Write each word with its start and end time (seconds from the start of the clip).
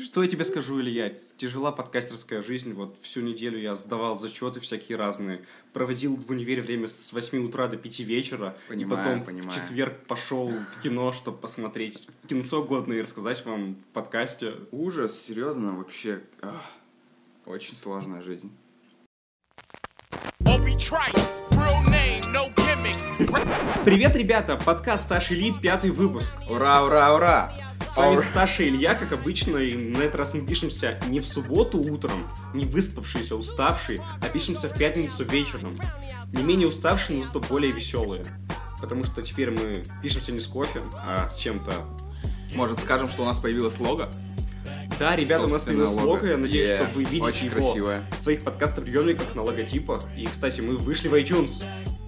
Что 0.00 0.22
я 0.22 0.30
тебе 0.30 0.44
скажу, 0.44 0.80
Илья? 0.80 1.12
Тяжела 1.36 1.72
подкастерская 1.72 2.42
жизнь. 2.42 2.72
Вот 2.72 2.96
всю 3.02 3.20
неделю 3.20 3.58
я 3.58 3.74
сдавал 3.74 4.18
зачеты 4.18 4.58
всякие 4.58 4.96
разные. 4.96 5.44
Проводил 5.74 6.16
в 6.16 6.30
универе 6.30 6.62
время 6.62 6.88
с 6.88 7.12
8 7.12 7.44
утра 7.44 7.68
до 7.68 7.76
5 7.76 8.00
вечера. 8.00 8.56
Понимаю, 8.68 8.86
и 8.86 9.04
потом 9.04 9.24
понимаю. 9.24 9.50
в 9.50 9.54
четверг 9.54 10.06
пошел 10.06 10.48
в 10.48 10.82
кино, 10.82 11.12
чтобы 11.12 11.36
посмотреть 11.36 12.08
кинцо 12.28 12.62
годное 12.64 12.98
и 12.98 13.02
рассказать 13.02 13.44
вам 13.44 13.74
в 13.74 13.92
подкасте. 13.92 14.54
Ужас, 14.70 15.20
серьезно, 15.20 15.76
вообще. 15.76 16.22
ах, 16.40 16.64
очень 17.44 17.76
сложная 17.76 18.22
жизнь. 18.22 18.50
Привет, 23.84 24.16
ребята! 24.16 24.56
Подкаст 24.56 25.08
Саши 25.08 25.34
Ли, 25.34 25.52
пятый 25.60 25.90
выпуск. 25.90 26.32
Ура, 26.48 26.84
ура, 26.84 27.14
ура! 27.14 27.69
С 27.92 27.96
вами 27.96 28.14
Ура. 28.14 28.22
Саша 28.22 28.62
и 28.62 28.68
Илья, 28.68 28.94
как 28.94 29.12
обычно, 29.12 29.56
и 29.56 29.74
на 29.74 30.02
этот 30.02 30.14
раз 30.16 30.34
мы 30.34 30.46
пишемся 30.46 30.98
не 31.08 31.18
в 31.18 31.26
субботу 31.26 31.78
утром, 31.78 32.28
не 32.54 32.64
выспавшиеся, 32.64 33.34
уставшие, 33.34 33.98
а 34.22 34.28
пишемся 34.28 34.68
в 34.68 34.78
пятницу 34.78 35.24
вечером. 35.24 35.76
Не 36.32 36.42
менее 36.44 36.68
уставшие, 36.68 37.18
но 37.18 37.24
зато 37.24 37.40
более 37.40 37.72
веселые. 37.72 38.22
Потому 38.80 39.02
что 39.04 39.22
теперь 39.22 39.50
мы 39.50 39.82
пишемся 40.02 40.30
не 40.32 40.38
с 40.38 40.46
кофе, 40.46 40.82
а 40.96 41.28
с 41.28 41.36
чем-то. 41.38 41.72
Может, 42.54 42.78
скажем, 42.80 43.08
что 43.08 43.22
у 43.22 43.26
нас 43.26 43.40
появилось 43.40 43.78
лого? 43.80 44.08
Да, 44.98 45.16
ребята, 45.16 45.44
у 45.46 45.48
нас 45.48 45.64
появилось 45.64 45.90
лого, 45.92 46.24
я 46.26 46.36
надеюсь, 46.36 46.68
Е, 46.68 46.76
что 46.76 46.86
вы 46.94 47.04
видите 47.04 47.22
очень 47.24 47.46
его 47.46 47.56
красивое. 47.56 48.04
в 48.12 48.18
своих 48.18 48.44
подкастоприемниках 48.44 49.34
на 49.34 49.42
логотипах. 49.42 50.02
И, 50.16 50.26
кстати, 50.26 50.60
мы 50.60 50.76
вышли 50.76 51.08
в 51.08 51.14
iTunes. 51.14 51.64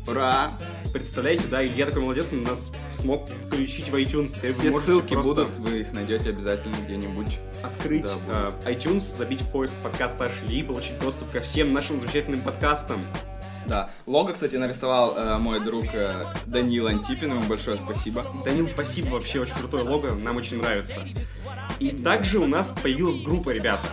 Ура! 0.07 0.53
Представляете, 0.93 1.45
да, 1.49 1.65
Илья 1.65 1.87
такой 1.87 2.03
молодец, 2.03 2.33
он 2.33 2.43
нас 2.43 2.71
смог 2.93 3.27
включить 3.29 3.89
в 3.89 3.95
iTunes. 3.95 4.39
Вы 4.43 4.51
Все 4.51 4.73
ссылки 4.73 5.15
просто 5.15 5.47
будут, 5.47 5.57
вы 5.57 5.81
их 5.81 5.93
найдете 5.93 6.31
обязательно 6.31 6.75
где-нибудь. 6.85 7.39
открыть 7.63 8.07
Да, 8.29 8.53
э, 8.65 8.73
iTunes, 8.73 9.01
забить 9.01 9.41
в 9.41 9.51
поиск 9.51 9.75
подкаст 9.83 10.19
Саши 10.19 10.45
Ли 10.45 10.61
и 10.61 10.63
получить 10.63 10.99
доступ 10.99 11.33
ко 11.33 11.41
всем 11.41 11.73
нашим 11.73 11.99
замечательным 11.99 12.43
подкастам. 12.43 13.07
Да. 13.67 13.91
Лого, 14.07 14.33
кстати, 14.33 14.57
нарисовал 14.57 15.17
э, 15.17 15.39
мой 15.39 15.61
друг 15.61 15.87
э, 15.95 16.35
Данил 16.47 16.89
Антипин, 16.89 17.31
ему 17.31 17.43
большое 17.45 17.79
спасибо. 17.79 18.25
Данил, 18.45 18.69
спасибо, 18.75 19.15
вообще 19.15 19.41
очень 19.41 19.55
крутое 19.55 19.85
лого, 19.85 20.15
нам 20.15 20.37
очень 20.37 20.59
нравится. 20.59 21.01
И 21.79 21.91
также 21.91 22.39
у 22.39 22.47
нас 22.47 22.75
появилась 22.83 23.17
группа, 23.23 23.51
ребята. 23.51 23.87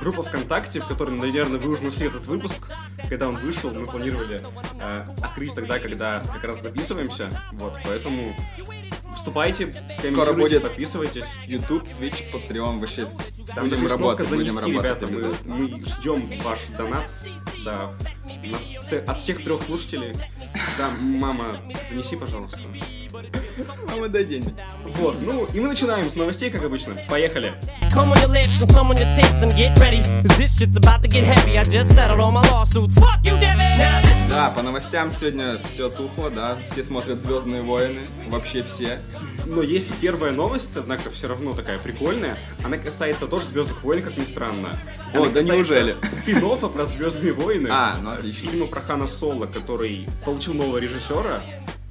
Группа 0.00 0.22
ВКонтакте, 0.22 0.80
в 0.80 0.86
которой, 0.86 1.18
наверное, 1.18 1.58
вы 1.58 1.74
уже 1.74 1.82
нашли 1.82 2.06
этот 2.06 2.26
выпуск. 2.26 2.70
Когда 3.08 3.28
он 3.28 3.38
вышел, 3.38 3.72
мы 3.72 3.84
планировали 3.84 4.40
э, 4.80 5.04
открыть 5.22 5.54
тогда, 5.54 5.78
когда 5.78 6.22
как 6.32 6.44
раз 6.44 6.62
записываемся. 6.62 7.30
Вот, 7.52 7.74
поэтому 7.84 8.34
вступайте, 9.14 9.66
комментируйте, 9.66 10.32
будет. 10.32 10.62
подписывайтесь. 10.62 11.24
YouTube, 11.46 11.84
Twitch, 11.84 12.30
Patreon, 12.32 12.80
вообще 12.80 13.10
Там 13.54 13.68
будем 13.68 13.86
работать, 13.86 14.28
будем 14.28 14.56
работать 14.58 14.74
ребята. 14.74 15.06
Мы, 15.08 15.34
мы 15.44 15.84
ждем 15.84 16.40
ваш 16.42 16.60
донат. 16.76 17.10
Да. 17.64 17.94
У 18.42 18.46
нас 18.46 18.92
от 18.92 19.18
всех 19.18 19.42
трех 19.42 19.62
слушателей. 19.62 20.14
Да, 20.76 20.90
мама, 21.00 21.46
занеси, 21.88 22.16
пожалуйста. 22.16 22.60
Мама, 23.88 24.08
дай 24.08 24.24
денег. 24.24 24.54
Вот, 24.84 25.16
ну 25.24 25.46
и 25.46 25.60
мы 25.60 25.68
начинаем 25.68 26.10
с 26.10 26.14
новостей, 26.16 26.50
как 26.50 26.62
обычно. 26.64 26.96
Поехали. 27.08 27.54
Come 27.94 28.12
on 28.12 28.18
your 28.18 28.30
lips 28.30 28.60
and 28.60 28.70
some 28.70 28.90
on 28.90 28.96
your 28.96 29.16
tits 29.16 29.42
and 29.42 29.52
get 29.56 29.78
ready. 29.78 30.02
Cause 30.22 30.36
this 30.36 30.58
shit's 30.58 30.76
about 30.76 31.02
to 31.02 31.08
get 31.08 31.24
heavy. 31.24 31.58
I 31.58 31.64
just 31.64 31.94
settled 31.94 32.20
all 32.20 32.30
my 32.30 32.42
lawsuits. 32.50 32.94
Fuck 32.94 33.24
you, 33.24 33.34
Devin! 33.38 33.78
Now 33.78 34.02
this 34.02 34.18
Да, 34.30 34.50
по 34.50 34.62
новостям 34.62 35.10
сегодня 35.10 35.58
все 35.72 35.88
тухло, 35.88 36.30
да. 36.30 36.58
Все 36.70 36.84
смотрят 36.84 37.18
Звездные 37.20 37.62
войны, 37.62 38.00
вообще 38.28 38.62
все. 38.62 39.00
Но 39.46 39.62
есть 39.62 39.88
первая 40.00 40.32
новость, 40.32 40.76
однако 40.76 41.10
все 41.10 41.28
равно 41.28 41.52
такая 41.52 41.80
прикольная. 41.80 42.36
Она 42.62 42.76
касается 42.76 43.26
тоже 43.26 43.46
Звездных 43.46 43.82
войн, 43.82 44.02
как 44.02 44.16
ни 44.18 44.24
странно. 44.24 44.76
О, 45.14 45.18
Она 45.18 45.28
да 45.30 45.40
касается 45.40 45.54
неужели? 45.54 45.96
спин 46.04 46.70
про 46.70 46.84
Звездные 46.84 47.32
войны. 47.32 47.68
А, 47.70 47.96
ну 48.02 48.10
отлично. 48.10 48.50
Фильма 48.50 48.66
про 48.66 48.80
Хана 48.82 49.06
Соло, 49.06 49.46
который 49.46 50.06
получил 50.24 50.52
нового 50.54 50.76
режиссера. 50.78 51.40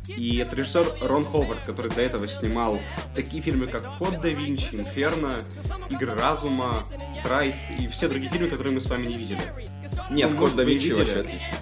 И 0.08 0.38
это 0.38 0.56
режиссер 0.56 0.98
Рон 1.02 1.26
Ховард, 1.26 1.66
который 1.66 1.92
до 1.92 2.02
этого 2.02 2.28
снимал 2.28 2.80
такие 3.16 3.42
фильмы, 3.44 3.68
как 3.68 3.98
Код 3.98 4.22
да 4.22 4.30
Винчи, 4.30 4.70
Инферно, 4.76 5.38
Игры 5.90 6.14
разума, 6.16 6.84
Драйв 7.24 7.56
и 7.80 7.88
все 7.88 8.08
другие 8.08 8.32
фильмы, 8.32 8.50
которые 8.50 8.74
мы 8.74 8.82
с 8.82 8.88
вами 8.88 9.08
не 9.08 9.14
видели. 9.18 9.40
Нет, 10.10 10.32
Ну, 10.32 10.38
Код 10.38 10.56
да 10.56 10.64
Винчи 10.64 10.92
вообще 10.92 11.20
отлично. 11.22 11.58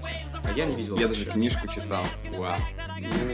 А 0.48 0.52
я 0.56 0.66
не 0.66 0.76
видел. 0.78 0.96
Я 0.98 1.08
даже 1.08 1.26
книжку 1.26 1.68
читал. 1.68 2.06
Вау. 2.38 2.60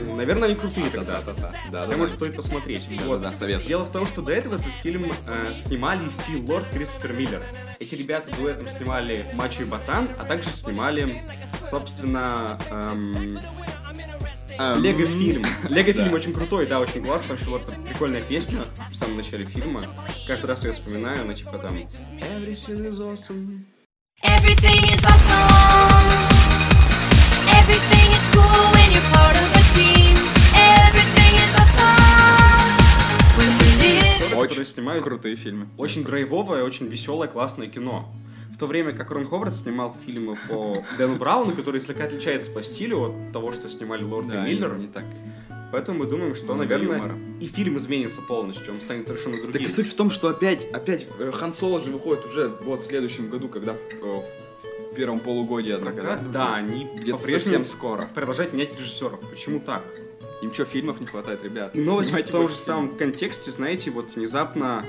Ну, 0.08 0.16
наверное, 0.16 0.48
они 0.48 0.56
крутые 0.58 0.90
тогда. 0.90 1.20
Да-да-да. 1.22 1.54
Да, 1.70 1.86
Это 1.86 1.98
может 1.98 2.16
стоит 2.16 2.36
посмотреть. 2.38 2.88
Да, 3.00 3.06
Вот. 3.06 3.22
да, 3.22 3.28
да, 3.28 3.34
советую. 3.34 3.68
Дело 3.68 3.84
в 3.84 3.92
том, 3.92 4.06
что 4.06 4.22
до 4.22 4.32
этого 4.32 4.56
этот 4.56 4.74
фильм 4.82 5.12
э, 5.28 5.54
снимали 5.54 6.08
Фил 6.26 6.46
Лорд, 6.50 6.70
Кристофер 6.70 7.12
Миллер. 7.14 7.44
Эти 7.80 7.96
ребята 7.96 8.32
до 8.38 8.50
этого 8.50 8.70
снимали 8.70 9.26
Мачо 9.34 9.64
и 9.64 9.66
Ботан, 9.66 10.08
а 10.20 10.24
также 10.24 10.52
снимали, 10.52 11.22
собственно, 11.70 12.58
эм, 12.70 13.38
Эм, 14.62 14.84
Лего-фильм. 14.84 15.44
Лего-фильм 15.70 16.10
Да. 16.10 16.16
очень 16.16 16.34
крутой, 16.34 16.68
да, 16.68 16.80
очень 16.80 17.02
классный. 17.04 17.30
Там 17.30 17.38
еще 17.38 17.50
вот 17.50 17.68
эта 17.68 17.76
прикольная 17.82 18.22
песня 18.22 18.60
в 18.92 18.96
самом 18.96 19.18
начале 19.18 19.46
фильма. 19.46 19.82
Каждый 20.28 20.46
раз 20.46 20.64
я 20.64 20.72
вспоминаю, 20.72 21.22
она 21.22 21.34
типа 21.34 21.58
там 21.58 21.76
Everything 21.76 22.86
is 22.88 23.00
awesome. 23.00 23.66
Everything 24.24 24.84
is 24.94 25.04
awesome. 25.04 26.62
Everything 27.60 28.12
is 28.14 28.28
cool 28.34 28.72
when 28.76 28.92
you're 28.94 29.10
part 29.12 29.36
of 29.36 29.50
a 29.56 29.64
team. 29.74 30.16
Everything 30.54 31.34
is 31.44 31.56
awesome 31.58 32.78
when 33.38 33.50
we 33.58 33.70
live. 33.82 34.30
Которые 34.30 34.44
Очень 34.52 34.66
снимают 34.68 35.04
крутые 35.04 35.36
фильмы. 35.38 35.70
Очень 35.78 36.04
драйвовое, 36.04 36.64
очень 36.64 36.88
веселое, 36.88 37.28
классное 37.28 37.66
кино. 37.68 38.14
В 38.62 38.64
то 38.64 38.68
время 38.68 38.94
как 38.94 39.10
Рон 39.10 39.26
Ховард 39.26 39.56
снимал 39.56 39.96
фильмы 40.06 40.38
по 40.48 40.86
Дэну 41.00 41.16
Брауну, 41.16 41.56
который 41.56 41.82
слегка 41.82 42.04
отличается 42.04 42.52
по 42.52 42.62
стилю 42.62 43.06
от 43.06 43.34
того, 43.34 43.54
что 43.54 43.68
снимали 43.68 44.04
Лорд 44.04 44.28
Да, 44.28 44.48
и 44.48 44.54
Миллер. 44.54 44.78
не 44.78 44.86
так. 44.86 45.04
Поэтому 45.72 45.98
мы 45.98 46.06
думаем, 46.06 46.36
что, 46.36 46.54
Много 46.54 46.76
наверное, 46.76 46.98
юмора. 47.00 47.16
и 47.40 47.48
фильм 47.48 47.78
изменится 47.78 48.22
полностью, 48.22 48.72
он 48.72 48.80
станет 48.82 49.08
совершенно 49.08 49.38
Так 49.38 49.50
другим. 49.50 49.68
и 49.68 49.72
суть 49.72 49.90
в 49.90 49.96
том, 49.96 50.12
что 50.12 50.28
опять, 50.30 50.64
опять 50.74 51.08
э, 51.18 51.32
Хан 51.32 51.56
Соло 51.56 51.82
же 51.82 51.92
выходит 51.92 52.24
уже 52.24 52.50
вот 52.64 52.82
в 52.82 52.86
следующем 52.86 53.30
году, 53.30 53.48
когда 53.50 53.74
в, 53.74 53.78
э, 53.78 54.22
в 54.92 54.96
первом 54.96 55.18
полугодии, 55.18 55.76
Прокат, 55.78 56.32
да, 56.32 56.54
они 56.54 56.88
Где-то 56.98 57.18
совсем 57.18 57.66
скоро. 57.66 58.12
продолжают 58.14 58.54
менять 58.54 58.80
режиссеров. 58.80 59.20
Почему 59.28 59.60
так? 59.60 59.82
Им 60.44 60.54
что, 60.54 60.66
фильмов 60.66 61.00
не 61.00 61.08
хватает, 61.08 61.44
ребят? 61.44 61.76
И 61.76 61.80
новость 61.82 62.10
в 62.10 62.12
Снимайте 62.12 62.32
том 62.32 62.42
больше 62.44 62.58
же 62.58 62.62
самом 62.62 62.96
контексте, 62.96 63.50
знаете, 63.50 63.90
вот 63.90 64.14
внезапно 64.16 64.86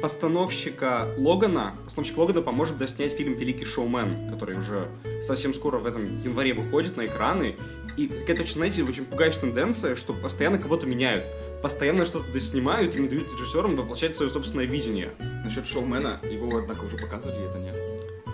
постановщика 0.00 1.08
Логана, 1.16 1.74
постановщик 1.84 2.16
Логана 2.18 2.42
поможет 2.42 2.76
доснять 2.78 3.12
фильм 3.12 3.34
«Великий 3.34 3.64
шоумен», 3.64 4.30
который 4.30 4.56
уже 4.58 4.88
совсем 5.22 5.54
скоро 5.54 5.78
в 5.78 5.86
этом 5.86 6.04
январе 6.22 6.54
выходит 6.54 6.96
на 6.96 7.06
экраны. 7.06 7.56
И 7.96 8.08
какая-то, 8.08 8.42
очень, 8.42 8.54
знаете, 8.54 8.82
очень 8.82 9.04
пугающая 9.04 9.40
тенденция, 9.40 9.94
что 9.96 10.12
постоянно 10.12 10.58
кого-то 10.58 10.86
меняют. 10.86 11.24
Постоянно 11.62 12.04
что-то 12.04 12.30
доснимают 12.32 12.94
и 12.94 13.00
не 13.00 13.08
дают 13.08 13.26
режиссерам 13.32 13.76
воплощать 13.76 14.14
свое 14.14 14.30
собственное 14.30 14.66
видение. 14.66 15.12
Насчет 15.44 15.66
шоумена, 15.66 16.20
его, 16.28 16.58
однако, 16.58 16.84
уже 16.84 16.98
показывали, 16.98 17.48
это 17.48 17.58
нет. 17.58 17.76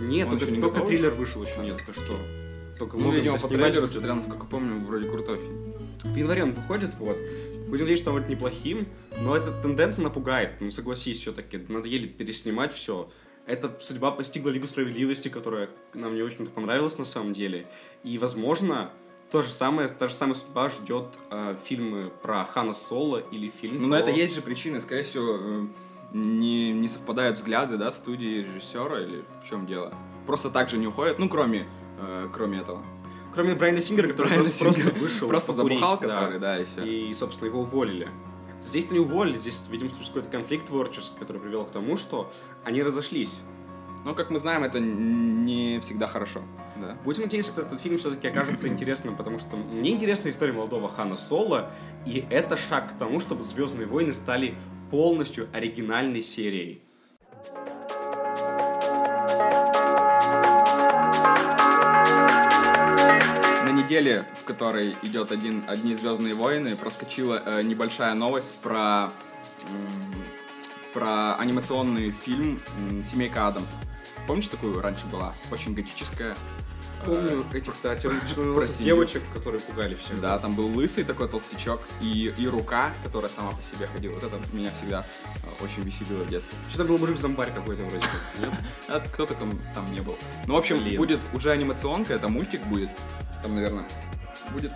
Нет, 0.01 0.27
Он 0.27 0.39
только, 0.39 0.51
не 0.51 0.59
только 0.59 0.73
готов? 0.75 0.89
триллер 0.89 1.11
вышел 1.11 1.43
еще 1.43 1.61
нет, 1.61 1.77
ты 1.85 1.93
что? 1.93 2.17
Только 2.79 2.97
Ну, 2.97 3.11
видимо, 3.11 3.37
по 3.37 3.47
трейлеру, 3.47 3.87
смотря, 3.87 4.15
насколько 4.15 4.45
помню, 4.47 4.83
вроде 4.83 5.07
крутой 5.07 5.37
фильм. 5.37 5.73
В 6.03 6.15
январе 6.15 6.43
он 6.43 6.53
выходит, 6.53 6.95
вот. 6.97 7.15
Будем 7.71 7.85
надеяться, 7.85 8.03
что 8.03 8.11
он 8.11 8.17
будет 8.17 8.29
неплохим, 8.29 8.85
но 9.21 9.33
эта 9.33 9.49
тенденция 9.61 10.03
напугает. 10.03 10.59
Ну, 10.59 10.71
согласись, 10.71 11.19
все-таки, 11.19 11.57
надоели 11.69 12.05
переснимать 12.05 12.73
все. 12.73 13.09
Эта 13.45 13.73
судьба 13.79 14.11
постигла 14.11 14.49
Лигу 14.49 14.67
Справедливости, 14.67 15.29
которая 15.29 15.69
нам 15.93 16.13
не 16.13 16.21
очень-то 16.21 16.51
понравилась 16.51 16.97
на 16.97 17.05
самом 17.05 17.31
деле. 17.33 17.65
И, 18.03 18.17
возможно, 18.17 18.91
то 19.31 19.41
же 19.41 19.51
самое, 19.51 19.87
та 19.87 20.09
же 20.09 20.13
самая 20.13 20.35
судьба 20.35 20.67
ждет 20.67 21.05
э, 21.31 21.55
фильмы 21.63 22.11
про 22.21 22.43
Хана 22.43 22.73
Соло 22.73 23.23
или 23.31 23.47
фильм 23.61 23.81
Ну, 23.81 23.87
на 23.87 24.01
про- 24.01 24.09
это 24.09 24.11
есть 24.11 24.35
же 24.35 24.41
причины, 24.41 24.81
скорее 24.81 25.03
всего, 25.03 25.37
э, 25.39 25.65
не, 26.13 26.73
не 26.73 26.89
совпадают 26.89 27.37
взгляды, 27.37 27.77
да, 27.77 27.93
студии 27.93 28.41
режиссера 28.43 28.99
или 28.99 29.23
в 29.41 29.49
чем 29.49 29.65
дело. 29.65 29.93
Просто 30.27 30.49
так 30.49 30.69
же 30.69 30.77
не 30.77 30.87
уходят, 30.87 31.19
ну, 31.19 31.29
кроме, 31.29 31.65
э, 32.01 32.27
кроме 32.33 32.59
этого. 32.59 32.83
Кроме 33.33 33.55
Брайана 33.55 33.81
Сингера, 33.81 34.07
который 34.07 34.27
Брайана 34.27 34.43
просто, 34.45 34.63
просто 34.63 34.81
Сингера. 34.81 34.99
вышел 34.99 35.27
Просто 35.27 35.53
покурить, 35.53 35.79
забухал, 35.79 35.99
да. 35.99 36.19
который, 36.21 36.39
да, 36.39 36.59
и 36.59 36.65
все. 36.65 36.83
И, 36.83 37.13
собственно, 37.13 37.47
его 37.49 37.61
уволили. 37.61 38.09
Здесь-то 38.61 38.93
не 38.93 38.99
уволили, 38.99 39.37
здесь, 39.37 39.63
видимо, 39.69 39.89
случился 39.89 40.13
какой-то 40.13 40.29
конфликт 40.29 40.67
творческий, 40.67 41.17
который 41.17 41.41
привел 41.41 41.65
к 41.65 41.71
тому, 41.71 41.97
что 41.97 42.31
они 42.63 42.83
разошлись. 42.83 43.39
Ну, 44.03 44.15
как 44.15 44.29
мы 44.31 44.39
знаем, 44.39 44.63
это 44.63 44.79
не 44.79 45.79
всегда 45.79 46.07
хорошо, 46.07 46.41
да. 46.75 46.97
Будем 47.03 47.23
надеяться, 47.23 47.51
что 47.51 47.61
этот 47.61 47.79
фильм 47.81 47.97
все-таки 47.97 48.27
окажется 48.27 48.67
интересным, 48.67 49.15
потому 49.15 49.39
что 49.39 49.55
мне 49.55 49.91
интересна 49.91 50.29
история 50.29 50.53
молодого 50.53 50.89
Хана 50.89 51.15
Соло, 51.17 51.71
и 52.05 52.25
это 52.29 52.57
шаг 52.57 52.91
к 52.91 52.97
тому, 52.97 53.19
чтобы 53.19 53.43
Звездные 53.43 53.87
войны 53.87 54.11
стали 54.13 54.55
полностью 54.89 55.47
оригинальной 55.53 56.21
серией. 56.21 56.81
Неделе, 63.91 64.25
в 64.39 64.45
которой 64.45 64.95
идет 65.01 65.33
один, 65.33 65.65
одни 65.67 65.95
Звездные 65.95 66.33
войны, 66.33 66.77
проскочила 66.77 67.43
э, 67.45 67.61
небольшая 67.61 68.13
новость 68.13 68.61
про 68.61 69.09
м, 69.69 70.23
про 70.93 71.35
анимационный 71.35 72.09
фильм 72.09 72.61
«Семейка 73.11 73.47
Адамс». 73.47 73.67
Помнишь, 74.27 74.47
такую 74.47 74.81
раньше 74.81 75.05
была? 75.07 75.33
Очень 75.51 75.73
готическая. 75.73 76.37
Помню 77.05 77.43
этих, 77.53 77.73
да, 77.83 77.97
семью. 77.99 78.61
девочек, 78.79 79.23
которые 79.33 79.59
пугали 79.61 79.95
всех. 79.95 80.19
Да, 80.19 80.37
там 80.39 80.53
был 80.53 80.67
лысый 80.67 81.03
такой 81.03 81.27
толстячок 81.27 81.81
и, 82.01 82.33
и 82.37 82.47
рука, 82.47 82.89
которая 83.03 83.29
сама 83.29 83.51
по 83.51 83.63
себе 83.63 83.87
ходила. 83.87 84.13
Вот 84.13 84.23
это 84.23 84.37
меня 84.53 84.69
всегда 84.77 85.05
э, 85.43 85.63
очень 85.63 85.83
веселило 85.83 86.23
в 86.23 86.29
детстве. 86.29 86.57
Еще 86.67 86.77
там 86.77 86.87
был 86.87 86.97
мужик-зомбарь 86.97 87.51
какой-то 87.53 87.83
вроде. 87.83 88.05
Нет? 88.39 88.51
А 88.89 88.99
кто-то 88.99 89.33
там, 89.35 89.59
там 89.73 89.91
не 89.91 90.01
был. 90.01 90.17
Ну, 90.47 90.55
в 90.55 90.57
общем, 90.57 90.79
Блин. 90.83 90.97
будет 90.97 91.19
уже 91.33 91.51
анимационка, 91.51 92.13
это 92.13 92.27
мультик 92.29 92.63
будет. 92.65 92.89
Там, 93.43 93.55
наверное, 93.55 93.85
будет 94.53 94.71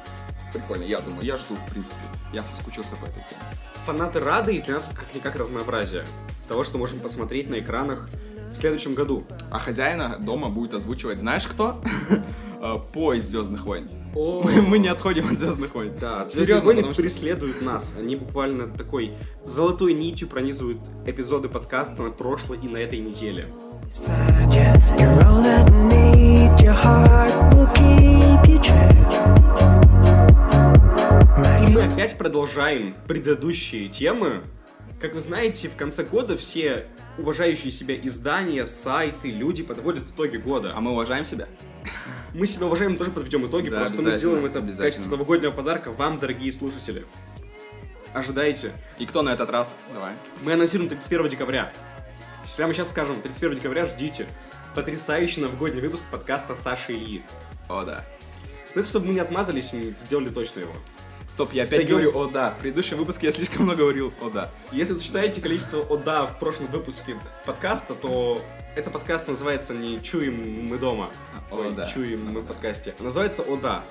прикольно, 0.51 0.83
я 0.83 0.99
думаю. 0.99 1.25
Я 1.25 1.37
жду, 1.37 1.55
в 1.55 1.71
принципе. 1.71 2.01
Я 2.33 2.43
соскучился 2.43 2.95
по 2.95 3.05
этой 3.05 3.23
теме. 3.29 3.41
Фанаты 3.85 4.19
рады 4.19 4.55
и 4.55 4.61
для 4.61 4.75
нас 4.75 4.89
как-никак 4.93 5.35
разнообразие 5.35 6.05
того, 6.47 6.63
что 6.63 6.77
можем 6.77 6.99
посмотреть 6.99 7.49
на 7.49 7.59
экранах 7.59 8.07
в 8.55 8.57
следующем 8.57 8.93
году. 8.93 9.25
А 9.51 9.59
хозяина 9.59 10.17
дома 10.19 10.49
будет 10.49 10.73
озвучивать, 10.73 11.19
знаешь 11.19 11.43
кто? 11.47 11.79
Э, 12.61 12.77
По 12.93 13.13
из 13.13 13.25
Звездных 13.27 13.65
войн. 13.65 13.87
Мы 14.13 14.61
мы 14.67 14.79
не 14.79 14.87
отходим 14.87 15.27
от 15.31 15.37
Звездных 15.37 15.75
войн. 15.75 15.91
Да, 15.99 16.23
Звездные 16.25 16.45
Серьезно, 16.45 16.65
войны 16.65 16.93
что- 16.93 17.01
преследуют 17.01 17.61
нас. 17.61 17.93
Они 17.99 18.15
буквально 18.15 18.67
такой 18.67 19.11
золотой 19.43 19.93
нитью 19.93 20.27
пронизывают 20.29 20.79
эпизоды 21.05 21.49
подкаста 21.49 22.01
на 22.03 22.11
прошлой 22.11 22.57
и 22.59 22.67
на 22.67 22.77
этой 22.77 22.99
неделе. 22.99 23.47
И 31.61 31.67
мы 31.71 31.83
опять 31.83 32.17
продолжаем 32.17 32.93
предыдущие 33.07 33.89
темы. 33.89 34.41
Как 34.99 35.13
вы 35.13 35.21
знаете, 35.21 35.67
в 35.67 35.75
конце 35.75 36.03
года 36.03 36.37
все 36.37 36.87
уважающие 37.17 37.71
себя 37.71 37.95
издания, 37.97 38.65
сайты, 38.65 39.29
люди 39.29 39.61
подводят 39.61 40.09
итоги 40.09 40.37
года. 40.37 40.73
А 40.75 40.81
мы 40.81 40.91
уважаем 40.91 41.25
себя? 41.25 41.47
Мы 42.33 42.47
себя 42.47 42.65
уважаем, 42.65 42.97
тоже 42.97 43.11
подведем 43.11 43.45
итоги, 43.45 43.69
Да, 43.69 43.81
просто 43.81 44.01
мы 44.01 44.11
сделаем 44.13 44.45
это 44.45 44.59
в 44.61 44.77
качестве 44.77 45.05
новогоднего 45.05 45.51
подарка 45.51 45.91
вам, 45.91 46.17
дорогие 46.17 46.51
слушатели. 46.51 47.05
Ожидайте. 48.13 48.71
И 48.97 49.05
кто 49.05 49.21
на 49.21 49.29
этот 49.29 49.49
раз? 49.49 49.75
Давай. 49.93 50.13
Мы 50.41 50.53
анонсируем 50.53 50.89
31 50.89 51.29
декабря. 51.29 51.73
Прямо 52.55 52.73
сейчас 52.73 52.89
скажем, 52.89 53.21
31 53.21 53.55
декабря 53.55 53.85
ждите. 53.85 54.27
Потрясающий 54.75 55.41
новогодний 55.41 55.81
выпуск 55.81 56.03
подкаста 56.09 56.55
Саши 56.55 56.93
Ильи. 56.93 57.21
О, 57.67 57.83
да. 57.83 58.05
Ну 58.73 58.81
это 58.81 58.89
чтобы 58.89 59.07
мы 59.07 59.13
не 59.13 59.19
отмазались 59.19 59.73
и 59.73 59.93
сделали 59.99 60.29
точно 60.29 60.61
его. 60.61 60.73
Стоп, 61.27 61.53
я 61.53 61.63
опять 61.63 61.79
Пойдем. 61.81 61.91
говорю 61.95 62.17
«О, 62.17 62.27
да». 62.27 62.51
В 62.51 62.59
предыдущем 62.59 62.97
выпуске 62.97 63.27
я 63.27 63.33
слишком 63.33 63.63
много 63.63 63.79
говорил 63.79 64.13
«О, 64.21 64.29
да». 64.29 64.51
Если 64.71 64.93
сочетаете 64.93 65.41
количество 65.41 65.79
«О 65.81 65.97
да» 65.97 66.25
в 66.27 66.37
прошлом 66.39 66.67
выпуске 66.67 67.17
подкаста, 67.45 67.95
то 67.95 68.39
этот 68.75 68.93
подкаст 68.93 69.27
называется 69.27 69.73
не 69.73 70.01
«Чуем 70.03 70.67
мы 70.69 70.77
дома», 70.77 71.11
О, 71.51 71.55
Ой, 71.57 71.71
да. 71.73 71.87
«Чуем 71.87 72.31
мы 72.31 72.41
в 72.41 72.45
подкасте», 72.45 72.93
а 72.99 73.03
называется 73.03 73.41
«О 73.41 73.57
да». 73.57 73.83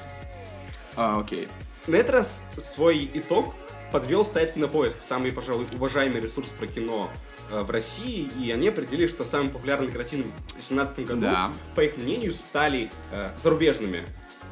А, 0.97 1.19
окей. 1.21 1.49
На 1.89 1.97
этот 1.97 2.11
раз 2.15 2.43
свой 2.57 3.11
итог 3.13 3.53
подвел 3.91 4.25
сайт 4.25 4.53
Кинопоиск, 4.53 5.03
самый, 5.03 5.33
пожалуй, 5.33 5.67
уважаемый 5.75 6.21
ресурс 6.21 6.49
про 6.51 6.67
кино 6.69 7.11
э, 7.51 7.61
в 7.63 7.71
России, 7.71 8.29
и 8.41 8.51
они 8.53 8.69
определили, 8.69 9.07
что 9.09 9.25
самым 9.25 9.51
популярным 9.51 9.91
картинам 9.91 10.29
в 10.29 10.53
2017 10.53 11.07
году, 11.07 11.21
Да. 11.21 11.53
по 11.75 11.81
их 11.83 11.97
мнению, 11.99 12.33
стали 12.33 12.91
э, 13.11 13.31
зарубежными 13.37 14.03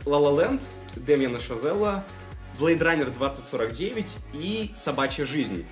«Ла 0.04 0.18
Ла 0.18 0.42
Ленд», 0.42 0.62
Демьяна 0.96 1.40
Шазелла, 1.40 2.04
«Blade 2.58 2.78
Runner 2.80 3.12
2049» 3.18 4.06
и 4.34 4.70
«Собачья 4.76 5.26
жизнь». 5.26 5.64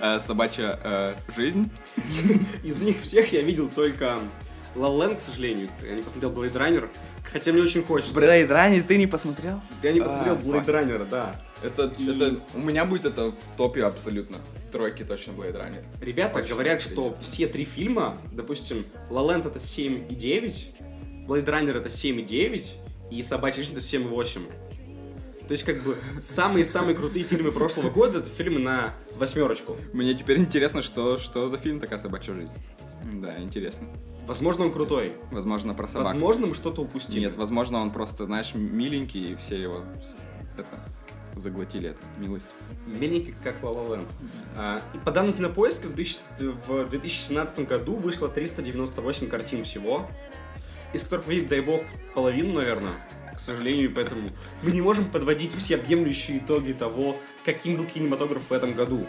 Э, 0.00 0.18
Собачья 0.20 0.78
э, 0.82 1.14
жизнь. 1.36 1.70
Из 2.62 2.80
них 2.80 3.00
всех 3.02 3.32
я 3.32 3.42
видел 3.42 3.68
только 3.68 4.18
«Ла 4.76 4.88
Ла 4.88 5.06
Ленд», 5.06 5.18
к 5.18 5.20
сожалению. 5.20 5.68
Я 5.82 5.94
не 5.94 6.02
посмотрел 6.02 6.30
«Blade 6.30 6.52
Runner», 6.54 6.88
хотя 7.24 7.52
мне 7.52 7.62
очень 7.62 7.82
хочется. 7.82 8.12
Blade 8.18 8.48
Runner 8.48 8.82
ты 8.82 8.96
не 8.96 9.06
посмотрел? 9.06 9.60
Я 9.82 9.92
не 9.92 10.00
посмотрел 10.00 10.34
А, 10.34 10.38
«Blade 10.38 10.66
Runner», 10.66 11.08
да. 11.08 11.34
Это, 11.62 11.92
И- 11.98 12.08
это, 12.08 12.40
у 12.54 12.60
меня 12.60 12.84
будет 12.84 13.04
это 13.06 13.32
в 13.32 13.56
топе 13.56 13.84
абсолютно. 13.84 14.36
В 14.68 14.70
тройке 14.72 15.04
точно 15.04 15.32
Blade 15.32 15.56
Runner. 15.56 15.82
Ребята 16.00 16.38
Очень 16.38 16.50
говорят, 16.50 16.80
сильно. 16.82 16.94
что 16.94 17.16
все 17.20 17.48
три 17.48 17.64
фильма, 17.64 18.16
допустим, 18.32 18.84
Land 19.10 19.48
это 19.48 19.58
7,9, 19.58 21.26
Blade 21.26 21.46
Runner 21.46 21.76
это 21.78 21.88
7,9 21.88 22.66
и 23.10 23.22
Собачья 23.22 23.62
жизнь 23.64 23.76
это 23.76 23.84
7,8. 23.84 24.42
То 25.48 25.52
есть, 25.52 25.64
как 25.64 25.82
бы, 25.82 25.96
самые-самые 26.18 26.94
крутые 26.94 27.24
фильмы 27.24 27.50
прошлого 27.52 27.88
года 27.88 28.18
это 28.18 28.28
фильмы 28.28 28.60
на 28.60 28.92
восьмерочку. 29.16 29.76
Мне 29.94 30.14
теперь 30.14 30.38
интересно, 30.38 30.82
что, 30.82 31.16
что 31.16 31.48
за 31.48 31.56
фильм 31.56 31.80
такая 31.80 31.98
собачья 31.98 32.34
жизнь. 32.34 32.52
Да, 33.14 33.40
интересно. 33.40 33.88
Возможно, 34.26 34.66
он 34.66 34.72
крутой. 34.72 35.14
Возможно, 35.30 35.72
про 35.72 35.88
собак. 35.88 36.08
Возможно, 36.08 36.48
мы 36.48 36.54
что-то 36.54 36.82
упустили. 36.82 37.20
Нет, 37.20 37.36
возможно, 37.36 37.80
он 37.80 37.90
просто, 37.92 38.26
знаешь, 38.26 38.52
миленький, 38.54 39.32
и 39.32 39.36
все 39.36 39.58
его 39.60 39.84
это, 40.58 40.68
заглотили 41.34 41.90
эту 41.90 42.00
милость. 42.18 42.50
Миленький, 42.86 43.34
как 43.42 43.62
La 43.62 43.88
Land. 43.88 44.06
А, 44.54 44.82
и 44.92 44.98
по 44.98 45.10
данным 45.10 45.32
Кинопоиска, 45.32 45.88
в 45.88 45.94
2000 45.94 46.20
в 46.66 46.90
2017 46.90 47.66
году 47.66 47.94
вышло 47.94 48.28
398 48.28 49.28
картин 49.28 49.64
всего, 49.64 50.06
из 50.92 51.04
которых 51.04 51.26
вы 51.26 51.40
дай 51.40 51.62
бог, 51.62 51.80
половину, 52.14 52.52
наверное, 52.54 52.92
к 53.38 53.40
сожалению, 53.40 53.92
поэтому 53.94 54.30
мы 54.62 54.72
не 54.72 54.80
можем 54.80 55.08
подводить 55.08 55.54
все 55.54 55.76
объемлющие 55.76 56.38
итоги 56.38 56.72
того, 56.72 57.16
каким 57.44 57.76
был 57.76 57.84
кинематограф 57.86 58.50
в 58.50 58.52
этом 58.52 58.72
году. 58.74 59.06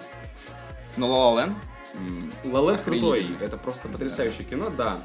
Но 0.98 1.08
La 1.36 1.52
La 2.44 2.64
Land 2.64 2.84
крутой, 2.84 3.26
это 3.42 3.58
просто 3.58 3.88
потрясающее 3.88 4.44
кино, 4.44 4.70
да. 4.70 5.02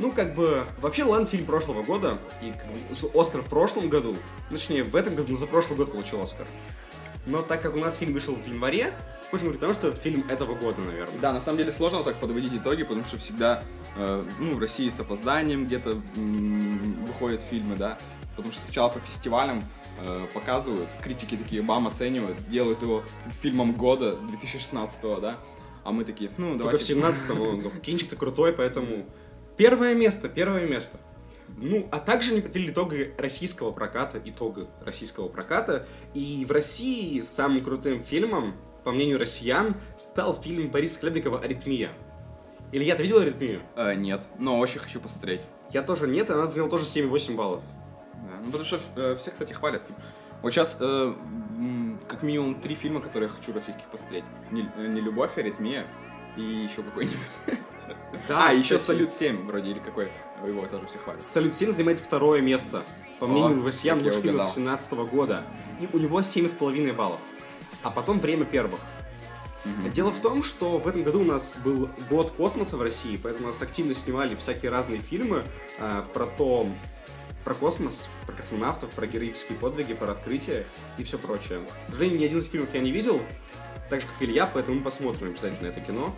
Ну, 0.00 0.10
как 0.10 0.34
бы, 0.34 0.64
вообще, 0.80 1.02
Land 1.02 1.26
фильм 1.26 1.46
прошлого 1.46 1.84
года, 1.84 2.18
и 2.42 2.50
как 2.50 2.66
бы, 2.66 3.20
Оскар 3.20 3.42
в 3.42 3.46
прошлом 3.46 3.88
году, 3.88 4.16
ну, 4.50 4.56
точнее, 4.56 4.82
в 4.82 4.96
этом 4.96 5.14
году, 5.14 5.30
но 5.32 5.38
за 5.38 5.46
прошлый 5.46 5.76
год 5.76 5.92
получил 5.92 6.20
Оскар. 6.20 6.46
Но 7.26 7.38
так 7.38 7.62
как 7.62 7.76
у 7.76 7.78
нас 7.78 7.94
фильм 7.94 8.12
вышел 8.12 8.34
в 8.34 8.46
январе, 8.46 8.92
можно 9.30 9.46
говорить 9.46 9.62
о 9.62 9.66
том, 9.66 9.74
что 9.74 9.88
это 9.88 10.00
фильм 10.00 10.24
этого 10.28 10.56
года, 10.56 10.80
наверное. 10.80 11.18
Да, 11.20 11.32
на 11.32 11.40
самом 11.40 11.58
деле 11.58 11.70
сложно 11.72 12.02
так 12.02 12.16
подводить 12.16 12.52
итоги, 12.52 12.82
потому 12.82 13.04
что 13.04 13.18
всегда, 13.18 13.62
э, 13.96 14.24
ну, 14.40 14.54
в 14.56 14.58
России 14.58 14.90
с 14.90 14.98
опозданием 14.98 15.64
где-то 15.64 16.02
м, 16.16 17.06
выходят 17.06 17.40
фильмы, 17.40 17.76
да, 17.76 17.96
потому 18.36 18.52
что 18.52 18.62
сначала 18.62 18.88
по 18.88 18.98
фестивалям 19.00 19.64
э, 20.02 20.26
показывают, 20.32 20.88
критики 21.02 21.36
такие, 21.36 21.62
бам, 21.62 21.86
оценивают, 21.86 22.36
делают 22.48 22.82
его 22.82 23.02
фильмом 23.42 23.72
года 23.72 24.16
2016 24.16 25.02
да, 25.20 25.38
а 25.84 25.92
мы 25.92 26.04
такие, 26.04 26.30
ну, 26.38 26.58
Только 26.58 26.78
давайте... 26.78 26.94
в 26.94 26.98
17-м, 26.98 27.62
ну, 27.62 27.70
кинчик-то 27.80 28.16
крутой, 28.16 28.52
поэтому 28.52 29.06
первое 29.56 29.94
место, 29.94 30.28
первое 30.28 30.66
место. 30.66 30.98
Ну, 31.56 31.86
а 31.92 32.00
также 32.00 32.32
они 32.32 32.40
подвели 32.40 32.70
итоги 32.70 33.14
российского 33.18 33.70
проката, 33.70 34.20
итога 34.24 34.68
российского 34.80 35.28
проката, 35.28 35.86
и 36.14 36.44
в 36.44 36.50
России 36.50 37.20
самым 37.20 37.62
крутым 37.62 38.00
фильмом, 38.00 38.54
по 38.82 38.92
мнению 38.92 39.18
россиян, 39.18 39.76
стал 39.96 40.34
фильм 40.34 40.70
Бориса 40.70 40.98
Хлебникова 41.00 41.40
«Аритмия». 41.40 41.92
Илья, 42.72 42.96
ты 42.96 43.02
видел 43.02 43.18
«Аритмию»? 43.18 43.60
Э, 43.76 43.94
нет, 43.94 44.22
но 44.38 44.58
очень 44.58 44.80
хочу 44.80 45.00
посмотреть. 45.00 45.42
Я 45.70 45.82
тоже 45.82 46.08
нет, 46.08 46.30
она 46.30 46.46
заняла 46.46 46.70
тоже 46.70 46.84
7,8 46.84 47.36
баллов. 47.36 47.62
Да, 48.28 48.40
Ну, 48.42 48.46
потому 48.46 48.64
что 48.64 48.80
э, 48.96 49.16
все, 49.16 49.30
кстати, 49.30 49.52
хвалят 49.52 49.82
фильм. 49.82 49.98
Вот 50.42 50.52
сейчас 50.52 50.76
как 52.08 52.22
минимум 52.22 52.56
три 52.56 52.74
фильма, 52.74 53.00
которые 53.00 53.28
я 53.28 53.34
хочу 53.34 53.52
российских 53.52 53.84
посмотреть. 53.84 54.24
Не, 54.50 54.68
э, 54.76 54.86
не 54.86 55.00
«Любовь», 55.00 55.36
«Аритмия» 55.38 55.86
и 56.36 56.42
еще 56.42 56.82
какой-нибудь. 56.82 57.18
Да, 58.28 58.48
а, 58.48 58.52
еще 58.52 58.76
кстати, 58.76 58.82
«Салют 58.82 59.10
7» 59.10 59.46
вроде, 59.46 59.70
или 59.70 59.78
какой. 59.78 60.08
Его 60.46 60.66
тоже 60.66 60.86
все 60.86 60.98
хвалят. 60.98 61.22
«Салют 61.22 61.54
7» 61.54 61.72
занимает 61.72 62.00
второе 62.00 62.40
место, 62.40 62.82
по 63.18 63.26
мнению 63.26 63.62
О, 63.62 63.66
россиян, 63.66 63.98
лучших 63.98 64.20
фильмов 64.20 64.46
угадал. 64.46 64.54
2017 64.54 64.92
года. 65.10 65.42
И 65.80 65.88
у 65.92 65.98
него 65.98 66.20
7,5 66.20 66.92
баллов. 66.92 67.20
А 67.82 67.90
потом 67.90 68.18
«Время 68.20 68.44
первых». 68.44 68.80
Дело 69.94 70.10
в 70.10 70.20
том, 70.20 70.42
что 70.42 70.76
в 70.76 70.86
этом 70.86 71.04
году 71.04 71.20
у 71.20 71.24
нас 71.24 71.56
был 71.64 71.88
год 72.10 72.32
космоса 72.32 72.76
в 72.76 72.82
России, 72.82 73.18
поэтому 73.22 73.48
нас 73.48 73.62
активно 73.62 73.94
снимали 73.94 74.34
всякие 74.34 74.70
разные 74.70 74.98
фильмы 74.98 75.42
а, 75.80 76.04
про 76.12 76.26
то, 76.26 76.66
про 77.44 77.54
космос, 77.54 78.08
про 78.26 78.32
космонавтов, 78.32 78.90
про 78.90 79.06
героические 79.06 79.58
подвиги, 79.58 79.94
про 79.94 80.12
открытия 80.12 80.66
и 80.98 81.04
все 81.04 81.18
прочее. 81.18 81.60
К 81.86 81.90
сожалению, 81.90 82.20
ни 82.20 82.24
один 82.24 82.38
из 82.38 82.50
фильмов 82.50 82.70
я 82.72 82.80
не 82.80 82.90
видел, 82.90 83.20
так 83.90 84.00
как 84.00 84.08
Илья, 84.20 84.46
поэтому 84.46 84.78
мы 84.78 84.82
посмотрим 84.82 85.28
обязательно 85.28 85.68
это 85.68 85.80
кино. 85.80 86.14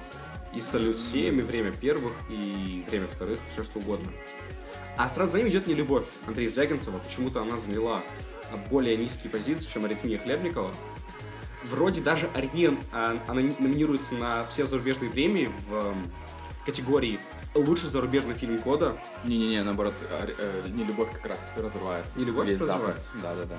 И 0.54 0.61
«Салют 0.61 0.97
7», 0.97 1.38
и 1.38 1.42
«Время 1.42 1.73
первых», 1.73 2.12
и 2.30 2.85
«Время 2.88 3.06
вторых», 3.09 3.38
все 3.52 3.64
что 3.64 3.78
угодно. 3.80 4.11
А 4.97 5.11
сразу 5.11 5.33
за 5.33 5.38
ним 5.38 5.49
идет 5.49 5.66
«Нелюбовь» 5.66 6.06
Андрея 6.26 6.49
Звягинцева. 6.49 6.99
Почему-то 6.99 7.42
она 7.42 7.59
заняла 7.59 8.00
более 8.71 8.97
низкие 8.97 9.30
позиции, 9.30 9.68
чем 9.68 9.85
«Аритмия» 9.85 10.18
Хлебникова. 10.18 10.73
Вроде 11.64 12.00
даже 12.00 12.30
«Аритмия» 12.33 12.75
а, 12.92 13.18
она 13.26 13.42
номинируется 13.59 14.14
на 14.14 14.45
все 14.45 14.64
зарубежные 14.64 15.11
премии 15.11 15.50
в 15.68 15.75
эм, 15.75 16.12
категории 16.64 17.18
лучший 17.56 17.88
зарубежный 17.88 18.34
фильм 18.34 18.56
года. 18.56 18.96
Не-не-не, 19.25 19.62
наоборот, 19.62 19.94
э, 20.10 20.34
э, 20.38 20.68
не 20.68 20.84
любовь 20.84 21.10
как 21.12 21.26
раз 21.26 21.38
разрывает. 21.56 22.04
Не 22.16 22.25
любовь 22.25 22.46
Весь 22.46 22.60
разрывает? 22.60 23.00
Да, 23.22 23.34
да, 23.34 23.44
да. 23.44 23.56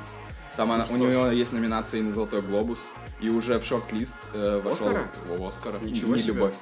Там 0.56 0.72
она, 0.72 0.88
у 0.90 0.96
нее 0.96 1.38
есть 1.38 1.52
номинации 1.54 2.02
на 2.02 2.12
Золотой 2.12 2.42
глобус, 2.42 2.80
и 3.20 3.30
уже 3.30 3.60
в 3.60 3.66
шорт-лист 3.66 4.18
э, 4.34 4.62
вошел 4.64 4.88
Оскара? 4.88 5.12
в 5.28 5.46
Оскара. 5.46 5.80
Ничего 5.80 6.16
не 6.16 6.22
себе. 6.22 6.34
любовь. 6.34 6.56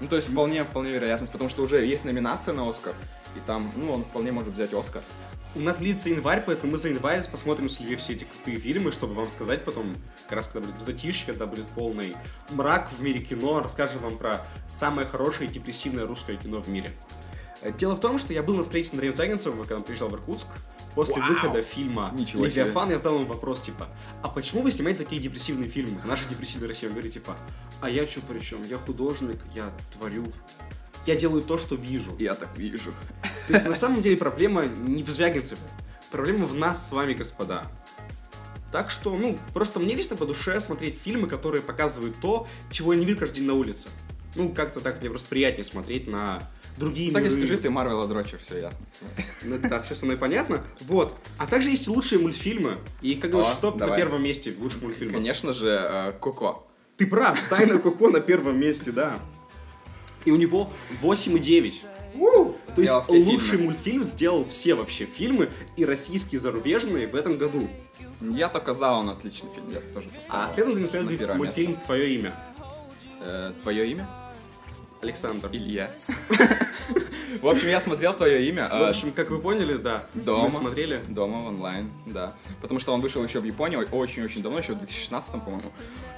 Ну, 0.00 0.08
то 0.08 0.16
есть 0.16 0.28
вполне, 0.30 0.64
вполне 0.64 0.90
вероятность, 0.90 1.32
потому 1.32 1.48
что 1.48 1.62
уже 1.62 1.86
есть 1.86 2.04
номинация 2.04 2.52
на 2.52 2.68
Оскар, 2.68 2.94
и 3.36 3.40
там, 3.46 3.70
ну, 3.76 3.92
он 3.92 4.04
вполне 4.04 4.32
может 4.32 4.52
взять 4.52 4.74
Оскар. 4.74 5.02
У 5.56 5.60
нас 5.60 5.78
близится 5.78 6.08
январь, 6.10 6.42
поэтому 6.44 6.72
мы 6.72 6.78
за 6.78 6.88
январь 6.88 7.24
посмотрим 7.30 7.68
с 7.68 7.80
Ильей 7.80 7.96
все 7.96 8.14
эти 8.14 8.24
крутые 8.24 8.58
фильмы, 8.58 8.90
чтобы 8.90 9.14
вам 9.14 9.26
сказать 9.26 9.64
потом, 9.64 9.94
как 10.24 10.32
раз 10.38 10.48
когда 10.48 10.66
будет 10.68 10.82
затишье, 10.82 11.26
когда 11.26 11.46
будет 11.46 11.64
полный 11.66 12.16
мрак 12.50 12.90
в 12.90 13.00
мире 13.02 13.20
кино, 13.20 13.60
расскажем 13.62 14.00
вам 14.00 14.18
про 14.18 14.44
самое 14.68 15.06
хорошее 15.06 15.48
и 15.48 15.52
депрессивное 15.52 16.06
русское 16.06 16.36
кино 16.36 16.60
в 16.60 16.68
мире. 16.68 16.90
Э, 17.62 17.70
Дело 17.72 17.94
в 17.94 18.00
том, 18.00 18.18
что 18.18 18.32
я 18.32 18.42
был 18.42 18.56
на 18.56 18.64
встрече 18.64 18.90
с 18.90 18.92
Андреем 18.92 19.14
Звягинцевым, 19.14 19.60
когда 19.60 19.76
он 19.76 19.84
приезжал 19.84 20.08
в 20.08 20.14
Иркутск. 20.14 20.48
После 20.94 21.16
Вау! 21.16 21.28
выхода 21.32 21.62
фильма 21.62 22.12
Ничего. 22.16 22.44
«Левиафан» 22.44 22.90
я 22.90 22.98
задал 22.98 23.16
ему 23.16 23.26
вопрос, 23.26 23.62
типа, 23.62 23.88
а 24.22 24.28
почему 24.28 24.62
вы 24.62 24.70
снимаете 24.70 25.02
такие 25.02 25.20
депрессивные 25.20 25.68
фильмы? 25.68 26.00
Наша 26.04 26.28
депрессивная 26.28 26.68
Россия. 26.68 26.88
Он 26.88 26.94
говорит, 26.94 27.12
типа, 27.12 27.36
а 27.80 27.90
я 27.90 28.06
что 28.06 28.20
при 28.20 28.38
чем? 28.40 28.62
Я 28.62 28.78
художник, 28.78 29.38
я 29.56 29.70
творю. 29.92 30.32
Я 31.06 31.16
делаю 31.16 31.42
то, 31.42 31.58
что 31.58 31.74
вижу. 31.74 32.14
Я 32.18 32.34
так 32.34 32.56
вижу. 32.56 32.92
То 33.46 33.52
есть 33.52 33.64
на 33.66 33.74
самом 33.74 34.00
деле 34.02 34.16
проблема 34.16 34.64
не 34.64 35.02
в 35.02 35.10
Звягинцеве. 35.10 35.60
Проблема 36.10 36.46
в 36.46 36.54
нас 36.54 36.88
с 36.88 36.92
вами, 36.92 37.12
господа. 37.14 37.66
Так 38.72 38.90
что, 38.90 39.16
ну, 39.16 39.38
просто 39.52 39.78
мне 39.80 39.94
лично 39.94 40.16
по 40.16 40.26
душе 40.26 40.60
смотреть 40.60 40.98
фильмы, 40.98 41.28
которые 41.28 41.62
показывают 41.62 42.16
то, 42.20 42.46
чего 42.70 42.92
я 42.92 42.98
не 42.98 43.04
вижу 43.04 43.18
каждый 43.20 43.36
день 43.40 43.46
на 43.46 43.54
улице. 43.54 43.86
Ну, 44.34 44.48
как-то 44.48 44.80
так 44.80 45.00
мне 45.00 45.10
просто 45.10 45.28
приятнее 45.28 45.62
смотреть 45.64 46.08
на 46.08 46.42
другие 46.76 47.12
Так 47.12 47.22
и 47.22 47.26
миры. 47.26 47.36
скажи, 47.36 47.56
ты 47.56 47.70
Марвел 47.70 48.06
дрочер, 48.08 48.40
все 48.44 48.58
ясно. 48.62 48.84
Ну, 49.44 49.58
да, 49.58 49.78
все 49.80 49.94
со 49.94 50.04
мной 50.06 50.16
понятно. 50.16 50.64
Вот. 50.80 51.16
А 51.38 51.46
также 51.46 51.70
есть 51.70 51.86
и 51.86 51.90
лучшие 51.90 52.20
мультфильмы. 52.20 52.72
И 53.00 53.14
как 53.14 53.32
О, 53.34 53.44
что 53.44 53.70
на 53.70 53.76
давай. 53.78 53.98
первом 54.00 54.24
месте 54.24 54.52
лучших 54.58 54.82
мультфильмах? 54.82 55.14
Конечно 55.16 55.52
же, 55.52 55.68
э, 55.68 56.12
Коко. 56.20 56.66
Ты 56.96 57.06
прав, 57.06 57.38
Тайна 57.48 57.78
Коко 57.78 58.10
на 58.10 58.20
первом 58.20 58.58
месте, 58.58 58.90
да. 58.90 59.20
И 60.24 60.30
у 60.30 60.36
него 60.36 60.70
8,9. 61.02 61.74
То 62.74 62.80
есть 62.80 62.92
лучший 63.08 63.50
фильмы. 63.50 63.64
мультфильм 63.66 64.04
сделал 64.04 64.44
все 64.44 64.74
вообще 64.74 65.06
фильмы, 65.06 65.50
и 65.76 65.84
российские, 65.84 66.38
и 66.38 66.42
зарубежные, 66.42 67.06
в 67.06 67.14
этом 67.14 67.38
году. 67.38 67.68
Я 68.20 68.48
только 68.48 68.74
за, 68.74 68.92
он 68.92 69.10
отличный 69.10 69.50
фильм, 69.54 69.70
я 69.70 69.80
тоже 69.92 70.08
поставил. 70.08 70.44
А 70.44 70.48
следом 70.48 70.72
за 70.72 70.80
ним 70.80 70.88
следует 70.88 71.36
мультфильм 71.36 71.76
«Твое 71.86 72.14
имя». 72.14 72.34
Э, 73.20 73.52
Твое 73.62 73.90
имя? 73.90 74.08
Александр. 75.04 75.48
Илья. 75.52 75.90
В 77.42 77.48
общем, 77.48 77.68
я 77.68 77.80
смотрел 77.80 78.14
твое 78.14 78.48
имя. 78.48 78.68
В 78.68 78.72
э, 78.72 78.88
общем, 78.88 79.12
как 79.12 79.30
вы 79.30 79.38
поняли, 79.38 79.76
да, 79.76 80.04
Дома. 80.14 80.44
мы 80.44 80.50
смотрели. 80.50 81.02
Дома 81.08 81.46
онлайн, 81.48 81.90
да. 82.06 82.32
Потому 82.62 82.80
что 82.80 82.94
он 82.94 83.00
вышел 83.00 83.22
еще 83.22 83.40
в 83.40 83.44
Японии 83.44 83.76
очень-очень 83.76 84.42
давно, 84.42 84.60
еще 84.60 84.72
в 84.72 84.78
2016, 84.78 85.32
по-моему. 85.32 85.70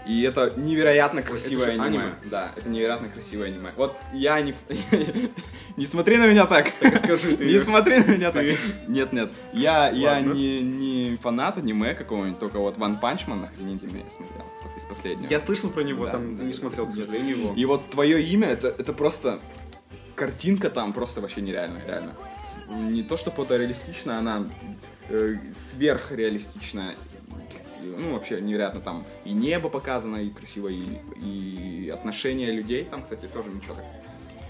И 0.06 0.22
это 0.22 0.52
невероятно 0.56 1.22
красивое 1.22 1.66
же 1.66 1.70
аниме. 1.72 1.86
аниме. 1.86 2.14
Да, 2.26 2.50
это 2.54 2.68
невероятно 2.68 3.08
красивое 3.08 3.48
аниме. 3.48 3.70
Вот 3.76 3.96
я 4.12 4.40
не... 4.40 4.54
Не 5.76 5.84
смотри 5.84 6.16
на 6.16 6.26
меня 6.26 6.46
так. 6.46 6.70
Так 6.78 6.96
скажи, 6.98 7.36
ты... 7.36 7.44
Не 7.52 7.58
смотри 7.58 7.98
на 7.98 8.12
меня 8.12 8.30
так. 8.32 8.46
Нет, 8.88 9.12
нет. 9.12 9.32
Я, 9.52 9.90
я 9.90 10.20
не, 10.20 10.62
не 10.62 11.16
фанат 11.16 11.58
аниме 11.58 11.92
какого-нибудь, 11.94 12.38
только 12.38 12.58
вот 12.58 12.78
One 12.78 12.98
Punch 12.98 13.27
Man 13.27 13.44
охренительный 13.44 14.04
я 14.04 14.10
смотрел 14.10 14.46
из 14.76 14.84
последнего. 14.84 15.28
Я 15.28 15.40
слышал 15.40 15.70
про 15.70 15.82
него, 15.82 16.06
там 16.06 16.34
не 16.34 16.52
смотрел, 16.52 16.86
к 16.86 16.90
сожалению, 16.92 17.38
его. 17.38 17.54
И 17.54 17.64
вот 17.64 17.90
твое 17.90 18.22
имя, 18.22 18.48
это, 18.48 18.68
это 18.78 18.92
просто... 18.92 19.40
Картинка 20.14 20.70
там 20.70 20.92
просто 20.92 21.20
вообще 21.20 21.42
нереальная, 21.42 21.84
реально. 21.86 22.12
Не 22.68 23.02
то, 23.02 23.16
что 23.16 23.30
фотореалистичная, 23.30 24.18
она 24.18 24.46
э, 25.10 25.36
сверхреалистичная. 25.70 26.94
Ну, 27.82 28.14
вообще 28.14 28.40
невероятно 28.40 28.80
там 28.80 29.06
и 29.24 29.32
небо 29.32 29.68
показано, 29.68 30.16
и 30.16 30.30
красиво, 30.30 30.68
и, 30.68 30.82
и 31.22 31.90
отношения 31.92 32.50
людей 32.50 32.84
там, 32.84 33.02
кстати, 33.02 33.26
тоже 33.26 33.50
ничего 33.50 33.74
так. 33.74 33.84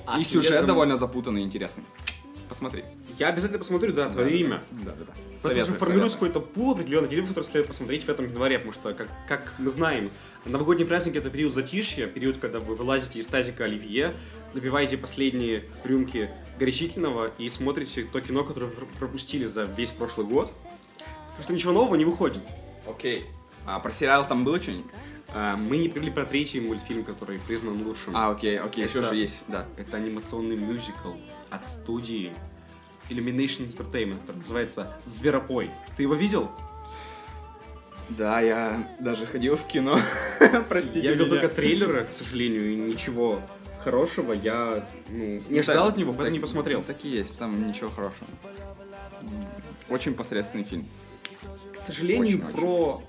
А 0.07 0.21
и 0.21 0.25
сюжет 0.25 0.53
сюжетом- 0.53 0.67
довольно 0.67 0.97
запутанный 0.97 1.43
и 1.43 1.45
интересный. 1.45 1.83
Посмотри. 2.49 2.85
Я 3.19 3.29
обязательно 3.29 3.59
посмотрю, 3.59 3.93
да, 3.93 4.09
«Твое 4.09 4.39
имя». 4.39 4.63
Да, 4.71 4.93
да, 4.93 5.05
да. 5.07 5.13
Потому 5.43 5.63
что 5.63 5.75
формируется 5.75 6.17
какой-то 6.17 6.41
пул 6.41 6.73
определенный 6.73 7.09
фильмов, 7.09 7.31
который 7.31 7.45
следует 7.45 7.67
посмотреть 7.67 8.05
в 8.05 8.09
этом 8.09 8.27
январе, 8.27 8.59
потому 8.59 8.73
что, 8.73 8.95
как, 8.95 9.09
как 9.29 9.53
мы 9.59 9.69
знаем, 9.69 10.11
новогодний 10.49 10.87
праздник— 10.87 11.17
это 11.17 11.31
период 11.31 11.53
затишья, 11.53 12.07
период, 12.07 12.39
когда 12.39 12.59
вы 12.59 12.75
вылазите 12.75 13.19
из 13.19 13.27
тазика 13.27 13.65
оливье, 13.65 14.15
набиваете 14.55 14.97
последние 14.97 15.65
рюмки 15.85 16.31
горячительного 16.59 17.31
и 17.39 17.49
смотрите 17.49 18.07
то 18.11 18.21
кино, 18.21 18.45
которое 18.45 18.67
вы 18.67 18.87
пропустили 18.99 19.47
за 19.47 19.65
весь 19.65 19.91
прошлый 19.91 20.27
год. 20.27 20.53
Потому 21.31 21.43
что 21.43 21.53
ничего 21.53 21.73
нового 21.73 21.97
не 21.97 22.05
выходит. 22.05 22.43
Окей. 22.87 23.25
А 23.67 23.79
про 23.81 23.93
сериал 23.93 24.27
там 24.27 24.45
было 24.45 24.61
что-нибудь? 24.63 24.91
А, 25.29 25.57
Мы 25.57 25.79
не 25.79 25.89
говорили 25.89 26.11
про 26.11 26.25
третий 26.25 26.61
мультфильм, 26.61 27.05
который 27.05 27.39
признан 27.39 27.85
лучшим. 27.87 28.17
А, 28.17 28.31
окей, 28.31 28.59
окей, 28.59 28.85
еще 28.85 29.03
же 29.03 29.15
есть, 29.15 29.39
да. 29.49 29.67
Это 29.77 29.97
анимационный 29.97 30.57
мюзикл 30.57 31.13
от 31.51 31.67
студии 31.67 32.33
Illumination 33.11 33.73
Entertainment, 33.73 34.21
который 34.21 34.39
называется 34.39 34.97
«Зверопой». 35.05 35.71
Ты 35.97 36.05
его 36.05 36.15
видел? 36.15 36.51
Да, 38.11 38.41
я 38.41 38.89
даже 39.01 39.27
ходил 39.27 39.57
в 39.57 39.67
кино. 39.67 39.99
Простите 40.69 41.01
Я 41.01 41.13
видел 41.13 41.27
меня. 41.27 41.41
только 41.41 41.55
трейлеры, 41.55 42.05
к 42.05 42.13
сожалению, 42.13 42.73
и 42.73 42.77
ничего 42.77 43.41
хорошего 43.83 44.33
я 44.33 44.87
ну, 45.09 45.41
не 45.49 45.59
ожидал 45.61 45.87
Так- 45.87 45.95
от 45.95 45.99
него, 45.99 46.11
поэтому 46.13 46.31
не 46.31 46.39
так- 46.39 46.49
посмотрел. 46.49 46.83
Так 46.83 47.05
и 47.05 47.09
есть, 47.09 47.37
там 47.39 47.67
ничего 47.69 47.91
хорошего. 47.91 48.27
Очень 49.89 50.15
посредственный 50.15 50.65
фильм. 50.65 50.87
К 51.73 51.77
сожалению, 51.77 52.39
Очень-очень. 52.39 52.55
про, 52.55 53.03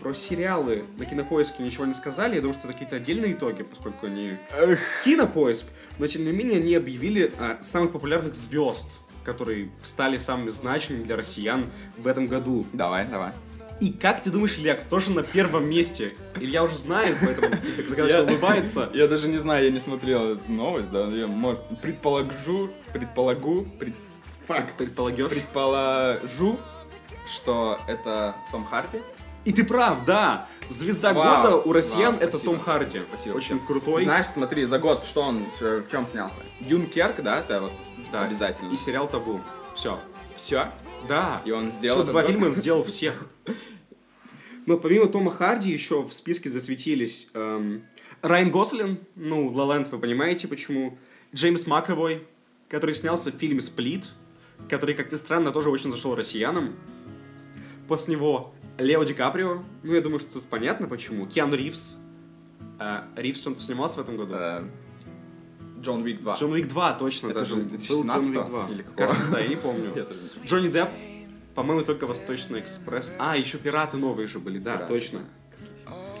про 0.00 0.14
сериалы 0.14 0.84
на 0.98 1.04
Кинопоиске 1.06 1.62
ничего 1.62 1.86
не 1.86 1.94
сказали. 1.94 2.34
Я 2.36 2.40
думаю, 2.40 2.54
что 2.54 2.64
это 2.64 2.72
какие-то 2.74 2.96
отдельные 2.96 3.32
итоги, 3.32 3.62
поскольку 3.62 4.06
они 4.06 4.36
Кинопоиск. 5.04 5.66
Но, 5.98 6.06
тем 6.06 6.24
не 6.24 6.32
менее, 6.32 6.58
они 6.58 6.74
объявили 6.74 7.32
а, 7.38 7.58
самых 7.62 7.92
популярных 7.92 8.34
звезд, 8.34 8.86
которые 9.24 9.70
стали 9.82 10.18
самыми 10.18 10.50
значимыми 10.50 11.02
для 11.04 11.16
россиян 11.16 11.66
в 11.98 12.06
этом 12.06 12.26
году. 12.26 12.64
Давай, 12.72 13.06
давай. 13.06 13.32
И 13.80 13.90
как 13.92 14.22
ты 14.22 14.30
думаешь, 14.30 14.58
Илья, 14.58 14.74
кто 14.74 15.00
же 15.00 15.10
на 15.12 15.22
первом 15.22 15.68
месте? 15.68 16.14
Илья 16.38 16.62
уже 16.64 16.76
знает, 16.76 17.16
поэтому 17.20 17.50
так 17.76 17.88
загадочно 17.88 18.22
улыбается. 18.24 18.90
Я 18.94 19.06
даже 19.08 19.28
не 19.28 19.38
знаю, 19.38 19.64
я 19.64 19.70
не 19.70 19.80
смотрел 19.80 20.34
эту 20.34 20.52
новость, 20.52 20.90
да. 20.90 21.04
Я 21.06 21.26
предположу, 21.80 22.70
предполагу, 22.92 23.66
пред- 23.78 23.94
Как 24.46 24.72
предполагешь? 24.76 25.30
предположу, 25.30 26.58
что 27.32 27.78
это 27.88 28.34
Том 28.52 28.64
Харди. 28.64 28.98
И 29.46 29.52
ты 29.52 29.64
прав, 29.64 30.04
да. 30.04 30.46
Звезда 30.68 31.12
Вау, 31.14 31.42
года 31.42 31.56
у 31.68 31.72
россиян 31.72 32.12
вау, 32.14 32.22
это 32.22 32.36
спасибо. 32.38 32.52
Том 32.52 32.62
Харди. 32.62 33.00
Спасибо. 33.12 33.36
Очень 33.36 33.56
Всё. 33.58 33.66
крутой. 33.66 34.04
Знаешь, 34.04 34.26
смотри, 34.26 34.66
за 34.66 34.78
год 34.78 35.04
что 35.06 35.22
он, 35.22 35.44
в 35.58 35.90
чем 35.90 36.06
снялся? 36.06 36.34
Дюнкерк, 36.60 37.22
да, 37.22 37.40
это 37.40 37.60
вот 37.62 37.72
Да. 38.12 38.22
обязательно. 38.24 38.70
И 38.72 38.76
сериал 38.76 39.08
Табу. 39.08 39.40
Все. 39.74 39.98
Все. 40.36 40.66
Да. 41.08 41.42
И 41.44 41.50
он 41.50 41.70
сделал 41.70 42.04
два 42.04 42.22
фильма 42.22 42.46
он 42.46 42.54
сделал 42.54 42.82
всех. 42.82 43.26
Но 44.66 44.76
помимо 44.78 45.06
Тома 45.06 45.30
Харди 45.30 45.72
еще 45.72 46.02
в 46.02 46.12
списке 46.12 46.48
засветились 46.50 47.28
эм, 47.34 47.82
Райан 48.22 48.50
Гослин, 48.50 48.98
ну, 49.16 49.50
La 49.50 49.66
Land 49.66 49.88
вы 49.90 49.98
понимаете 49.98 50.46
почему, 50.46 50.98
Джеймс 51.34 51.66
Маковой, 51.66 52.26
который 52.68 52.94
снялся 52.94 53.32
в 53.32 53.36
фильме 53.36 53.60
«Сплит», 53.60 54.04
который, 54.68 54.94
как 54.94 55.10
ни 55.10 55.16
странно, 55.16 55.52
тоже 55.52 55.70
очень 55.70 55.90
зашел 55.90 56.14
россиянам. 56.14 56.76
После 57.88 58.14
него 58.14 58.54
Лео 58.78 59.02
Ди 59.04 59.14
Каприо, 59.14 59.64
ну, 59.82 59.94
я 59.94 60.00
думаю, 60.00 60.20
что 60.20 60.34
тут 60.34 60.44
понятно 60.44 60.86
почему. 60.86 61.26
Киану 61.26 61.56
Ривз. 61.56 61.98
Э, 62.78 63.04
Ривз 63.16 63.40
в 63.40 63.44
чем-то 63.44 63.60
снимался 63.60 63.96
в 63.96 64.00
этом 64.02 64.16
году? 64.16 64.34
Э, 64.34 64.64
Джон 65.80 66.02
Уик 66.02 66.20
2. 66.20 66.34
Джон 66.34 66.52
Уик 66.52 66.68
2, 66.68 66.92
точно, 66.94 67.28
Это 67.28 67.40
даже. 67.40 67.50
же 67.50 67.56
был 67.56 67.64
2017 67.70 68.30
Джон 68.32 68.36
Уик 68.42 68.46
2. 68.48 68.68
или 68.70 68.82
какого? 68.82 69.06
Кажется, 69.08 69.30
да, 69.30 69.40
я 69.40 69.48
не 69.48 69.56
помню. 69.56 70.06
Джонни 70.44 70.68
Депп, 70.68 70.88
по-моему, 71.54 71.82
только 71.82 72.06
Восточный 72.06 72.60
экспресс. 72.60 73.12
А, 73.18 73.36
еще 73.36 73.58
пираты 73.58 73.96
новые 73.96 74.26
же 74.26 74.38
были, 74.38 74.58
да, 74.58 74.76
Пираты, 74.76 74.94
точно. 74.94 75.20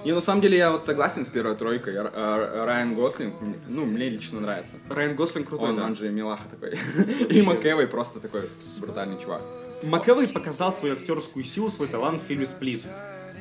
Не, 0.04 0.12
на 0.12 0.22
самом 0.22 0.40
деле 0.40 0.56
я 0.56 0.72
вот 0.72 0.84
согласен 0.86 1.26
с 1.26 1.28
первой 1.28 1.56
тройкой. 1.56 1.94
Э, 1.94 2.64
Райан 2.64 2.94
Гослинг, 2.94 3.34
ну, 3.68 3.84
мне 3.84 4.08
лично 4.08 4.40
нравится. 4.40 4.76
Райан 4.88 5.14
Гослинг 5.14 5.48
крутой, 5.48 5.70
Он, 5.70 5.76
да. 5.76 5.84
он 5.84 5.94
же 5.94 6.08
Милаха 6.10 6.44
такой. 6.48 6.78
И 7.28 7.42
Макэвой 7.42 7.86
просто 7.86 8.18
такой 8.18 8.48
брутальный 8.78 9.20
чувак. 9.20 9.42
Макэвой 9.82 10.28
показал 10.28 10.72
свою 10.72 10.94
актерскую 10.94 11.44
силу, 11.44 11.68
свой 11.68 11.88
талант 11.88 12.22
в 12.22 12.24
фильме 12.24 12.46
«Сплит», 12.46 12.82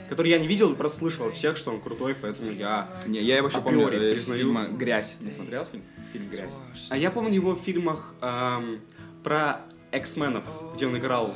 который 0.09 0.31
я 0.31 0.37
не 0.39 0.47
видел, 0.47 0.75
просто 0.75 0.97
слышал 0.99 1.27
от 1.27 1.33
всех, 1.33 1.55
что 1.55 1.71
он 1.71 1.79
крутой, 1.79 2.13
поэтому 2.13 2.51
я... 2.51 2.89
Не, 3.07 3.19
я 3.21 3.37
его 3.37 3.47
еще 3.47 3.61
помню 3.61 3.89
э, 3.89 4.15
из 4.15 4.25
фильма 4.25 4.67
«Грязь». 4.67 5.15
Не 5.21 5.31
смотрел 5.31 5.65
фильм? 5.65 5.83
Фильм 6.11 6.29
«Грязь». 6.29 6.55
А 6.89 6.97
я 6.97 7.11
помню 7.11 7.33
его 7.33 7.55
в 7.55 7.59
фильмах 7.59 8.13
эм, 8.21 8.81
про 9.23 9.61
X-менов, 9.91 10.43
где 10.75 10.87
он 10.87 10.97
играл 10.97 11.33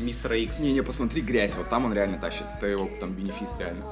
мистера 0.00 0.36
Икс. 0.38 0.60
Не, 0.60 0.72
не, 0.72 0.82
посмотри 0.82 1.22
«Грязь», 1.22 1.54
вот 1.56 1.68
там 1.68 1.84
он 1.84 1.94
реально 1.94 2.18
тащит. 2.18 2.44
Это 2.56 2.66
его 2.66 2.88
там 3.00 3.12
бенефис 3.12 3.50
реально. 3.58 3.84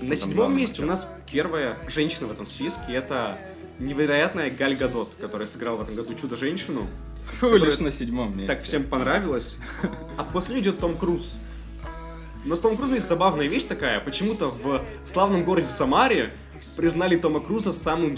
На 0.00 0.16
седьмом 0.16 0.56
месте 0.56 0.82
у 0.82 0.86
нас 0.86 1.08
первая 1.30 1.78
женщина 1.88 2.26
в 2.26 2.32
этом 2.32 2.44
списке, 2.44 2.92
это 2.92 3.38
невероятная 3.78 4.50
Галь 4.50 4.76
Гадот, 4.76 5.10
которая 5.18 5.46
сыграла 5.46 5.78
в 5.78 5.82
этом 5.82 5.94
году 5.94 6.14
Чудо-женщину. 6.14 6.88
Фу, 7.40 7.56
лишь 7.56 7.78
на 7.78 7.90
седьмом 7.90 8.36
месте. 8.36 8.52
Так 8.52 8.62
всем 8.62 8.84
понравилось. 8.84 9.56
А 10.16 10.24
после 10.24 10.60
идет 10.60 10.78
Том 10.78 10.96
Круз. 10.96 11.38
Но 12.44 12.56
с 12.56 12.60
Томом 12.60 12.76
Крузом 12.76 12.96
есть 12.96 13.08
забавная 13.08 13.46
вещь 13.46 13.64
такая. 13.64 14.00
Почему-то 14.00 14.48
в 14.48 14.84
славном 15.06 15.44
городе 15.44 15.66
Самаре 15.66 16.30
признали 16.76 17.16
Тома 17.16 17.40
Круза 17.40 17.72
самым 17.72 18.16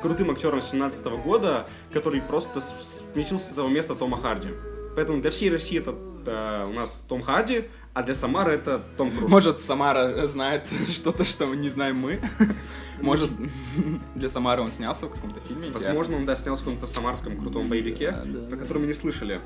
крутым 0.00 0.30
актером 0.30 0.62
17 0.62 1.04
года, 1.24 1.66
который 1.92 2.20
просто 2.20 2.60
сместился 2.60 3.46
с 3.46 3.52
этого 3.52 3.68
места 3.68 3.94
Тома 3.94 4.16
Харди. 4.16 4.48
Поэтому 4.94 5.20
для 5.20 5.30
всей 5.30 5.50
России 5.50 5.78
это 5.78 5.94
э, 6.26 6.66
у 6.68 6.72
нас 6.72 7.04
Том 7.08 7.22
Харди, 7.22 7.68
а 7.94 8.02
для 8.02 8.14
Самары 8.14 8.52
это 8.52 8.82
Том 8.96 9.10
Круз. 9.10 9.30
Может, 9.30 9.60
Самара 9.60 10.26
знает 10.26 10.64
что-то, 10.90 11.24
что 11.24 11.52
не 11.54 11.68
знаем 11.68 11.96
мы. 11.96 12.20
Может, 13.00 13.30
для 14.14 14.28
Самары 14.28 14.62
он 14.62 14.70
снялся 14.70 15.06
в 15.06 15.10
каком-то 15.10 15.40
фильме. 15.40 15.70
Возможно, 15.70 16.16
он, 16.16 16.26
да, 16.26 16.36
снялся 16.36 16.62
в 16.62 16.64
каком-то 16.64 16.86
самарском 16.86 17.38
крутом 17.38 17.68
боевике, 17.68 18.12
про 18.48 18.56
который 18.56 18.78
мы 18.78 18.86
не 18.86 18.94
слышали. 18.94 19.40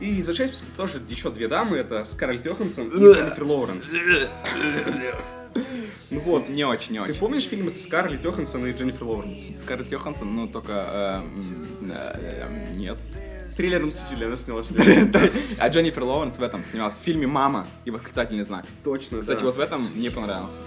И 0.00 0.20
завершает 0.20 0.54
список 0.54 0.74
тоже 0.76 1.00
еще 1.08 1.30
две 1.30 1.48
дамы, 1.48 1.78
это 1.78 2.04
Скарлетт 2.04 2.44
Йоханссон 2.44 2.88
и 2.88 3.12
Дженнифер 3.12 3.44
Лоуренс. 3.44 3.86
Ну 6.10 6.20
вот, 6.20 6.48
Не 6.48 6.64
очень, 6.64 6.92
не 6.92 6.98
ты 7.00 7.10
очень. 7.10 7.20
помнишь 7.20 7.44
фильмы 7.44 7.70
с 7.70 7.82
Скарлетт 7.82 8.24
Йоханссон 8.24 8.66
и 8.66 8.72
Дженнифер 8.72 9.04
Лоуренс? 9.04 9.60
Скарлетт 9.60 9.90
Йоханссон, 9.90 10.34
ну, 10.34 10.48
только... 10.48 10.72
э, 10.72 11.16
м, 11.82 11.92
э, 11.92 12.72
Нет. 12.76 12.98
Трейлер 13.56 13.84
Мстители 13.84 14.24
она 14.24 14.36
снялась. 14.36 14.68
А 15.58 15.68
Дженнифер 15.68 16.04
Лоуренс 16.04 16.38
в 16.38 16.42
этом 16.42 16.64
снялась 16.64 16.94
в 16.94 17.00
фильме 17.00 17.26
«Мама» 17.26 17.66
и 17.84 17.90
восклицательный 17.90 18.44
знак. 18.44 18.64
Точно, 18.84 19.20
Кстати, 19.20 19.42
вот 19.42 19.56
в 19.56 19.60
этом 19.60 19.90
мне 19.94 20.10
понравился. 20.10 20.62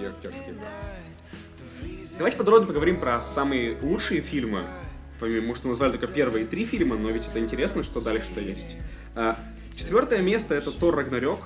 Ее 0.00 0.08
актерский. 0.08 0.54
Давайте 2.16 2.36
подробно 2.36 2.66
поговорим 2.66 3.00
про 3.00 3.22
самые 3.22 3.76
лучшие 3.82 4.20
фильмы. 4.20 4.64
Помимо, 5.20 5.54
что 5.54 5.66
мы 5.66 5.72
назвали 5.72 5.92
только 5.92 6.06
первые 6.06 6.46
три 6.46 6.64
фильма, 6.64 6.96
но 6.96 7.10
ведь 7.10 7.26
это 7.28 7.38
интересно, 7.38 7.82
что 7.82 8.00
дальше-то 8.00 8.40
есть. 8.40 8.76
А, 9.14 9.36
Четвертое 9.76 10.20
место 10.22 10.54
это 10.54 10.70
Тор 10.70 10.94
Рагнарёк. 10.96 11.40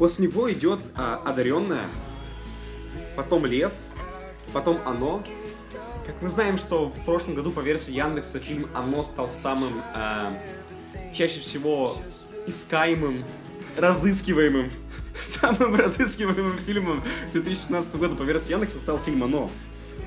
После 0.00 0.28
него 0.28 0.50
идет 0.50 0.80
а, 0.94 1.22
Одаренная, 1.26 1.86
потом 3.16 3.44
Лев, 3.44 3.70
потом 4.54 4.80
Оно. 4.86 5.22
Как 6.06 6.22
мы 6.22 6.30
знаем, 6.30 6.56
что 6.56 6.86
в 6.86 7.04
прошлом 7.04 7.34
году 7.34 7.50
по 7.50 7.60
версии 7.60 7.92
Яндекса 7.92 8.40
фильм 8.40 8.66
Оно 8.72 9.02
стал 9.02 9.28
самым 9.28 9.82
а, 9.94 10.38
чаще 11.12 11.40
всего 11.40 11.98
искаемым, 12.46 13.12
разыскиваемым, 13.76 14.72
самым 15.20 15.74
разыскиваемым 15.74 16.58
фильмом 16.60 17.02
2016 17.32 17.94
года 17.96 18.16
по 18.16 18.22
версии 18.22 18.52
Яндекса 18.52 18.78
стал 18.78 18.96
фильм 19.00 19.22
Оно. 19.22 19.50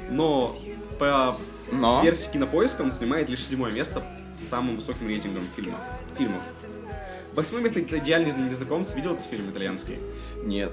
Но 0.10 0.58
по 0.98 1.38
Но... 1.72 2.02
версии 2.02 2.32
Кинопоиска 2.32 2.82
он 2.82 2.90
занимает 2.90 3.30
лишь 3.30 3.46
седьмое 3.46 3.72
место 3.72 4.04
с 4.40 4.44
самым 4.44 4.78
высоким 4.78 5.08
рейтингом 5.08 5.44
фильма, 5.56 5.78
фильмов. 6.18 6.42
Восьмое 7.36 7.62
место 7.64 7.82
«Идеальный 7.82 8.32
незнакомец». 8.32 8.94
Видел 8.94 9.14
этот 9.14 9.26
фильм 9.26 9.50
итальянский? 9.50 9.98
Нет. 10.44 10.72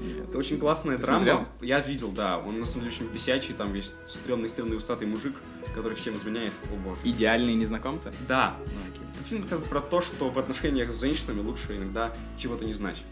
Нет. 0.00 0.28
Это 0.28 0.38
очень 0.38 0.58
классная 0.58 0.96
Ты 0.96 1.02
драма. 1.04 1.18
смотрел? 1.18 1.48
Я 1.60 1.80
видел, 1.80 2.10
да. 2.12 2.38
Он 2.38 2.58
на 2.58 2.64
самом 2.64 2.84
деле 2.84 2.96
очень 2.96 3.12
бесячий, 3.12 3.52
там 3.52 3.72
весь 3.72 3.92
стрёмный, 4.06 4.48
стрёмный 4.48 4.76
усатый 4.76 5.06
мужик, 5.06 5.34
который 5.74 5.94
всем 5.94 6.16
изменяет. 6.16 6.52
О 6.72 6.76
боже. 6.76 7.00
Идеальные 7.04 7.56
незнакомцы? 7.56 8.10
Да. 8.26 8.54
Ну, 8.66 8.80
окей. 8.90 9.02
Этот 9.14 9.26
фильм 9.26 9.42
рассказывает 9.42 9.70
про 9.70 9.80
то, 9.80 10.00
что 10.00 10.30
в 10.30 10.38
отношениях 10.38 10.92
с 10.92 11.00
женщинами 11.00 11.40
лучше 11.40 11.76
иногда 11.76 12.12
чего-то 12.38 12.64
не 12.64 12.74
знать. 12.74 13.02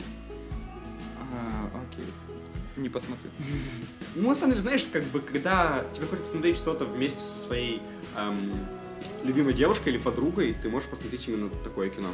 А, 1.18 1.70
окей. 1.92 2.06
Не 2.76 2.88
посмотрю. 2.88 3.30
Ну, 4.14 4.28
на 4.30 4.34
самом 4.34 4.52
деле, 4.52 4.62
знаешь, 4.62 4.86
как 4.90 5.04
бы, 5.04 5.20
когда 5.20 5.84
тебе 5.92 6.06
хочется 6.06 6.28
посмотреть 6.32 6.56
что-то 6.56 6.86
вместе 6.86 7.18
со 7.20 7.38
своей 7.38 7.82
эм, 8.16 8.50
любимой 9.26 9.54
девушкой 9.54 9.90
или 9.90 9.99
подругой, 9.99 10.54
ты 10.61 10.68
можешь 10.68 10.88
посмотреть 10.88 11.26
именно 11.28 11.50
такое 11.64 11.90
кино. 11.90 12.09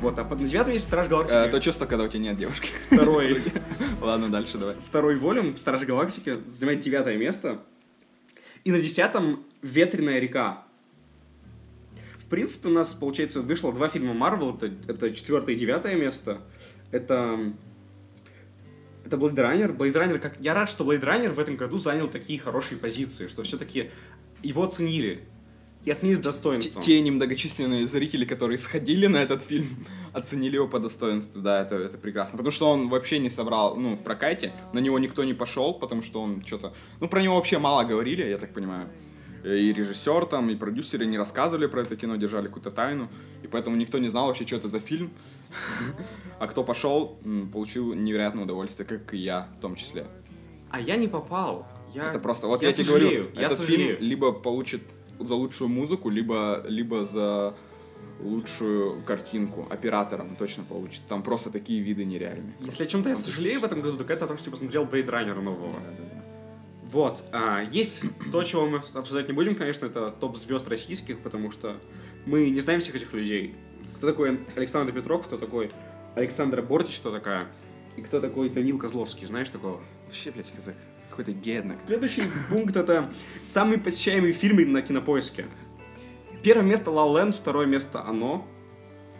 Вот, 0.00 0.18
а 0.18 0.24
под 0.24 0.40
на 0.40 0.48
девятом 0.48 0.74
есть 0.74 0.84
Страж 0.84 1.08
Галактики. 1.08 1.34
Э, 1.34 1.48
То 1.48 1.60
чувство, 1.60 1.86
когда 1.86 2.04
у 2.04 2.08
тебя 2.08 2.20
нет 2.20 2.36
девушки. 2.36 2.70
Второй, 2.90 3.40
Ладно, 4.02 4.30
дальше 4.30 4.58
давай. 4.58 4.76
второй 4.84 5.16
волюм 5.16 5.56
Стражи 5.56 5.86
Галактики 5.86 6.36
занимает 6.46 6.80
девятое 6.80 7.16
место. 7.16 7.62
И 8.64 8.70
на 8.70 8.80
десятом 8.80 9.44
Ветреная 9.62 10.18
река. 10.18 10.64
В 12.18 12.28
принципе, 12.28 12.68
у 12.68 12.72
нас, 12.72 12.92
получается, 12.92 13.40
вышло 13.40 13.72
два 13.72 13.88
фильма 13.88 14.12
Марвел. 14.12 14.54
Это, 14.54 14.70
это 14.88 15.12
четвертое 15.14 15.54
и 15.54 15.58
девятое 15.58 15.94
место. 15.96 16.42
Это... 16.90 17.52
Это 19.06 19.16
Blade 19.16 19.34
Runner. 19.34 19.76
Blade 19.76 19.92
Runner, 19.92 20.18
как... 20.18 20.36
Я 20.40 20.54
рад, 20.54 20.68
что 20.68 20.84
Blade 20.84 21.02
Runner 21.02 21.30
в 21.30 21.38
этом 21.38 21.56
году 21.56 21.76
занял 21.78 22.08
такие 22.08 22.38
хорошие 22.38 22.78
позиции, 22.78 23.28
что 23.28 23.42
все-таки 23.42 23.90
его 24.42 24.62
оценили. 24.62 25.24
И 25.84 25.90
оценили 25.90 26.14
с 26.14 26.18
Т- 26.18 26.24
достоинством. 26.24 26.82
Те 26.82 27.00
немногочисленные 27.00 27.86
зрители, 27.86 28.24
которые 28.24 28.56
сходили 28.58 29.06
на 29.06 29.18
этот 29.18 29.42
фильм, 29.42 29.66
оценили 30.12 30.54
его 30.56 30.66
по 30.66 30.78
достоинству. 30.78 31.40
Да, 31.42 31.62
это, 31.62 31.76
это 31.76 31.98
прекрасно. 31.98 32.38
Потому 32.38 32.50
что 32.52 32.70
он 32.70 32.88
вообще 32.88 33.18
не 33.18 33.28
собрал, 33.30 33.76
ну, 33.76 33.94
в 33.94 34.02
прокате. 34.02 34.52
На 34.72 34.78
него 34.78 34.98
никто 34.98 35.24
не 35.24 35.34
пошел, 35.34 35.74
потому 35.74 36.02
что 36.02 36.22
он 36.22 36.42
что-то... 36.44 36.72
Ну, 37.00 37.08
про 37.08 37.22
него 37.22 37.34
вообще 37.36 37.58
мало 37.58 37.84
говорили, 37.84 38.26
я 38.26 38.38
так 38.38 38.54
понимаю. 38.54 38.88
И 39.44 39.74
режиссер 39.74 40.24
там, 40.24 40.48
и 40.48 40.56
продюсеры 40.56 41.04
не 41.04 41.18
рассказывали 41.18 41.66
про 41.66 41.82
это 41.82 41.96
кино, 41.96 42.16
держали 42.16 42.46
какую-то 42.46 42.70
тайну. 42.70 43.10
И 43.42 43.46
поэтому 43.46 43.76
никто 43.76 43.98
не 43.98 44.08
знал 44.08 44.28
вообще, 44.28 44.46
что 44.46 44.56
это 44.56 44.68
за 44.68 44.80
фильм. 44.80 45.10
А 46.40 46.46
кто 46.48 46.64
пошел, 46.64 47.18
получил 47.52 47.94
невероятное 47.94 48.44
удовольствие, 48.44 48.86
как 48.86 49.14
и 49.14 49.18
я 49.18 49.48
в 49.58 49.60
том 49.60 49.76
числе. 49.76 50.06
А 50.70 50.80
я 50.80 50.96
не 50.96 51.06
попал. 51.08 51.66
Я... 51.94 52.10
Это 52.10 52.18
просто, 52.18 52.48
вот 52.48 52.62
я 52.62 52.68
я, 52.68 52.72
тебе 52.74 52.88
говорю, 52.88 53.30
я 53.34 53.42
этот 53.42 53.58
сожалею. 53.58 53.96
фильм 53.96 54.08
либо 54.08 54.32
получит 54.32 54.82
за 55.18 55.34
лучшую 55.34 55.68
музыку, 55.68 56.10
либо, 56.10 56.62
либо 56.66 57.04
за 57.04 57.54
лучшую 58.20 59.02
картинку 59.02 59.66
оператором 59.70 60.36
точно 60.36 60.64
получит. 60.64 61.02
Там 61.08 61.22
просто 61.22 61.50
такие 61.50 61.80
виды 61.80 62.04
нереальные. 62.04 62.54
Если 62.60 62.84
о 62.84 62.86
чем-то 62.86 63.10
я 63.10 63.16
сожалею 63.16 63.60
в 63.60 63.64
этом 63.64 63.80
году, 63.80 63.98
так 63.98 64.10
это 64.10 64.24
о 64.24 64.28
том, 64.28 64.38
что 64.38 64.48
я 64.48 64.50
посмотрел 64.52 64.84
Blade 64.84 65.06
Runner 65.06 65.40
нового. 65.40 65.80
Вот. 66.82 67.24
а, 67.32 67.62
есть 67.62 68.04
то, 68.32 68.42
чего 68.44 68.66
мы 68.66 68.78
обсуждать 68.94 69.28
не 69.28 69.34
будем, 69.34 69.54
конечно, 69.56 69.86
это 69.86 70.10
топ 70.10 70.36
звезд 70.36 70.68
российских, 70.68 71.20
потому 71.20 71.50
что 71.50 71.76
мы 72.24 72.50
не 72.50 72.60
знаем 72.60 72.80
всех 72.80 72.94
этих 72.94 73.12
людей. 73.12 73.56
Кто 73.96 74.06
такой 74.08 74.40
Александр 74.54 74.92
Петров, 74.92 75.26
кто 75.26 75.36
такой 75.36 75.70
Александра 76.14 76.62
Бортич, 76.62 76.98
кто 76.98 77.10
такая, 77.10 77.48
и 77.96 78.02
кто 78.02 78.20
такой 78.20 78.48
Данил 78.48 78.78
Козловский, 78.78 79.26
знаешь 79.26 79.48
такого? 79.48 79.80
Вообще, 80.06 80.30
блядь, 80.30 80.52
язык 80.54 80.76
какой-то 81.14 81.32
гедно. 81.32 81.76
Следующий 81.86 82.24
пункт 82.50 82.76
это 82.76 83.12
самые 83.44 83.78
посещаемые 83.78 84.32
фильмы 84.32 84.64
на 84.66 84.82
кинопоиске. 84.82 85.46
Первое 86.42 86.64
место 86.64 86.90
La 86.90 87.06
La 87.06 87.24
Land, 87.24 87.32
второе 87.32 87.66
место 87.66 88.02
Оно, 88.04 88.46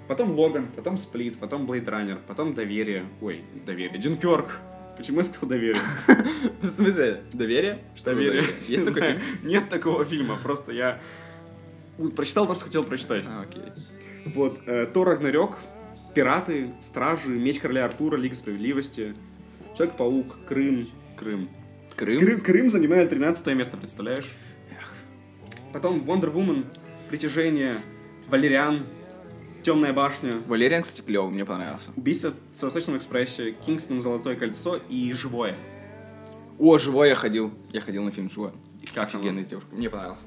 потом 0.09 0.33
Логан, 0.38 0.66
потом 0.74 0.96
Сплит, 0.96 1.38
потом 1.38 1.70
Blade 1.70 1.87
Runner, 1.87 2.18
потом 2.26 2.52
Доверие. 2.54 3.07
Ой, 3.20 3.44
Доверие. 3.64 3.98
Дюнкерк. 3.98 4.59
Почему 4.96 5.18
я 5.18 5.24
сказал 5.24 5.48
Доверие? 5.48 5.80
В 6.62 6.68
смысле, 6.68 7.22
доверие? 7.33 7.78
Что 7.94 8.11
за 8.11 8.16
Доверие. 8.16 8.44
Есть 8.66 8.85
такой 8.87 9.02
фильм? 9.02 9.20
Нет 9.44 9.68
такого 9.68 10.04
фильма, 10.04 10.37
просто 10.37 10.72
я 10.72 11.00
прочитал 12.16 12.46
то, 12.46 12.54
что 12.54 12.64
хотел 12.64 12.85
прочитать. 12.85 13.24
А, 13.26 13.42
окей. 13.42 13.62
Вот, 14.26 14.61
э, 14.66 14.87
Тор 14.92 15.09
Рагнарёк, 15.09 15.59
Пираты, 16.14 16.72
Стражи, 16.80 17.28
Меч 17.28 17.61
Короля 17.61 17.85
Артура, 17.85 18.16
Лига 18.16 18.35
Справедливости, 18.35 19.14
Человек-паук, 19.76 20.37
Крым, 20.46 20.88
Крым. 21.16 21.48
Крым? 21.96 22.18
Крым, 22.18 22.40
Крым 22.40 22.68
занимает 22.70 23.11
13 23.11 23.46
место, 23.54 23.76
представляешь? 23.76 24.33
Потом 25.72 26.00
Wonder 26.00 26.33
Woman, 26.33 26.66
Притяжение, 27.09 27.76
Валериан, 28.28 28.80
Темная 29.62 29.92
башня, 29.92 30.42
Валериан, 30.46 30.83
кстати, 30.83 31.00
клёвый, 31.00 31.33
мне 31.33 31.44
понравился. 31.44 31.90
Убийство 31.96 32.35
в 32.59 32.62
Восточном 32.62 32.98
экспрессе, 32.98 33.52
Кингстон, 33.64 33.98
Золотое 34.00 34.37
кольцо 34.37 34.78
и 34.88 35.12
Живое. 35.12 35.54
О, 36.59 36.78
живой 36.78 37.09
я 37.09 37.14
ходил. 37.14 37.52
Я 37.72 37.80
ходил 37.80 38.04
на 38.04 38.12
фильм 38.12 38.30
живой. 38.30 38.52
И 38.83 38.87
как 38.87 39.12
оно? 39.12 39.20
Офигенный 39.20 39.42
с 39.42 39.46
девушкой. 39.46 39.74
Мне 39.74 39.90
понравился. 39.90 40.22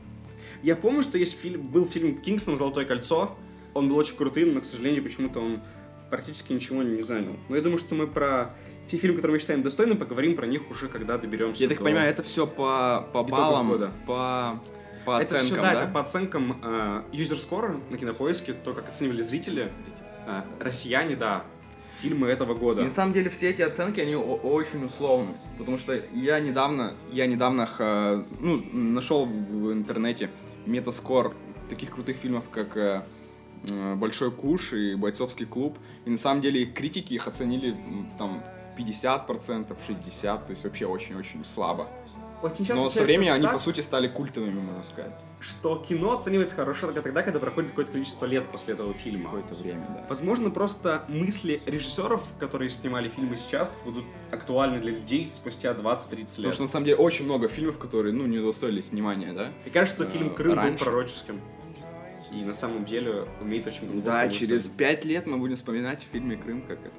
Я 0.64 0.76
помню, 0.76 1.02
что 1.02 1.18
есть 1.18 1.40
фильм, 1.40 1.68
был 1.68 1.86
фильм 1.86 2.20
Кингстон 2.20 2.56
Золотое 2.58 2.86
кольцо. 2.86 3.38
Он 3.74 3.88
был 3.90 3.98
очень 3.98 4.18
крутым, 4.18 4.54
но, 4.54 4.62
к 4.62 4.66
сожалению, 4.66 5.04
почему-то 5.04 5.40
он 5.40 5.62
практически 6.10 6.52
ничего 6.54 6.84
не 6.84 7.02
занял. 7.02 7.38
Но 7.48 7.56
я 7.56 7.62
думаю, 7.62 7.78
что 7.78 7.96
мы 7.96 8.08
про 8.08 8.56
те 8.88 8.98
фильмы, 8.98 9.18
которые 9.18 9.34
мы 9.36 9.40
считаем 9.40 9.62
достойным, 9.64 9.98
поговорим 9.98 10.36
про 10.36 10.48
них 10.48 10.70
уже, 10.72 10.88
когда 10.88 11.18
доберемся. 11.18 11.62
Я 11.64 11.70
так 11.70 11.78
до- 11.80 11.84
понимаю, 11.84 12.10
это 12.10 12.24
все 12.24 12.48
по, 12.48 13.08
по 13.14 13.24
баллам, 13.24 13.70
года. 13.70 13.92
по, 14.06 14.60
по 15.06 15.22
это 15.22 15.38
оценкам, 15.40 15.46
все, 15.46 15.56
да, 15.56 15.74
да? 15.74 15.84
это 15.84 15.92
по 15.92 16.00
оценкам 16.00 16.60
э, 16.64 17.02
User 17.12 17.38
Score 17.38 17.80
на 17.90 17.98
кинопоиске, 17.98 18.54
то, 18.54 18.74
как 18.74 18.90
оценивали 18.90 19.22
зрители, 19.22 19.72
э, 20.26 20.42
россияне, 20.60 21.16
да, 21.16 21.44
фильмы 22.02 22.28
этого 22.28 22.54
года. 22.54 22.82
И 22.82 22.84
на 22.84 22.90
самом 22.90 23.14
деле 23.14 23.30
все 23.30 23.50
эти 23.50 23.62
оценки, 23.62 24.00
они 24.00 24.16
очень 24.16 24.86
условны. 24.86 25.36
Потому 25.58 25.78
что 25.78 26.00
я 26.14 26.40
недавно, 26.40 26.96
я 27.12 27.26
недавно 27.26 27.66
х- 27.66 28.24
ну, 28.40 28.64
нашел 28.72 29.26
в 29.26 29.72
интернете 29.74 30.30
метаскор 30.66 31.34
таких 31.70 31.90
крутых 31.92 32.16
фильмов, 32.18 32.44
как 32.52 32.78
э, 32.78 33.02
э, 33.70 33.96
Большой 33.96 34.32
куш 34.32 34.74
и 34.74 34.96
Бойцовский 34.96 35.46
клуб. 35.48 35.78
И 36.06 36.10
на 36.10 36.18
самом 36.18 36.42
деле 36.42 36.66
критики 36.66 37.14
их 37.16 37.28
оценили 37.28 37.76
там 38.20 38.44
50%, 38.78 39.76
60%, 39.88 40.46
то 40.46 40.52
есть 40.52 40.64
вообще 40.64 40.86
очень-очень 40.86 41.44
слабо. 41.46 41.88
очень 42.44 42.66
часто 42.66 42.76
Но 42.76 42.90
со 42.90 43.04
временем 43.04 43.34
они, 43.34 43.44
так, 43.44 43.54
по 43.54 43.60
сути, 43.60 43.82
стали 43.82 44.08
культовыми, 44.08 44.60
можно 44.60 44.84
сказать. 44.84 45.12
что 45.40 45.78
кино 45.88 46.18
оценивается 46.18 46.56
хорошо 46.56 46.88
только 46.88 47.02
тогда, 47.02 47.22
когда 47.24 47.40
проходит 47.40 47.72
какое-то 47.72 47.92
количество 47.92 48.26
лет 48.26 48.46
после 48.52 48.74
этого 48.74 48.94
фильма. 48.94 49.26
Какое-то 49.26 49.56
время, 49.56 49.86
да. 49.90 50.06
Возможно, 50.10 50.50
просто 50.50 51.04
мысли 51.08 51.62
режиссеров, 51.66 52.24
которые 52.40 52.70
снимали 52.70 53.08
фильмы 53.08 53.38
сейчас, 53.38 53.82
будут 53.86 54.06
актуальны 54.32 54.80
для 54.80 54.92
людей 54.92 55.28
спустя 55.28 55.72
20-30 55.72 56.12
лет. 56.12 56.30
Потому 56.36 56.52
что, 56.54 56.62
на 56.64 56.70
самом 56.70 56.86
деле, 56.86 56.98
очень 56.98 57.26
много 57.26 57.48
фильмов, 57.48 57.78
которые, 57.78 58.14
ну, 58.14 58.26
не 58.26 58.40
удостоились 58.40 58.90
внимания, 58.90 59.34
да? 59.34 59.52
Мне 59.64 59.72
кажется, 59.72 60.04
что 60.04 60.06
э, 60.06 60.10
фильм 60.10 60.34
«Крым» 60.34 60.54
раньше. 60.54 60.72
был 60.72 60.92
пророческим. 60.92 61.42
И 62.32 62.44
на 62.44 62.54
самом 62.54 62.84
деле 62.84 63.26
умеет 63.40 63.66
очень 63.68 63.88
глубоко 63.88 64.06
Да, 64.06 64.28
через 64.30 64.66
пять 64.66 65.06
лет 65.06 65.28
мы 65.28 65.38
будем 65.38 65.56
вспоминать 65.56 66.04
в 66.04 66.12
фильме 66.12 66.36
«Крым» 66.36 66.62
как 66.62 66.80
это. 66.80 66.92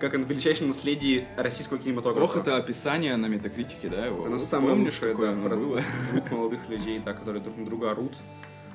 Как 0.00 0.14
о 0.14 0.18
величайшем 0.18 0.68
наследии 0.68 1.26
российского 1.36 1.78
кинематографа. 1.78 2.24
Ох, 2.24 2.36
это 2.36 2.56
описание 2.56 3.16
на 3.16 3.26
метакритике, 3.26 3.88
да, 3.88 4.06
его? 4.06 4.24
Оно 4.24 4.36
Вот 4.36 4.42
самое 4.42 4.74
Помнишь, 4.74 4.94
лучшее, 4.94 5.12
какое 5.12 5.34
да, 5.34 5.46
оно 5.46 5.56
было? 5.56 5.82
двух 6.12 6.30
молодых 6.30 6.68
людей, 6.68 6.98
да, 6.98 7.12
которые 7.12 7.42
друг 7.42 7.56
на 7.56 7.64
друга 7.64 7.90
орут. 7.90 8.12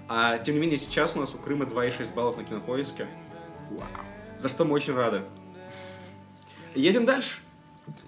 А 0.08 0.40
тем 0.40 0.56
не 0.56 0.62
менее, 0.62 0.78
сейчас 0.78 1.16
у 1.16 1.20
нас 1.20 1.34
у 1.36 1.38
Крыма 1.38 1.66
2,6 1.66 2.14
баллов 2.14 2.38
на 2.38 2.44
кинопоиске. 2.44 3.08
Вау. 3.72 3.88
За 4.38 4.50
что 4.50 4.66
мы 4.66 4.74
очень 4.74 4.94
рады. 4.94 5.22
Едем 6.76 7.06
дальше. 7.06 7.38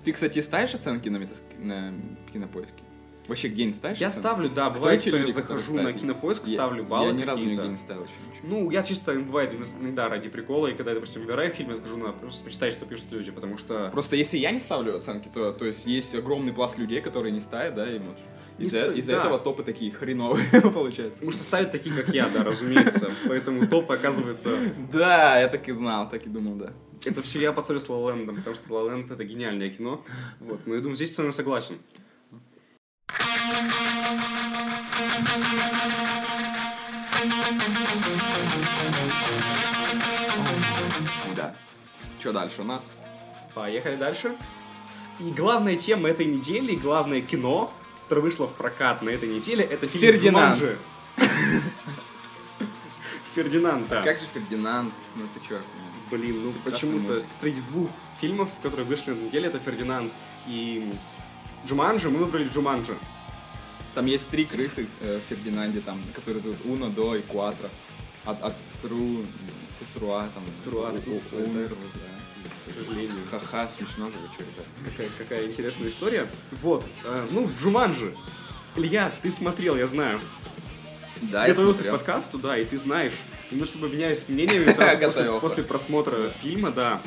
Ты, 0.04 0.14
кстати, 0.14 0.40
ставишь 0.40 0.74
оценки 0.74 1.10
на, 1.10 1.18
метаск... 1.18 1.44
на 1.58 1.94
кинопоиске? 2.32 2.84
Вообще 3.32 3.48
где-нибудь 3.48 3.78
ставишь 3.78 3.98
Я 3.98 4.08
оценки? 4.08 4.28
ставлю, 4.28 4.50
да, 4.50 4.70
Кто 4.70 4.80
бывает, 4.80 5.02
что 5.02 5.16
я 5.16 5.28
захожу 5.28 5.74
на 5.76 5.94
кинопоиск, 5.94 6.48
Я- 6.48 6.56
ставлю 6.56 6.84
баллы 6.84 7.08
Я 7.08 7.12
ни 7.14 7.24
разу 7.24 7.46
нигде 7.46 7.66
не 7.66 7.78
ставил 7.78 8.04
еще 8.04 8.12
ничего. 8.30 8.48
Ну, 8.50 8.72
я 8.72 8.84
чисто, 8.84 9.14
бывает, 9.14 9.54
иногда 9.80 10.10
ради 10.10 10.28
прикола, 10.28 10.68
и 10.68 10.74
когда 10.74 10.92
я, 10.92 10.96
допустим, 10.96 11.22
выбираю 11.22 11.50
фильм, 11.50 11.70
я 11.70 11.76
захожу 11.76 11.96
на 11.96 12.12
просто 12.12 12.44
почитать, 12.44 12.74
что 12.74 12.86
пишут 12.86 13.06
люди, 13.12 13.32
потому 13.32 13.58
что... 13.58 13.90
Просто 13.94 14.18
если 14.18 14.38
я 14.38 14.52
не 14.52 14.60
ставлю 14.60 14.98
оценки, 14.98 15.30
то, 15.34 15.54
то 15.54 15.64
есть 15.64 15.86
есть 15.86 16.14
огромный 16.14 16.52
пласт 16.52 16.78
людей, 16.78 17.00
которые 17.00 17.32
не 17.32 17.40
ставят, 17.40 17.76
да, 17.76 17.90
и 17.90 18.00
вот 18.00 18.18
Не 18.60 18.66
из-за, 18.66 18.92
из-за 18.92 19.14
да. 19.14 19.20
этого 19.22 19.40
топы 19.40 19.64
такие 19.64 19.94
хреновые 19.94 20.50
получаются. 20.62 21.20
Потому 21.22 21.32
что 21.32 21.44
ставят 21.44 21.72
такие, 21.72 21.96
как 21.96 22.14
я, 22.14 22.28
да, 22.28 22.44
разумеется. 22.44 23.12
Поэтому 23.30 23.66
топ 23.66 23.90
оказывается... 23.90 24.58
Да, 24.92 25.40
я 25.40 25.48
так 25.48 25.70
и 25.70 25.72
знал, 25.72 26.10
так 26.10 26.26
и 26.26 26.30
думал, 26.30 26.56
да. 26.56 26.74
Это 27.06 27.22
все 27.22 27.40
я 27.40 27.54
подсолю 27.54 27.80
с 27.80 27.88
Land, 27.88 28.26
потому 28.36 28.56
что 28.56 28.68
Land 28.68 29.14
это 29.14 29.24
гениальное 29.24 29.70
кино. 29.70 30.04
Вот, 30.42 30.68
но 30.68 30.76
я 30.76 30.82
думаю, 30.82 30.98
здесь 30.98 31.16
с 31.16 31.18
вами 31.18 31.32
согласен. 31.32 31.78
Да. 41.36 41.56
Что 42.20 42.34
дальше 42.34 42.62
у 42.62 42.64
нас? 42.64 42.90
Поехали 43.54 43.96
дальше. 43.96 44.36
И 45.20 45.30
главная 45.32 45.76
тема 45.76 46.10
этой 46.10 46.26
недели, 46.26 46.76
главное 46.76 47.22
кино, 47.22 47.72
которое 48.04 48.22
вышло 48.22 48.48
в 48.48 48.54
прокат 48.56 49.02
на 49.02 49.10
этой 49.10 49.30
неделе, 49.30 49.64
это 49.64 49.86
фильм 49.88 50.02
Фердинанд. 50.02 50.56
«Джуманджи». 50.58 50.78
Фердинанд, 53.36 53.88
да. 53.88 54.02
Как 54.02 54.20
же 54.20 54.26
Фердинанд? 54.34 54.94
Ну 55.16 55.24
ты 55.34 55.48
чё? 55.48 55.60
Блин, 56.10 56.44
ну 56.44 56.54
почему-то 56.64 57.24
среди 57.40 57.62
двух 57.62 57.90
фильмов, 58.20 58.50
которые 58.62 58.86
вышли 58.86 59.12
на 59.12 59.16
этой 59.16 59.26
неделе, 59.28 59.48
это 59.48 59.60
Фердинанд 59.60 60.12
и 60.48 60.92
Джуманджи, 61.66 62.10
мы 62.10 62.20
выбрали 62.20 62.48
Джуманджи. 62.48 62.98
Там 63.94 64.06
есть 64.06 64.30
три 64.30 64.46
крысы 64.46 64.88
э, 65.02 65.20
в 65.20 65.30
Фердинанде, 65.30 65.82
там, 65.82 66.02
которые 66.16 66.42
зовут 66.42 66.58
Уно, 66.66 66.90
До 66.90 67.16
и 67.16 67.22
Куатро. 67.22 67.70
От, 68.26 68.42
от 68.42 68.54
Тру, 68.82 69.26
Труа, 69.94 70.30
там. 70.34 70.44
Труа 70.64 70.90
отсутствует, 70.90 71.46
да. 71.46 71.52
Унер, 71.60 71.70
да. 71.70 72.62
К 72.64 72.74
сожалению. 72.74 73.18
Ха-ха, 73.30 73.68
смешно 73.68 74.06
же, 74.12 74.18
вы 74.18 74.28
чё, 74.38 74.44
ребят. 74.44 74.66
Какая, 74.86 75.10
какая 75.18 75.48
интересная 75.48 75.90
история. 75.90 76.30
Вот, 76.62 76.86
э, 77.04 77.28
ну, 77.32 77.50
Джуманджи. 77.60 78.14
Илья, 78.76 79.12
ты 79.22 79.32
смотрел, 79.32 79.76
я 79.76 79.88
знаю. 79.88 80.20
Да, 81.24 81.44
я 81.46 81.50
Готовился 81.50 81.80
к 81.80 81.84
смотрел. 81.84 81.98
подкасту, 81.98 82.38
да, 82.40 82.58
и 82.58 82.64
ты 82.64 82.78
знаешь. 82.80 83.14
Немножко 83.52 83.80
обменяюсь 83.86 84.24
мнениями 84.28 84.72
сразу 84.72 84.78
после, 84.98 85.08
Готовился. 85.08 85.40
после 85.42 85.64
просмотра 85.64 86.30
фильма, 86.42 86.72
да. 86.72 87.02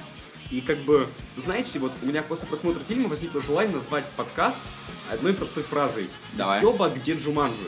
И 0.51 0.61
как 0.61 0.79
бы, 0.79 1.07
знаете, 1.37 1.79
вот 1.79 1.93
у 2.03 2.07
меня 2.07 2.23
после 2.23 2.47
просмотра 2.47 2.83
фильма 2.85 3.09
возникло 3.09 3.43
желание 3.43 3.75
назвать 3.75 4.05
подкаст 4.17 4.61
одной 5.11 5.33
простой 5.35 5.63
фразой. 5.65 6.09
Давай. 6.35 6.63
Ёба, 6.63 6.89
где 6.91 7.15
Джуманджи? 7.15 7.59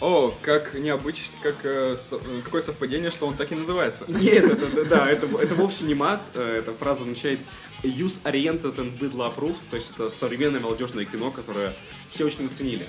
О, 0.00 0.34
как 0.42 0.74
необычно, 0.74 1.32
как 1.42 1.56
э, 1.64 1.96
со- 1.96 2.20
какое 2.44 2.62
совпадение, 2.62 3.10
что 3.10 3.26
он 3.26 3.36
так 3.36 3.52
и 3.52 3.54
называется. 3.54 4.04
Нет, 4.08 4.44
это, 4.44 4.66
да, 4.68 4.84
да, 4.84 5.10
это, 5.10 5.26
это 5.38 5.54
вовсе 5.54 5.84
не 5.84 5.94
мат. 5.94 6.20
э, 6.34 6.56
Эта 6.58 6.72
фраза 6.74 7.02
означает 7.02 7.38
use 7.82 8.20
oriented 8.24 8.76
and 8.76 8.98
bidla 8.98 9.34
approved, 9.34 9.56
то 9.70 9.76
есть 9.76 9.92
это 9.94 10.10
современное 10.10 10.60
молодежное 10.60 11.04
кино, 11.04 11.30
которое 11.30 11.74
все 12.10 12.24
очень 12.24 12.46
оценили. 12.46 12.86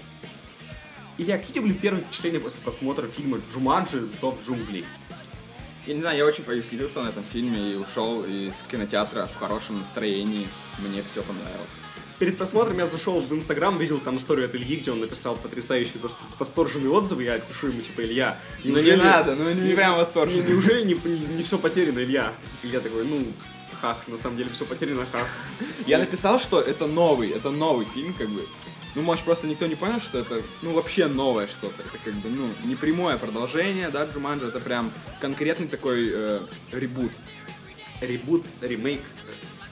Илья, 1.18 1.38
какие 1.38 1.62
были 1.64 1.74
первые 1.74 2.04
впечатления 2.04 2.40
после 2.40 2.60
просмотра 2.62 3.08
фильма 3.08 3.40
«Джуманджи. 3.54 4.06
Зов 4.20 4.36
джунглей»? 4.46 4.84
Я 5.88 5.94
не 5.94 6.02
знаю, 6.02 6.18
я 6.18 6.26
очень 6.26 6.44
повеселился 6.44 7.02
на 7.02 7.10
этом 7.10 7.24
фильме 7.24 7.74
и 7.74 7.76
ушел 7.76 8.24
из 8.26 8.56
кинотеатра 8.72 9.28
в 9.34 9.38
хорошем 9.38 9.78
настроении. 9.80 10.48
Мне 10.80 11.04
все 11.12 11.22
понравилось. 11.22 11.70
Перед 12.18 12.38
просмотром 12.38 12.78
я 12.80 12.88
зашел 12.88 13.20
в 13.20 13.32
Инстаграм, 13.34 13.78
видел 13.78 14.00
там 14.00 14.18
историю 14.18 14.46
от 14.46 14.56
Ильи, 14.56 14.78
где 14.78 14.92
он 14.92 15.02
написал 15.02 15.36
потрясающие, 15.36 16.00
просто 16.00 16.18
восторженные 16.40 16.90
отзывы. 16.90 17.24
Я 17.24 17.40
пишу 17.40 17.68
ему, 17.68 17.82
типа, 17.82 18.02
Илья, 18.02 18.38
Ну 18.64 18.80
не 18.82 18.96
надо, 18.96 19.36
ну 19.36 19.52
не 19.52 19.74
прям 19.76 19.98
восторженно. 19.98 20.42
не- 20.42 20.50
неужели 20.54 20.86
не, 20.86 21.44
все 21.44 21.58
потеряно, 21.60 22.00
Илья? 22.00 22.34
Илья 22.64 22.80
такой, 22.80 23.04
ну, 23.06 23.28
хах, 23.82 23.98
на 24.08 24.18
самом 24.18 24.38
деле 24.38 24.50
все 24.54 24.66
потеряно, 24.66 25.06
хах. 25.12 25.28
Я 25.86 26.00
написал, 26.00 26.40
что 26.40 26.62
это 26.62 26.88
новый, 26.88 27.30
это 27.32 27.52
новый 27.52 27.86
фильм, 27.86 28.14
как 28.14 28.30
бы. 28.30 28.46
Ну, 28.96 29.02
может, 29.02 29.26
просто 29.26 29.46
никто 29.46 29.68
не 29.68 29.76
понял, 29.76 30.00
что 30.00 30.20
это, 30.20 30.42
ну, 30.62 30.72
вообще 30.74 31.08
новое 31.08 31.48
что-то. 31.48 31.82
Это 31.82 31.98
как 32.04 32.14
бы, 32.14 32.30
ну, 32.30 32.50
не 32.64 32.76
прямое 32.76 33.18
продолжение, 33.18 33.90
да, 33.90 34.06
Джуманджи, 34.06 34.48
это 34.48 34.62
прям 34.62 34.90
конкретный 35.20 35.68
такой 35.68 36.10
э, 36.14 36.40
ребут. 36.72 37.12
Ребут, 38.00 38.46
ремейк. 38.62 39.02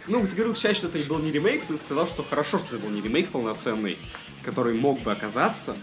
Ну, 0.07 0.27
ты 0.27 0.35
говорил, 0.35 0.55
считать, 0.55 0.75
что 0.75 0.87
это 0.87 0.99
был 1.07 1.19
не 1.19 1.31
ремейк, 1.31 1.63
ты 1.65 1.77
сказал, 1.77 2.05
что 2.05 2.21
хорошо, 2.23 2.59
что 2.59 2.75
это 2.75 2.85
был 2.85 2.89
не 2.89 3.01
ремейк 3.01 3.29
полноценный, 3.29 3.97
который 4.43 4.73
мог 4.73 4.99
бы 5.01 5.13
оказаться. 5.13 5.77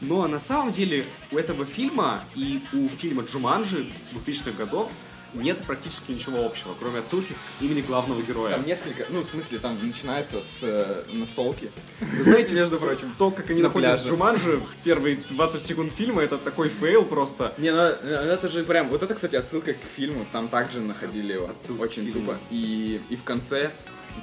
Но 0.00 0.26
на 0.26 0.38
самом 0.38 0.72
деле 0.72 1.04
у 1.30 1.36
этого 1.36 1.66
фильма 1.66 2.24
и 2.34 2.62
у 2.72 2.88
фильма 2.88 3.24
Джуманджи 3.24 3.92
2000-х 4.12 4.52
годов 4.52 4.90
нет 5.34 5.58
практически 5.66 6.12
ничего 6.12 6.44
общего, 6.44 6.74
кроме 6.78 7.00
отсылки 7.00 7.34
к 7.58 7.62
имени 7.62 7.80
главного 7.80 8.22
героя. 8.22 8.54
Там 8.54 8.66
несколько, 8.66 9.06
ну, 9.10 9.22
в 9.22 9.26
смысле, 9.26 9.58
там 9.58 9.78
начинается 9.86 10.42
с 10.42 10.60
э, 10.62 11.04
настолки. 11.12 11.70
Вы 12.00 12.24
знаете, 12.24 12.54
между 12.54 12.78
прочим, 12.78 13.14
то, 13.18 13.30
как 13.30 13.50
они 13.50 13.62
на 13.62 13.68
находят 13.68 13.90
пляже. 13.90 14.08
Джуманджи 14.08 14.60
первые 14.84 15.18
20 15.30 15.66
секунд 15.66 15.92
фильма, 15.92 16.22
это 16.22 16.38
такой 16.38 16.68
фейл 16.68 17.04
просто. 17.04 17.54
Не, 17.58 17.72
ну 17.72 17.78
э, 17.78 17.94
это 18.32 18.48
же 18.48 18.64
прям, 18.64 18.88
вот 18.88 19.02
это, 19.02 19.14
кстати, 19.14 19.36
отсылка 19.36 19.72
к 19.72 19.82
фильму, 19.96 20.26
там 20.32 20.48
также 20.48 20.80
находили 20.80 21.34
его, 21.34 21.48
Отсылка 21.48 21.82
очень 21.82 22.12
тупо. 22.12 22.38
И, 22.50 23.00
и 23.10 23.16
в 23.16 23.24
конце 23.24 23.70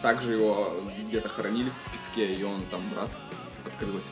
также 0.02 0.34
его 0.34 0.74
где-то 1.08 1.30
хоронили 1.30 1.70
в 1.70 1.92
песке, 1.92 2.34
и 2.34 2.44
он 2.44 2.62
там 2.70 2.82
раз 2.96 3.12
открылась. 3.66 4.06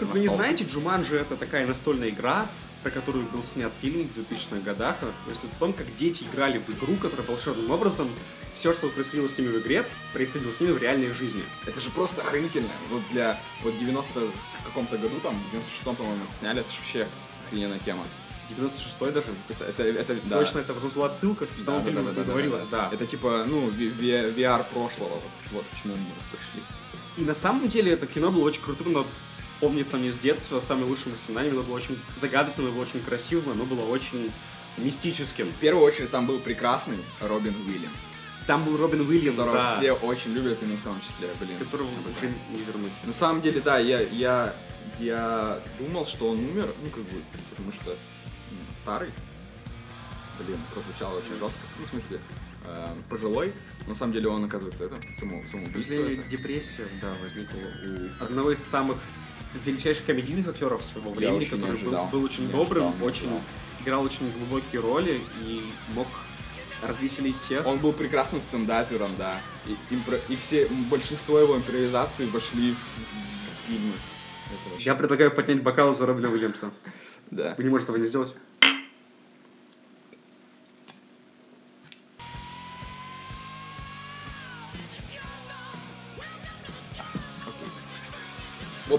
вы 0.00 0.20
не 0.20 0.28
знаете, 0.28 0.64
Джуманджи 0.64 1.16
это 1.16 1.36
такая 1.36 1.66
настольная 1.66 2.10
игра, 2.10 2.46
про 2.82 2.90
которую 2.90 3.26
был 3.26 3.42
снят 3.42 3.72
фильм 3.80 4.08
в 4.08 4.18
2000-х 4.18 4.60
годах. 4.60 4.98
То 5.00 5.06
есть 5.28 5.42
это 5.44 5.54
о 5.54 5.58
том, 5.58 5.72
как 5.72 5.94
дети 5.94 6.24
играли 6.24 6.58
в 6.58 6.68
игру, 6.70 6.96
которая 6.96 7.26
волшебным 7.26 7.70
образом 7.70 8.10
все, 8.54 8.72
что 8.72 8.88
происходило 8.88 9.28
с 9.28 9.36
ними 9.38 9.48
в 9.48 9.58
игре, 9.60 9.86
происходило 10.12 10.52
с 10.52 10.60
ними 10.60 10.72
в 10.72 10.78
реальной 10.78 11.12
жизни. 11.12 11.44
Это 11.66 11.80
же 11.80 11.90
просто 11.90 12.22
охренительно. 12.22 12.70
Вот 12.90 13.02
для 13.10 13.40
вот 13.62 13.78
90 13.78 14.20
каком-то 14.70 14.96
году, 14.96 15.16
там, 15.22 15.34
в 15.34 15.54
96-м, 15.54 15.96
по-моему, 15.96 16.24
сняли, 16.38 16.60
это 16.60 16.70
же 16.70 16.76
вообще 16.78 17.08
охрененная 17.46 17.78
тема. 17.80 18.04
96-й 18.56 19.12
даже. 19.12 19.26
Это, 19.48 19.64
это, 19.64 19.82
это, 19.82 20.16
да. 20.24 20.38
Точно, 20.40 20.58
это 20.60 20.74
возможно 20.74 21.04
отсылка 21.06 21.46
в 21.46 21.58
Да, 21.58 21.64
самом 21.64 21.84
да, 21.84 21.90
фильме, 21.90 22.02
да, 22.02 22.10
да, 22.10 22.14
да, 22.24 22.24
говорила. 22.24 22.58
да, 22.70 22.88
Да. 22.88 22.94
Это 22.94 23.06
типа, 23.06 23.44
ну, 23.46 23.68
VR 23.68 24.64
прошлого, 24.72 25.08
вот, 25.14 25.22
вот 25.52 25.64
к 25.72 25.82
чему 25.82 25.94
мы 25.94 26.04
пришли. 26.30 26.62
И 27.16 27.22
на 27.22 27.34
самом 27.34 27.68
деле 27.68 27.92
это 27.92 28.06
кино 28.06 28.30
было 28.30 28.44
очень 28.44 28.62
крутым, 28.62 28.92
но 28.92 29.06
помнится 29.60 29.96
мне 29.96 30.12
с 30.12 30.18
детства, 30.18 30.60
самыми 30.60 30.88
лучшими 30.88 31.12
воспоминаниями, 31.12 31.58
оно 31.58 31.66
было 31.66 31.76
очень 31.76 31.98
загадочным, 32.16 32.66
оно 32.66 32.74
было 32.74 32.82
очень 32.82 33.00
красивым, 33.00 33.52
оно 33.52 33.64
было 33.64 33.84
очень 33.84 34.30
мистическим. 34.78 35.48
В 35.48 35.56
первую 35.56 35.84
очередь 35.84 36.10
там 36.10 36.26
был 36.26 36.38
прекрасный 36.38 36.96
Робин 37.20 37.54
Уильямс, 37.66 38.02
Там 38.46 38.64
был 38.64 38.76
Робин 38.76 39.02
Уильямс, 39.02 39.36
которого 39.36 39.62
да, 39.62 39.76
все 39.76 39.92
очень 39.92 40.32
любят, 40.32 40.62
и 40.62 40.66
мы 40.66 40.76
в 40.76 40.82
том 40.82 41.00
числе, 41.00 41.28
блин. 41.38 41.58
которого 41.58 41.88
уже 41.88 42.32
не 42.50 42.62
вернуть. 42.64 42.92
На 43.04 43.12
самом 43.12 43.42
деле, 43.42 43.60
да, 43.60 43.78
я, 43.78 44.00
я, 44.00 44.54
я 44.98 45.60
думал, 45.78 46.06
что 46.06 46.30
он 46.30 46.38
умер, 46.38 46.72
ну, 46.82 46.90
как 46.90 47.02
бы, 47.04 47.22
потому 47.50 47.72
что 47.72 47.90
м, 47.90 47.96
старый. 48.82 49.10
Блин, 50.38 50.58
прозвучало 50.72 51.18
очень 51.18 51.34
жестко. 51.36 51.60
Ну, 51.78 51.84
в 51.84 51.88
смысле, 51.88 52.18
э, 52.64 52.86
пожилой. 53.10 53.52
Но 53.82 53.90
на 53.90 53.94
самом 53.94 54.14
деле 54.14 54.28
он, 54.28 54.44
оказывается, 54.44 54.84
это, 54.84 54.96
само, 55.18 55.42
самоубийство. 55.50 55.94
это. 55.94 56.22
депрессия, 56.30 56.88
да, 57.02 57.14
возникла 57.22 57.58
у 57.58 58.24
одного 58.24 58.52
из 58.52 58.62
самых 58.64 58.96
величайших 59.64 60.04
комедийных 60.06 60.48
актеров 60.48 60.82
своего 60.82 61.10
времени, 61.12 61.44
который 61.44 61.78
был, 61.78 62.04
был 62.06 62.24
очень 62.24 62.46
Не 62.46 62.52
добрым, 62.52 62.88
ожидал, 62.88 63.06
очень 63.08 63.20
ожидал. 63.26 63.40
играл 63.82 64.04
очень 64.04 64.30
глубокие 64.32 64.80
роли 64.80 65.20
и 65.44 65.62
мог 65.94 66.06
развеселить 66.82 67.36
тех. 67.48 67.66
Он 67.66 67.78
был 67.78 67.92
прекрасным 67.92 68.40
стендапером, 68.40 69.10
да. 69.18 69.40
И, 69.66 69.76
импро- 69.94 70.20
и 70.28 70.36
все, 70.36 70.66
большинство 70.90 71.38
его 71.38 71.56
импровизаций 71.56 72.26
вошли 72.26 72.72
в, 72.72 72.76
в- 72.76 73.66
фильмы. 73.66 73.92
Это 74.46 74.82
Я 74.82 74.94
предлагаю 74.94 75.30
поднять 75.30 75.62
бокал 75.62 75.94
за 75.94 76.06
Робина 76.06 76.28
Уильямса. 76.30 76.70
Да. 77.30 77.54
Вы 77.56 77.64
не 77.64 77.70
можете 77.70 77.90
этого 77.92 77.96
не 78.02 78.06
сделать? 78.08 78.32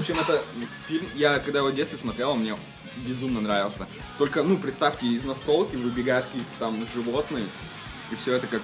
Общем, 0.01 0.19
это 0.19 0.43
фильм, 0.87 1.05
я 1.15 1.39
когда 1.39 1.59
его 1.59 1.69
в 1.69 1.75
детстве 1.75 1.97
смотрел, 1.97 2.31
он 2.31 2.39
мне 2.39 2.55
безумно 3.05 3.39
нравился. 3.41 3.87
Только, 4.17 4.43
ну, 4.43 4.57
представьте, 4.57 5.07
из 5.07 5.23
настолки 5.23 5.75
выбегают 5.75 6.25
какие-то 6.25 6.49
там 6.59 6.85
животные, 6.93 7.45
и 8.11 8.15
все 8.15 8.35
это 8.35 8.47
как... 8.47 8.61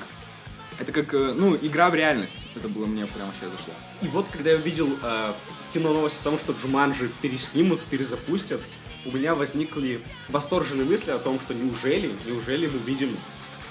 Это 0.79 0.91
как, 0.91 1.11
э, 1.13 1.33
ну, 1.33 1.55
игра 1.55 1.89
в 1.89 1.95
реальность. 1.95 2.45
Это 2.55 2.67
было 2.69 2.85
мне 2.85 3.07
прямо 3.07 3.31
сейчас 3.39 3.51
зашло. 3.51 3.73
И 4.03 4.07
вот, 4.07 4.27
когда 4.31 4.51
я 4.51 4.57
увидел 4.57 4.87
э, 5.01 5.33
в 5.69 5.73
кино 5.73 5.91
новость 5.91 6.19
о 6.21 6.23
том, 6.23 6.37
что 6.37 6.53
Джуманджи 6.53 7.09
переснимут, 7.19 7.81
перезапустят, 7.85 8.61
у 9.05 9.11
меня 9.11 9.33
возникли 9.33 10.01
восторженные 10.29 10.85
мысли 10.85 11.09
о 11.09 11.17
том, 11.17 11.39
что 11.39 11.55
неужели, 11.55 12.13
неужели 12.27 12.67
мы 12.67 12.77
видим 12.79 13.17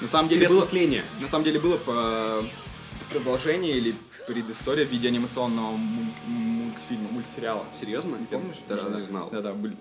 На 0.00 0.08
самом 0.08 0.28
деле 0.28 0.48
было, 0.48 0.66
на 1.20 1.28
самом 1.28 1.44
деле 1.44 1.60
было 1.60 1.76
по 1.76 2.44
продолжение 3.10 3.74
или 3.74 3.94
предыстория 4.26 4.84
в 4.84 4.90
виде 4.90 5.08
анимационного 5.08 5.76
муль- 5.76 6.12
мультфильма, 6.26 7.08
мультсериала. 7.10 7.64
Серьезно? 7.78 8.16
Не 8.16 8.26
Помнишь? 8.26 8.56
Даже 8.68 8.88
Да, 8.90 8.98
не 8.98 9.04
знал. 9.04 9.28
Да-да, 9.30 9.52
были- 9.52 9.76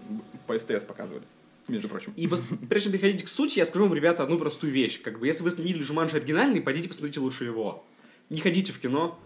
по 0.47 0.57
СТС 0.57 0.83
показывали, 0.83 1.23
между 1.67 1.87
прочим. 1.89 2.13
И 2.15 2.27
вот, 2.27 2.41
прежде 2.69 2.89
чем 2.89 2.99
переходить 2.99 3.23
к 3.23 3.27
сути, 3.29 3.59
я 3.59 3.65
скажу 3.65 3.85
вам, 3.85 3.93
ребята, 3.93 4.23
одну 4.23 4.37
простую 4.37 4.71
вещь. 4.71 5.01
Как 5.01 5.19
бы, 5.19 5.27
если 5.27 5.43
вы 5.43 5.49
видели 5.49 5.83
Джуманджи 5.83 6.17
оригинальный, 6.17 6.61
пойдите 6.61 6.87
посмотрите 6.87 7.19
лучше 7.19 7.45
его. 7.45 7.83
Не 8.29 8.39
ходите 8.39 8.71
в 8.71 8.79
кино. 8.79 9.19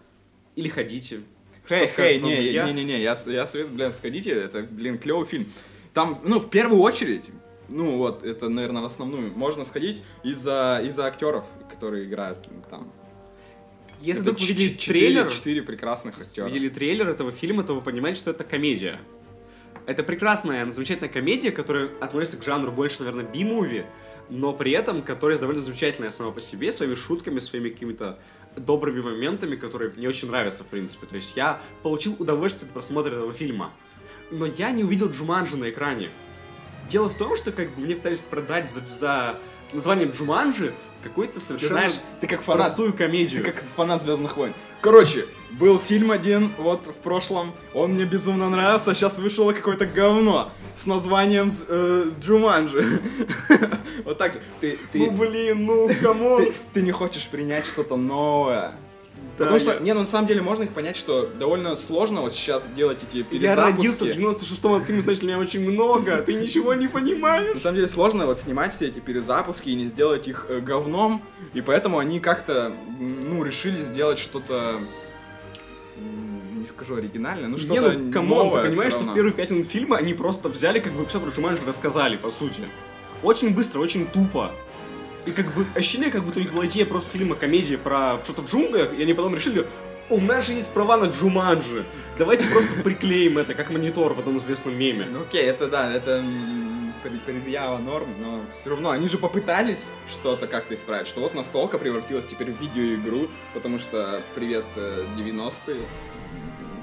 Или 0.55 0.67
ходите. 0.69 1.21
Хей, 1.67 1.85
хей, 1.85 2.19
вам 2.19 2.29
не, 2.31 2.39
Илья? 2.49 2.65
не, 2.65 2.73
не, 2.73 2.83
не, 2.83 3.01
я, 3.01 3.15
я 3.27 3.45
советую, 3.45 3.75
блин, 3.75 3.93
сходите, 3.93 4.31
это, 4.31 4.63
блин, 4.63 4.97
клевый 4.97 5.27
фильм. 5.27 5.47
Там, 5.93 6.19
ну, 6.23 6.39
в 6.39 6.49
первую 6.49 6.81
очередь, 6.81 7.23
ну, 7.69 7.97
вот, 7.97 8.23
это, 8.25 8.49
наверное, 8.49 8.81
в 8.81 8.85
основную, 8.85 9.31
можно 9.37 9.63
сходить 9.63 10.01
из-за 10.23 10.81
из 10.83 10.97
актеров, 10.97 11.45
которые 11.69 12.05
играют 12.05 12.39
там. 12.69 12.91
Если 14.01 14.23
Это 14.23 14.31
вдруг 14.33 14.39
вы 14.39 14.53
видели 14.53 14.73
трейлер, 14.75 15.29
Четыре 15.29 15.61
прекрасных 15.61 16.19
актера. 16.19 16.47
видели 16.47 16.69
трейлер 16.69 17.09
этого 17.09 17.31
фильма, 17.31 17.63
то 17.63 17.75
вы 17.75 17.81
понимаете, 17.81 18.19
что 18.19 18.31
это 18.31 18.43
комедия. 18.43 18.99
Это 19.85 20.03
прекрасная, 20.03 20.69
замечательная 20.71 21.09
комедия, 21.09 21.51
которая 21.51 21.89
относится 21.99 22.37
к 22.37 22.43
жанру 22.43 22.71
больше, 22.71 22.99
наверное, 22.99 23.25
би-муви, 23.25 23.85
но 24.29 24.53
при 24.53 24.71
этом, 24.71 25.01
которая 25.01 25.37
довольно 25.37 25.61
замечательная 25.61 26.11
сама 26.11 26.31
по 26.31 26.41
себе, 26.41 26.71
своими 26.71 26.95
шутками, 26.95 27.39
своими 27.39 27.69
какими-то 27.69 28.19
добрыми 28.55 29.01
моментами, 29.01 29.55
которые 29.55 29.91
мне 29.91 30.07
очень 30.07 30.29
нравятся, 30.29 30.63
в 30.63 30.67
принципе. 30.67 31.07
То 31.07 31.15
есть 31.15 31.35
я 31.35 31.61
получил 31.83 32.15
удовольствие 32.19 32.67
от 32.67 32.73
просмотра 32.73 33.15
этого 33.15 33.33
фильма. 33.33 33.71
Но 34.31 34.45
я 34.45 34.71
не 34.71 34.83
увидел 34.83 35.09
Джуманджи 35.09 35.57
на 35.57 35.69
экране. 35.69 36.09
Дело 36.87 37.09
в 37.09 37.17
том, 37.17 37.35
что 37.35 37.51
как 37.51 37.73
бы 37.75 37.81
мне 37.81 37.95
пытались 37.95 38.21
продать 38.21 38.71
за, 38.71 38.81
за 38.87 39.39
названием 39.75 40.11
Джуманджи 40.11 40.73
какой-то 41.03 41.35
Ты 41.35 41.39
совершенно 41.39 41.73
знаешь, 41.73 41.93
ты 42.19 42.27
как 42.27 42.41
фанат, 42.41 42.67
простую 42.67 42.93
комедию. 42.93 43.43
ты 43.43 43.51
как 43.51 43.63
фанат 43.63 44.01
Звездных 44.01 44.35
войн. 44.35 44.53
Короче, 44.81 45.25
был 45.51 45.79
фильм 45.79 46.11
один, 46.11 46.51
вот 46.57 46.87
в 46.87 46.93
прошлом, 46.93 47.53
он 47.73 47.93
мне 47.93 48.05
безумно 48.05 48.49
нравился, 48.49 48.93
сейчас 48.93 49.17
вышло 49.17 49.51
какое-то 49.51 49.85
говно 49.85 50.51
с 50.75 50.85
названием 50.85 51.51
э, 51.67 52.11
Джуманджи. 52.21 53.01
Вот 54.05 54.17
так 54.17 54.33
же. 54.33 54.41
Ты, 54.61 54.79
ты, 54.91 54.99
Ну 54.99 55.11
блин, 55.11 55.65
ну 55.65 55.89
come 56.01 56.25
on. 56.25 56.43
ты, 56.45 56.53
ты 56.73 56.81
не 56.81 56.91
хочешь 56.91 57.27
принять 57.27 57.65
что-то 57.65 57.97
новое. 57.97 58.73
Да, 59.37 59.45
Потому 59.45 59.59
что, 59.59 59.73
я- 59.73 59.79
не, 59.79 59.93
ну 59.93 60.01
на 60.01 60.05
самом 60.05 60.27
деле 60.27 60.41
можно 60.41 60.63
их 60.63 60.71
понять, 60.71 60.97
что 60.97 61.25
довольно 61.39 61.75
сложно 61.77 62.21
вот 62.21 62.33
сейчас 62.33 62.67
делать 62.75 62.99
эти 63.09 63.25
Я 63.35 63.55
родился 63.55 64.03
в 64.05 64.07
перезапуски. 64.09 64.53
96-м, 64.53 64.73
а 64.73 64.81
фильмов, 64.81 65.03
значит, 65.05 65.23
меня 65.23 65.39
очень 65.39 65.69
много, 65.69 66.17
ты 66.17 66.33
ничего 66.33 66.73
не 66.73 66.87
понимаешь. 66.87 67.53
На 67.55 67.59
самом 67.61 67.75
деле 67.77 67.87
сложно 67.87 68.25
вот 68.25 68.39
снимать 68.39 68.73
все 68.75 68.87
эти 68.87 68.99
перезапуски 68.99 69.69
и 69.69 69.75
не 69.75 69.85
сделать 69.85 70.27
их 70.27 70.45
э, 70.49 70.59
говном, 70.59 71.21
и 71.53 71.61
поэтому 71.61 71.99
они 71.99 72.19
как-то, 72.19 72.73
ну, 72.99 73.41
решили 73.45 73.81
сделать 73.81 74.19
что-то, 74.19 74.75
не 76.53 76.65
скажу 76.65 76.95
оригинальное, 76.97 77.47
ну 77.47 77.57
что-то 77.57 77.93
ну, 77.93 78.11
come 78.11 78.35
on, 78.35 78.53
ты 78.53 78.67
понимаешь, 78.69 78.91
что 78.93 79.03
в 79.05 79.13
первые 79.13 79.33
пять 79.33 79.49
минут 79.51 79.67
фильма 79.67 79.95
они 79.97 80.13
просто 80.13 80.49
взяли, 80.49 80.79
как 80.79 80.91
бы, 80.93 81.05
все 81.05 81.19
про 81.19 81.29
Джуманджи 81.29 81.61
рассказали, 81.65 82.17
по 82.17 82.29
сути. 82.29 82.61
Очень 83.23 83.53
быстро, 83.53 83.79
очень 83.79 84.05
тупо. 84.05 84.51
И 85.29 85.31
как 85.31 85.53
бы 85.53 85.63
ощущение, 85.75 86.09
как 86.09 86.23
будто 86.23 86.39
у 86.39 86.41
них 86.41 86.51
была 86.51 86.65
идея 86.65 86.87
просто 86.87 87.15
фильма, 87.15 87.35
комедия 87.35 87.77
про 87.77 88.19
что-то 88.23 88.41
в 88.41 88.49
джунглях, 88.49 88.97
и 88.97 89.03
они 89.03 89.13
потом 89.13 89.35
решили, 89.35 89.67
у 90.09 90.19
нас 90.19 90.47
же 90.47 90.53
есть 90.53 90.69
права 90.69 90.97
на 90.97 91.05
Джуманджи, 91.05 91.85
давайте 92.17 92.47
просто 92.47 92.73
приклеим 92.83 93.37
это, 93.37 93.53
как 93.53 93.69
монитор 93.69 94.15
в 94.15 94.19
одном 94.19 94.39
известном 94.39 94.75
меме. 94.75 95.05
Ну 95.11 95.21
окей, 95.21 95.43
это 95.43 95.67
да, 95.67 95.93
это 95.93 96.25
предъява 97.27 97.77
норм, 97.77 98.07
но 98.19 98.41
все 98.59 98.71
равно 98.71 98.89
они 98.89 99.07
же 99.07 99.19
попытались 99.19 99.85
что-то 100.09 100.47
как-то 100.47 100.73
исправить, 100.73 101.07
что 101.07 101.21
вот 101.21 101.35
настолка 101.35 101.77
превратилась 101.77 102.25
теперь 102.25 102.51
в 102.51 102.59
видеоигру, 102.59 103.29
потому 103.53 103.77
что 103.77 104.23
привет 104.33 104.65
э, 104.77 105.05
90-е. 105.15 105.81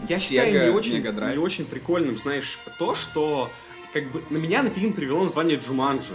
Я 0.09 0.17
Sega, 0.17 0.21
считаю 0.21 0.53
не 0.53 0.71
очень, 0.71 1.03
не 1.03 1.39
очень 1.39 1.65
прикольным, 1.65 2.17
знаешь, 2.17 2.61
то, 2.79 2.95
что 2.95 3.51
как 3.93 4.05
бы 4.13 4.23
на 4.31 4.37
меня 4.37 4.63
на 4.63 4.71
фильм 4.71 4.93
привело 4.93 5.25
название 5.25 5.59
Джуманджи. 5.59 6.15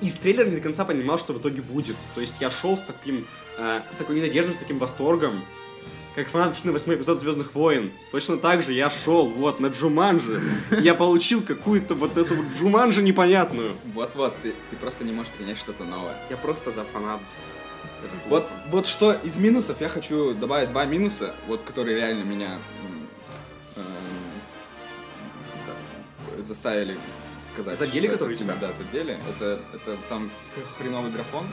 И 0.00 0.08
с 0.08 0.16
трейлера 0.16 0.48
не 0.48 0.56
до 0.56 0.62
конца 0.62 0.84
понимал, 0.84 1.18
что 1.18 1.32
в 1.32 1.38
итоге 1.38 1.62
будет. 1.62 1.96
То 2.14 2.20
есть 2.20 2.34
я 2.40 2.50
шел 2.50 2.76
с 2.76 2.82
таким, 2.82 3.26
э, 3.58 3.80
с 3.90 3.96
такой 3.96 4.16
ненадеждой, 4.16 4.54
с 4.54 4.58
таким 4.58 4.78
восторгом, 4.78 5.42
как 6.14 6.28
фанат 6.28 6.56
на 6.64 6.72
восьмой 6.72 6.96
эпизод 6.96 7.18
Звездных 7.18 7.54
войн. 7.54 7.90
Точно 8.12 8.36
так 8.36 8.62
же 8.62 8.72
я 8.72 8.88
шел 8.90 9.26
вот 9.26 9.60
на 9.60 9.68
Джуманджи. 9.68 10.40
Я 10.70 10.94
получил 10.94 11.42
какую-то 11.42 11.94
вот 11.94 12.16
эту 12.16 12.34
вот 12.36 12.46
Джуманджи 12.54 13.02
непонятную. 13.02 13.72
Вот-вот, 13.94 14.34
ты, 14.42 14.54
ты 14.70 14.76
просто 14.76 15.04
не 15.04 15.12
можешь 15.12 15.32
принять 15.32 15.58
что-то 15.58 15.84
новое. 15.84 16.16
Я 16.30 16.36
просто, 16.36 16.70
да, 16.72 16.84
фанат. 16.92 17.20
Вот, 18.28 18.46
вот 18.70 18.86
что 18.86 19.12
из 19.12 19.36
минусов 19.36 19.80
я 19.80 19.88
хочу 19.88 20.34
добавить 20.34 20.70
два 20.70 20.84
минуса, 20.84 21.34
вот 21.46 21.62
которые 21.62 21.96
реально 21.96 22.24
меня 22.24 22.58
эм, 23.76 23.82
так, 25.66 26.44
заставили 26.44 26.96
сказать. 27.54 27.78
Задели, 27.78 28.06
которые 28.08 28.36
тебя? 28.36 28.54
Да, 28.60 28.72
задели. 28.72 29.16
Это, 29.30 29.60
это 29.72 29.96
там 30.08 30.30
хреновый 30.78 31.10
графон. 31.10 31.46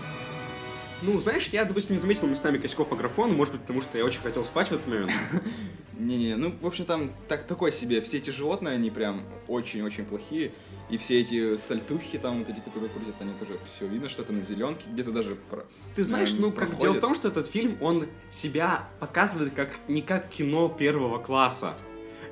Ну, 1.03 1.19
знаешь, 1.19 1.47
я, 1.47 1.65
допустим, 1.65 1.95
не 1.95 1.99
заметил 2.01 2.27
местами 2.27 2.59
косяков 2.59 2.89
по 2.89 2.95
графону, 2.95 3.33
может 3.33 3.53
быть, 3.53 3.61
потому 3.61 3.81
что 3.81 3.97
я 3.97 4.05
очень 4.05 4.21
хотел 4.21 4.43
спать 4.43 4.67
в 4.67 4.73
этот 4.73 4.87
момент. 4.87 5.11
Не-не, 5.99 6.35
ну, 6.35 6.53
в 6.61 6.67
общем, 6.67 6.85
там 6.85 7.11
так, 7.27 7.47
такой 7.47 7.71
себе. 7.71 8.01
Все 8.01 8.17
эти 8.17 8.29
животные, 8.29 8.75
они 8.75 8.91
прям 8.91 9.23
очень-очень 9.47 10.05
плохие. 10.05 10.51
И 10.89 10.97
все 10.97 11.21
эти 11.21 11.57
сальтухи 11.57 12.17
там, 12.17 12.39
вот 12.39 12.49
эти, 12.49 12.59
которые 12.59 12.89
крутят, 12.89 13.15
они 13.19 13.33
тоже 13.33 13.57
все 13.75 13.87
видно, 13.87 14.09
что 14.09 14.21
это 14.23 14.33
на 14.33 14.41
зеленке, 14.41 14.83
где-то 14.91 15.11
даже 15.11 15.35
про- 15.35 15.65
Ты 15.95 16.03
знаешь, 16.03 16.33
ну, 16.37 16.51
как 16.51 16.77
дело 16.77 16.93
в 16.93 16.99
том, 16.99 17.15
что 17.15 17.29
этот 17.29 17.47
фильм, 17.47 17.77
он 17.81 18.07
себя 18.29 18.89
показывает 18.99 19.53
как 19.55 19.79
не 19.87 20.01
как 20.01 20.29
кино 20.29 20.69
первого 20.69 21.17
класса. 21.17 21.75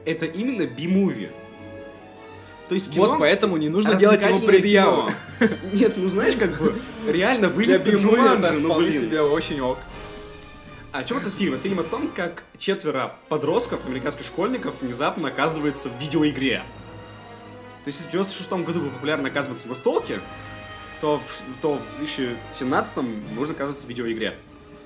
Это 0.06 0.26
именно 0.26 0.64
би-муви. 0.64 1.32
То 2.70 2.76
есть 2.76 2.94
кино... 2.94 3.08
Вот 3.08 3.20
поэтому 3.20 3.58
не 3.58 3.68
нужно 3.68 3.96
делать 3.96 4.22
ему 4.22 4.42
предъяву. 4.42 5.12
кино. 5.40 5.50
Нет, 5.74 5.94
ну 5.98 6.08
знаешь, 6.08 6.36
как 6.36 6.56
бы 6.60 6.80
реально 7.08 7.48
Для 7.48 7.56
вывеска 7.56 7.92
Джуманджи, 7.92 8.48
это 8.48 8.60
ну 8.60 8.76
блин. 8.78 8.94
себе 8.94 9.22
очень 9.24 9.60
ок. 9.60 9.80
А 10.92 11.00
о 11.00 11.04
чем 11.04 11.18
этот 11.18 11.34
фильм? 11.34 11.56
Это 11.56 11.64
фильм 11.64 11.80
о 11.80 11.84
том, 11.84 12.10
как 12.16 12.44
четверо 12.60 13.16
подростков, 13.28 13.86
американских 13.88 14.26
школьников, 14.26 14.76
внезапно 14.82 15.30
оказываются 15.30 15.90
в 15.90 16.00
видеоигре. 16.00 16.60
То 17.84 17.88
есть, 17.88 18.00
если 18.00 18.10
в 18.10 18.12
96 18.12 18.52
году 18.52 18.82
было 18.82 18.90
популярно 18.90 19.30
оказываться 19.30 19.66
в 19.66 19.70
настолке, 19.70 20.20
то 21.02 21.18
в, 21.18 21.62
то 21.62 21.76
в 21.76 21.98
2017 21.98 22.98
можно 23.36 23.56
оказываться 23.56 23.88
в 23.88 23.90
видеоигре. 23.90 24.38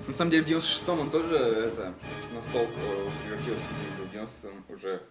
На 0.07 0.13
самом 0.13 0.31
деле 0.31 0.43
в 0.43 0.47
96-м 0.47 0.99
он 1.01 1.09
тоже 1.09 1.35
это, 1.35 1.93
настолько 2.33 2.71
э, 2.77 3.09
превратился 3.25 3.65
в 3.65 4.07
видеоигру. 4.07 4.25
В 4.25 4.29
90-м 4.29 4.75
уже 4.75 5.01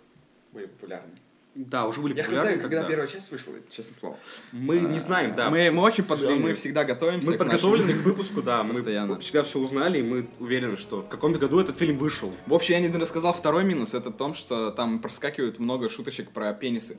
были 0.52 0.66
популярны. 0.66 1.12
Да, 1.54 1.86
уже 1.86 2.00
были 2.00 2.14
Я 2.16 2.22
хз, 2.22 2.30
популярны. 2.30 2.62
когда 2.62 2.82
первая 2.84 3.06
часть 3.06 3.30
вышла, 3.30 3.52
честное 3.68 3.94
слово. 3.94 4.16
Мы 4.52 4.80
не 4.80 4.98
знаем, 4.98 5.34
да. 5.34 5.50
Мы, 5.50 5.70
мы 5.70 5.82
очень 5.82 6.02
под- 6.02 6.22
мы 6.22 6.54
всегда 6.54 6.84
готовимся 6.84 7.28
Мы 7.28 7.34
к 7.34 7.38
подготовлены 7.38 7.88
нашим- 7.88 8.02
к 8.02 8.06
выпуску, 8.06 8.40
да. 8.42 8.62
Мы 8.62 8.72
Постоянно. 8.72 9.18
всегда 9.20 9.42
все 9.42 9.58
узнали, 9.58 9.98
и 9.98 10.02
мы 10.02 10.28
уверены, 10.38 10.78
что 10.78 11.02
в 11.02 11.08
каком-то 11.10 11.38
году 11.38 11.60
этот 11.60 11.76
фильм 11.76 11.98
вышел. 11.98 12.32
В 12.46 12.54
общем, 12.54 12.74
я 12.76 12.80
не 12.80 12.88
рассказал 12.96 13.34
второй 13.34 13.64
минус, 13.64 13.92
это 13.92 14.08
в 14.08 14.16
том, 14.16 14.32
что 14.32 14.70
там 14.70 14.98
проскакивают 14.98 15.58
много 15.58 15.90
шуточек 15.90 16.30
про 16.30 16.54
пенисы. 16.54 16.96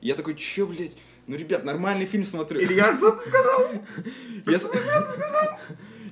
И 0.00 0.06
я 0.06 0.14
такой, 0.14 0.36
чё, 0.36 0.66
блядь? 0.68 0.92
Ну, 1.26 1.34
ребят, 1.36 1.64
нормальный 1.64 2.06
фильм 2.06 2.24
смотрю. 2.24 2.64
что 2.64 3.10
ты 3.10 3.28
сказал? 3.28 3.70
Я, 4.46 4.58
с- 4.60 4.70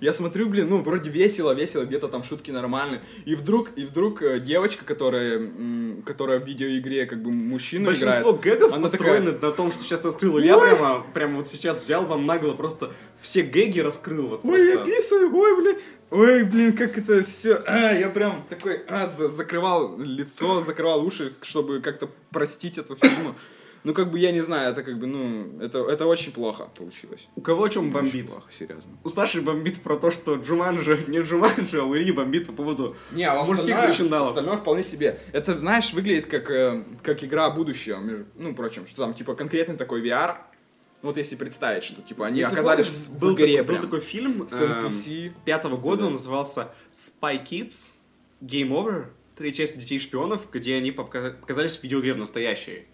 Я 0.04 0.12
смотрю, 0.12 0.50
блин, 0.50 0.68
ну, 0.68 0.82
вроде 0.82 1.08
весело, 1.08 1.52
весело, 1.54 1.86
где-то 1.86 2.08
там 2.08 2.24
шутки 2.24 2.50
нормальные. 2.50 3.00
И 3.24 3.34
вдруг, 3.34 3.70
и 3.74 3.86
вдруг 3.86 4.20
э, 4.22 4.38
девочка, 4.38 4.84
которая, 4.84 5.50
которая 6.04 6.40
в 6.40 6.46
видеоигре 6.46 7.06
как 7.06 7.22
бы 7.22 7.32
мужчину 7.32 7.86
Большинство 7.86 8.32
играет. 8.36 8.58
гэгов 8.58 8.72
она 8.74 8.82
построены 8.82 9.32
такая, 9.32 9.50
на 9.50 9.56
том, 9.56 9.72
что 9.72 9.82
сейчас 9.82 10.04
раскрыл 10.04 10.38
Илья 10.38 10.58
прямо, 10.58 11.06
прямо 11.14 11.36
вот 11.38 11.48
сейчас 11.48 11.82
взял 11.82 12.04
вам 12.04 12.26
нагло 12.26 12.52
просто 12.52 12.92
все 13.22 13.40
гэги 13.44 13.80
раскрыл. 13.80 14.26
Вот 14.26 14.44
Ой, 14.44 14.72
я 14.72 14.76
писаю, 14.76 15.34
ой, 15.34 15.56
блин, 15.56 15.78
ой, 16.10 16.42
блин, 16.42 16.76
как 16.76 16.98
это 16.98 17.24
все, 17.24 17.62
а, 17.66 17.92
я 17.94 18.10
прям 18.10 18.44
такой, 18.50 18.82
а, 18.86 19.08
за- 19.08 19.28
закрывал 19.30 19.96
лицо, 19.98 20.60
закрывал 20.60 21.02
уши, 21.02 21.32
чтобы 21.40 21.80
как-то 21.80 22.10
простить 22.30 22.76
эту 22.76 22.94
фильму. 22.94 23.36
Ну, 23.84 23.92
как 23.92 24.10
бы, 24.10 24.18
я 24.18 24.32
не 24.32 24.40
знаю, 24.40 24.72
это 24.72 24.82
как 24.82 24.98
бы, 24.98 25.06
ну, 25.06 25.60
это, 25.60 25.78
это 25.90 26.06
очень 26.06 26.32
плохо 26.32 26.70
получилось. 26.74 27.28
У 27.36 27.42
кого 27.42 27.64
о 27.64 27.68
чем 27.68 27.84
Очень 27.84 27.92
бомбит? 27.92 28.26
плохо, 28.30 28.50
серьезно. 28.50 28.92
У 29.04 29.10
Саши 29.10 29.42
бомбит 29.42 29.82
про 29.82 29.96
то, 29.98 30.10
что 30.10 30.36
Джуманджи 30.36 31.04
не 31.06 31.20
Джуманджи, 31.20 31.78
а 31.80 31.84
у 31.84 31.94
Ильи 31.94 32.10
бомбит 32.10 32.46
по 32.46 32.52
поводу 32.54 32.96
Не, 33.12 33.24
а 33.28 33.44
мужских 33.44 33.76
причиндалов. 33.86 34.28
остальное 34.28 34.56
вполне 34.56 34.82
себе. 34.82 35.20
Это, 35.32 35.58
знаешь, 35.60 35.92
выглядит 35.92 36.26
как, 36.26 36.50
э, 36.50 36.82
как 37.02 37.22
игра 37.22 37.50
будущего, 37.50 37.98
между, 38.00 38.24
ну, 38.36 38.54
прочим, 38.54 38.86
что 38.86 39.02
там, 39.02 39.12
типа, 39.14 39.34
конкретный 39.34 39.76
такой 39.76 40.02
VR. 40.02 40.36
Вот 41.02 41.18
если 41.18 41.36
представить, 41.36 41.82
что, 41.84 42.00
типа, 42.00 42.26
они 42.28 42.38
Если 42.38 42.54
оказались 42.54 42.86
помнишь, 42.86 43.08
в 43.08 43.18
был, 43.18 43.34
игре 43.34 43.46
такой, 43.58 43.58
был 43.66 43.66
прям. 43.74 43.82
такой 43.82 44.00
фильм 44.00 44.48
с 44.48 44.58
эм, 44.62 44.86
NPC. 44.86 45.32
пятого 45.44 45.76
года, 45.76 46.00
Да. 46.00 46.06
он 46.06 46.12
назывался 46.12 46.68
Spy 46.94 47.44
Kids 47.44 47.84
Game 48.40 48.70
Over, 48.70 49.08
третья 49.36 49.66
часть 49.66 49.78
детей-шпионов, 49.78 50.48
где 50.50 50.76
они 50.76 50.90
показались 50.92 51.76
в 51.76 51.82
видеоигре 51.82 52.14
в 52.14 52.16
настоящей. 52.16 52.86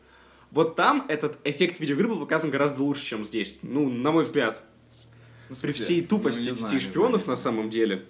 Вот 0.50 0.76
там 0.76 1.04
этот 1.08 1.38
эффект 1.44 1.78
видеоигры 1.80 2.08
был 2.08 2.20
показан 2.20 2.50
гораздо 2.50 2.82
лучше, 2.82 3.04
чем 3.04 3.24
здесь. 3.24 3.60
Ну, 3.62 3.88
на 3.88 4.10
мой 4.10 4.24
взгляд. 4.24 4.62
Ну, 5.48 5.56
При 5.60 5.72
всей 5.72 6.00
ну, 6.02 6.08
тупости 6.08 6.40
не 6.40 6.52
знаю, 6.52 6.72
не 6.72 6.78
детей-шпионов 6.78 7.22
знаю. 7.22 7.30
на 7.30 7.36
самом 7.36 7.70
деле. 7.70 8.06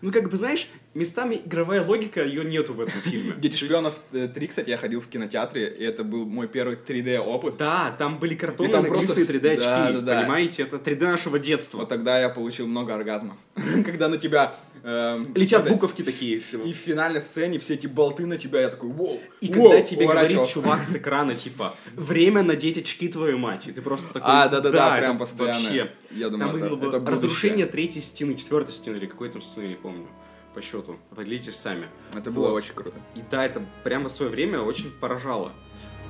Ну, 0.00 0.10
как 0.10 0.30
бы, 0.30 0.36
знаешь, 0.36 0.68
местами 0.94 1.40
игровая 1.44 1.84
логика, 1.84 2.22
ее 2.24 2.44
нету 2.44 2.74
в 2.74 2.80
этом 2.80 3.00
фильме. 3.02 3.34
Дети 3.38 3.56
шпионов 3.56 4.00
3, 4.12 4.46
кстати, 4.46 4.70
я 4.70 4.76
ходил 4.76 5.00
в 5.00 5.08
кинотеатре, 5.08 5.68
и 5.68 5.84
это 5.84 6.04
был 6.04 6.26
мой 6.26 6.48
первый 6.48 6.76
3D 6.76 7.18
опыт. 7.18 7.56
Да, 7.58 7.94
там 7.98 8.18
были 8.18 8.34
картоны, 8.34 8.68
И 8.68 8.70
там 8.72 8.84
просто 8.84 9.14
3D 9.14 9.48
очки, 9.52 9.64
да, 9.66 9.90
да, 9.92 10.00
да. 10.00 10.20
понимаете? 10.22 10.62
Это 10.64 10.76
3D 10.76 11.02
нашего 11.06 11.38
детства. 11.38 11.78
Вот 11.78 11.88
тогда 11.88 12.20
я 12.20 12.28
получил 12.28 12.66
много 12.66 12.94
оргазмов. 12.94 13.36
Когда 13.84 14.08
на 14.08 14.18
тебя... 14.18 14.54
эм, 14.84 15.32
Летят 15.34 15.62
это- 15.62 15.70
буковки 15.72 16.02
такие. 16.02 16.36
И 16.36 16.72
в 16.72 16.76
финальной 16.76 17.20
сцене 17.20 17.58
все 17.58 17.74
эти 17.74 17.86
болты 17.86 18.26
на 18.26 18.36
тебя, 18.36 18.60
я 18.60 18.68
такой, 18.68 18.90
воу, 18.90 19.20
И 19.40 19.52
воу», 19.52 19.64
когда 19.70 19.80
тебе 19.80 20.06
говорит 20.06 20.46
чувак 20.46 20.84
с 20.84 20.94
экрана, 20.96 21.34
типа, 21.34 21.74
время 21.94 22.42
надеть 22.42 22.78
очки 22.78 23.08
твою 23.08 23.38
мать, 23.38 23.66
и 23.68 23.72
ты 23.72 23.80
просто 23.80 24.08
такой, 24.12 24.28
А, 24.30 24.48
да-да-да, 24.48 24.96
прям 24.96 25.18
постоянно. 25.18 25.52
Вообще. 25.58 25.90
Я 26.10 26.28
думаю, 26.28 26.50
Там 26.58 26.66
это- 26.66 26.76
было 26.76 27.10
разрушение 27.10 27.66
третьей 27.66 28.02
стены, 28.02 28.34
четвертой 28.34 28.74
стены, 28.74 28.96
или 28.98 29.06
какой 29.06 29.30
там 29.30 29.40
стены, 29.40 29.68
не 29.68 29.74
помню, 29.74 30.06
по 30.54 30.62
счету. 30.62 30.98
Определите 31.10 31.52
сами. 31.52 31.88
Это 32.14 32.30
Вот. 32.30 32.34
было 32.34 32.52
очень 32.52 32.74
круто. 32.74 32.96
И 33.14 33.22
да, 33.30 33.44
это 33.44 33.64
прямо 33.84 34.08
в 34.08 34.12
свое 34.12 34.30
время 34.30 34.60
очень 34.60 34.90
поражало. 34.90 35.52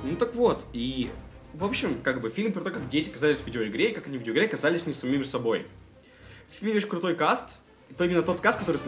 Ну 0.03 0.15
так 0.15 0.35
вот, 0.35 0.65
и 0.73 1.09
в 1.53 1.63
общем, 1.63 2.01
как 2.01 2.19
бы 2.21 2.29
фильм 2.29 2.51
про 2.51 2.61
то, 2.61 2.71
как 2.71 2.87
дети 2.89 3.09
оказались 3.09 3.37
в 3.39 3.45
видеоигре, 3.47 3.91
и 3.91 3.93
как 3.93 4.07
они 4.07 4.17
в 4.17 4.21
видеоигре 4.21 4.45
оказались 4.47 4.85
не 4.85 4.93
самими 4.93 5.23
собой. 5.23 5.67
В 6.49 6.59
фильме 6.59 6.75
очень 6.77 6.89
крутой 6.89 7.15
каст. 7.15 7.57
Это 7.89 8.05
именно 8.05 8.23
тот 8.23 8.39
каст, 8.39 8.59
который 8.59 8.79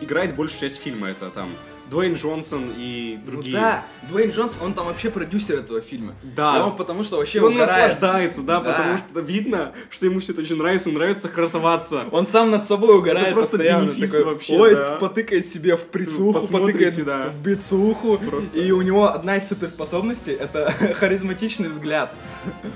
играет 0.00 0.36
большую 0.36 0.60
часть 0.60 0.76
фильма. 0.80 1.08
Это 1.08 1.30
там 1.30 1.48
Дуэйн 1.90 2.14
Джонсон 2.14 2.72
и 2.76 3.18
другие. 3.24 3.56
Ну 3.56 3.62
да, 3.62 3.84
Дуэйн 4.10 4.30
Джонс, 4.30 4.58
он 4.62 4.74
там 4.74 4.86
вообще 4.86 5.10
продюсер 5.10 5.58
этого 5.60 5.80
фильма. 5.80 6.14
Да. 6.22 6.58
И 6.58 6.60
он 6.60 6.76
потому 6.76 7.04
что 7.04 7.16
вообще 7.18 7.38
И 7.38 7.40
он 7.40 7.54
угорает. 7.54 7.70
наслаждается, 7.92 8.42
да, 8.42 8.60
Да. 8.60 8.72
потому 8.72 8.98
что 8.98 9.20
видно, 9.20 9.72
что 9.90 10.06
ему 10.06 10.20
все 10.20 10.32
это 10.32 10.42
очень 10.42 10.56
нравится, 10.56 10.90
нравится 10.90 11.28
красоваться. 11.28 12.04
Он 12.10 12.26
сам 12.26 12.50
над 12.50 12.66
собой 12.66 12.98
угорает 12.98 13.26
Это 13.28 13.34
просто 13.34 13.56
постоянно. 13.58 13.88
такой, 13.94 14.24
вообще, 14.24 14.58
Ой, 14.58 14.74
да. 14.74 14.96
потыкает 14.96 15.46
себе 15.46 15.76
в 15.76 15.82
прицуху, 15.86 16.46
потыкает 16.48 17.04
да. 17.04 17.28
в 17.28 17.36
бицуху. 17.42 18.18
Просто. 18.18 18.56
И 18.58 18.70
у 18.72 18.82
него 18.82 19.12
одна 19.12 19.36
из 19.36 19.48
суперспособностей 19.48 20.32
это 20.32 20.70
харизматичный 20.98 21.68
взгляд. 21.68 22.14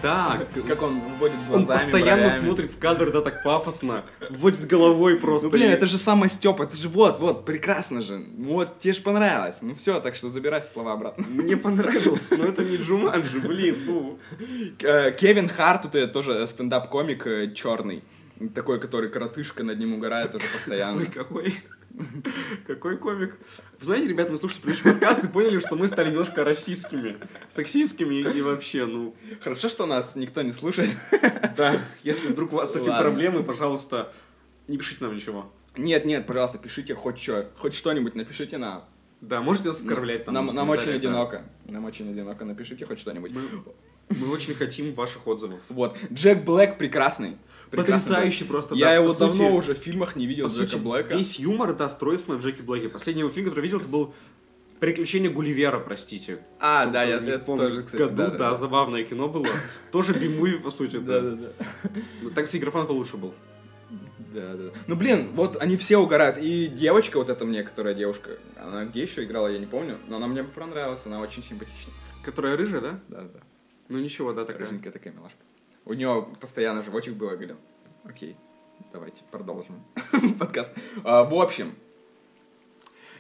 Да, 0.03 0.41
Как 0.69 0.83
он 0.83 1.01
вводит 1.19 1.37
он 1.53 1.65
глазами, 1.65 1.91
постоянно 1.91 2.23
бровями. 2.29 2.41
смотрит 2.45 2.73
в 2.73 2.79
кадр, 2.79 3.13
да, 3.13 3.21
так 3.21 3.43
пафосно, 3.43 4.05
вводит 4.31 4.67
головой 4.67 5.17
просто. 5.17 5.47
Ну, 5.49 5.53
блин, 5.53 5.71
это 5.71 5.87
же 5.87 5.97
самое 5.97 6.31
Степа, 6.31 6.65
это 6.65 6.77
же 6.77 6.89
вот, 6.89 7.21
вот, 7.21 7.45
прекрасно 7.45 8.03
же. 8.03 8.25
Вот, 8.39 8.79
тебе 8.79 8.95
же 8.95 9.00
понравилось. 9.03 9.59
Ну 9.63 9.75
все, 9.75 10.01
так 10.01 10.15
что 10.15 10.29
забирай 10.29 10.63
слова 10.63 10.93
обратно. 10.93 11.25
Мне 11.29 11.57
понравилось, 11.57 12.31
но 12.31 12.45
это 12.45 12.65
не 12.65 12.77
Джуманджи, 12.77 13.41
блин, 13.41 13.79
ну. 13.87 14.19
Э, 14.81 15.13
Кевин 15.13 15.49
Харт, 15.49 15.87
это 15.87 16.09
тоже 16.09 16.47
стендап-комик 16.47 17.55
черный. 17.55 18.03
Такой, 18.55 18.81
который 18.81 19.11
коротышка 19.11 19.63
над 19.63 19.79
ним 19.79 19.95
угорает 19.95 20.33
тоже 20.33 20.45
постоянно. 20.53 21.01
Ой, 21.01 21.07
какой... 21.07 21.55
Какой 22.67 22.97
комик. 22.97 23.37
Вы 23.79 23.85
знаете, 23.85 24.09
ребята, 24.09 24.33
мы 24.33 24.39
слушали 24.39 24.61
предыдущий 24.61 24.91
подкаст 24.93 25.25
и 25.25 25.29
поняли, 25.29 25.59
что 25.59 25.77
мы 25.77 25.89
стали 25.89 26.11
немножко 26.11 26.45
расистскими, 26.45 27.17
сексистскими 27.51 28.15
и, 28.15 28.41
вообще, 28.41 28.87
ну, 28.87 29.15
Хорошо, 29.43 29.69
что 29.69 29.87
нас 29.87 30.17
никто 30.17 30.43
не 30.43 30.53
слушает. 30.53 30.91
да, 31.57 31.81
если 32.03 32.29
вдруг 32.29 32.53
у 32.53 32.57
вас 32.57 32.73
с 32.73 32.77
этим 32.77 32.97
проблемы, 32.97 33.43
пожалуйста, 33.43 34.13
не 34.69 34.79
пишите 34.79 35.05
нам 35.05 35.15
ничего. 35.15 35.53
Нет, 35.77 36.05
нет, 36.05 36.27
пожалуйста, 36.27 36.59
пишите 36.59 36.95
хоть 36.95 37.19
что, 37.19 37.49
хоть 37.57 37.75
что-нибудь 37.75 38.15
напишите 38.15 38.59
нам. 38.59 38.85
Да, 39.21 39.41
можете 39.41 39.69
нас 39.69 39.81
оскорблять 39.81 40.25
там. 40.25 40.35
Нам, 40.35 40.47
нам 40.47 40.69
очень 40.71 40.87
да. 40.87 40.93
одиноко. 40.95 41.45
Нам 41.67 41.85
очень 41.85 42.11
одиноко. 42.11 42.45
Напишите 42.45 42.87
хоть 42.87 42.99
что-нибудь. 42.99 43.33
Мы, 43.33 43.43
мы 44.09 44.33
очень 44.33 44.55
хотим 44.55 44.95
ваших 44.95 45.27
отзывов. 45.27 45.61
Вот. 45.69 45.97
Джек 46.13 46.43
Блэк 46.45 46.79
прекрасный. 46.79 47.37
Прекрасный 47.71 48.09
Потрясающий 48.09 48.45
был. 48.45 48.51
просто, 48.51 48.75
Я 48.75 48.87
да, 48.87 48.95
его 48.95 49.13
сути- 49.13 49.19
давно 49.21 49.55
уже 49.55 49.75
в 49.75 49.79
фильмах 49.79 50.17
не 50.17 50.27
видел, 50.27 50.49
Джека 50.49 50.71
сути, 50.71 50.81
Блэка. 50.83 51.17
весь 51.17 51.39
юмор, 51.39 51.73
да, 51.75 51.89
строится 51.89 52.33
на 52.33 52.41
Джеки 52.41 52.63
Блэке. 52.63 52.89
Последний 52.89 53.21
его 53.21 53.31
фильм, 53.31 53.47
который 53.49 53.63
видел, 53.63 53.79
это 53.79 53.87
был 53.87 54.13
«Приключения 54.81 55.31
Гулливера», 55.31 55.79
простите. 55.79 56.41
А, 56.59 56.87
да, 56.87 57.05
я, 57.05 57.39
помню, 57.39 57.69
тоже, 57.69 57.83
кстати, 57.85 58.03
году, 58.03 58.17
да, 58.17 58.31
да, 58.31 58.55
забавное 58.55 59.05
кино 59.05 59.29
было. 59.29 59.47
Тоже 59.93 60.15
бимуви, 60.15 60.57
по 60.57 60.71
сути. 60.73 60.97
Да, 60.97 61.21
да, 61.21 61.31
да. 61.33 61.69
Ну, 62.23 62.31
Такси 62.31 62.59
графон 62.59 62.87
получше 62.89 63.19
был. 63.19 63.35
Да, 64.33 64.55
да. 64.55 64.71
Ну, 64.87 64.97
блин, 64.97 65.31
вот 65.35 65.61
они 65.61 65.77
все 65.77 65.99
угорают. 65.99 66.39
И 66.39 66.67
девочка 66.69 67.19
вот 67.19 67.31
эта 67.31 67.45
мне, 67.45 67.63
которая 67.63 67.95
девушка, 67.95 68.39
она 68.57 68.85
где 68.85 69.03
еще 69.03 69.25
играла, 69.25 69.49
я 69.49 69.59
не 69.59 69.67
помню, 69.67 69.99
но 70.09 70.17
она 70.17 70.27
мне 70.29 70.45
понравилась, 70.45 71.03
она 71.07 71.21
очень 71.21 71.43
симпатичная. 71.43 71.95
Которая 72.23 72.57
рыжая, 72.57 72.81
да? 72.81 73.01
Да, 73.09 73.23
да. 73.23 73.41
Ну 73.89 73.99
ничего, 73.99 74.33
да, 74.33 74.45
такая. 74.45 74.67
Рыженькая 74.69 74.93
такая 74.93 75.13
милашка. 75.13 75.39
У 75.85 75.95
нее 75.95 76.29
постоянно 76.41 76.83
животик 76.83 77.15
был, 77.15 77.31
я 77.31 77.37
говорю, 77.37 77.57
окей, 78.05 78.37
давайте 78.93 79.23
продолжим 79.31 79.83
подкаст. 80.39 80.77
А, 81.03 81.25
В 81.25 81.35
общем, 81.35 81.75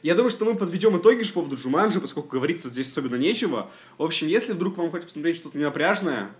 Я 0.02 0.14
думаю, 0.14 0.30
что 0.30 0.44
мы 0.44 0.54
подведем 0.54 0.96
итоги 0.96 1.24
по 1.24 1.34
поводу 1.34 1.56
Джуманджи, 1.56 2.00
поскольку 2.00 2.28
говорить-то 2.28 2.68
здесь 2.68 2.88
особенно 2.88 3.16
нечего. 3.16 3.68
В 3.98 4.02
общем, 4.04 4.28
если 4.28 4.52
вдруг 4.52 4.76
вам 4.76 4.90
хочется 4.90 5.08
посмотреть 5.14 5.36
что-то 5.36 5.58
ненапряжное, 5.58 6.30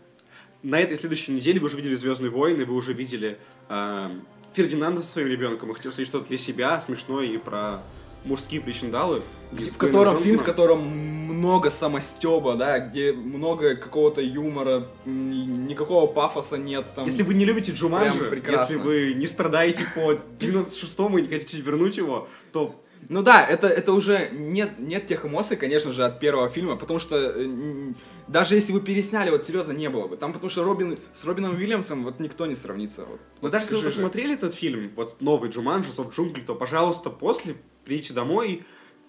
на 0.62 0.78
этой 0.78 0.96
следующей 0.96 1.32
неделе 1.32 1.58
вы 1.58 1.66
уже 1.66 1.76
видели 1.76 1.94
«Звездные 1.94 2.30
войны», 2.30 2.64
вы 2.66 2.74
уже 2.74 2.92
видели 2.92 3.38
эм, 3.68 4.26
Фердинанда 4.52 5.00
со 5.00 5.06
своим 5.06 5.28
ребенком, 5.28 5.68
вы 5.68 5.74
хотите 5.74 5.90
посмотреть 5.90 6.08
что-то 6.08 6.28
для 6.28 6.36
себя 6.38 6.80
смешное 6.80 7.26
и 7.26 7.36
про 7.38 7.82
мужские 8.24 8.60
причиндалы. 8.60 9.22
в 9.52 9.76
котором 9.76 10.16
фильм, 10.16 10.38
в 10.38 10.44
котором 10.44 10.80
много 10.80 11.70
самостеба, 11.70 12.54
да, 12.54 12.78
где 12.78 13.12
много 13.12 13.76
какого-то 13.76 14.20
юмора, 14.20 14.88
никакого 15.06 16.06
пафоса 16.06 16.58
нет 16.58 16.86
там. 16.94 17.06
Если 17.06 17.22
вы 17.22 17.34
не 17.34 17.44
любите 17.44 17.72
Джуманджи, 17.72 18.42
если 18.48 18.76
вы 18.76 19.14
не 19.14 19.26
страдаете 19.26 19.82
по 19.94 20.12
96-му 20.38 21.18
и 21.18 21.22
не 21.22 21.28
хотите 21.28 21.60
вернуть 21.60 21.96
его, 21.96 22.28
то 22.52 22.74
Ну 23.10 23.22
да, 23.24 23.44
это, 23.44 23.66
это 23.66 23.92
уже 23.92 24.28
нет, 24.30 24.78
нет 24.78 25.08
тех 25.08 25.26
эмоций, 25.26 25.56
конечно 25.56 25.92
же, 25.92 26.04
от 26.04 26.20
первого 26.20 26.48
фильма, 26.48 26.76
потому 26.76 27.00
что 27.00 27.16
э, 27.16 27.92
даже 28.28 28.54
если 28.54 28.72
вы 28.72 28.80
пересняли, 28.80 29.30
вот 29.30 29.44
серьезно 29.44 29.72
не 29.72 29.90
было 29.90 30.06
бы. 30.06 30.16
Там 30.16 30.32
потому 30.32 30.48
что 30.48 30.62
Робин, 30.62 30.96
с 31.12 31.24
Робином 31.24 31.56
Уильямсом 31.56 32.04
вот 32.04 32.20
никто 32.20 32.46
не 32.46 32.54
сравнится. 32.54 33.00
Вот, 33.00 33.10
Вот 33.10 33.20
вот 33.40 33.50
даже 33.50 33.64
если 33.64 33.76
вы 33.76 33.82
посмотрели 33.82 34.34
этот 34.34 34.54
фильм, 34.54 34.92
вот 34.94 35.20
новый 35.20 35.50
Джуманджи, 35.50 35.90
Сов 35.90 36.14
джунглей, 36.14 36.44
то, 36.44 36.54
пожалуйста, 36.54 37.10
после 37.10 37.56
придите 37.84 38.14
домой, 38.14 38.64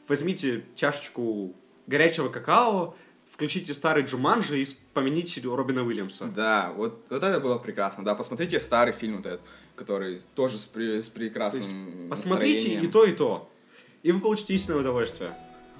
возьмите 0.07 0.63
чашечку 0.73 1.55
горячего 1.85 2.29
какао, 2.29 2.95
включите 3.31 3.71
старый 3.75 4.03
Джуманджи 4.03 4.61
и 4.61 4.65
вспомните 4.65 5.41
Робина 5.43 5.85
Уильямса. 5.85 6.25
Да, 6.25 6.73
вот, 6.75 7.05
вот 7.11 7.21
это 7.23 7.39
было 7.39 7.59
прекрасно. 7.59 8.03
Да, 8.03 8.15
посмотрите 8.15 8.59
старый 8.59 8.93
фильм 8.93 9.17
вот 9.17 9.27
этот, 9.27 9.41
который 9.75 10.19
тоже 10.33 10.57
с, 10.57 10.65
при- 10.65 11.01
с 11.01 11.05
То 11.05 11.11
прекрасным 11.11 11.97
есть 11.99 12.09
посмотрите 12.09 12.81
и 12.81 12.87
то, 12.87 13.05
и 13.05 13.11
то. 13.11 13.47
И 14.03 14.11
вы 14.11 14.19
получите 14.19 14.53
истинное 14.55 14.79
удовольствие. 14.79 15.33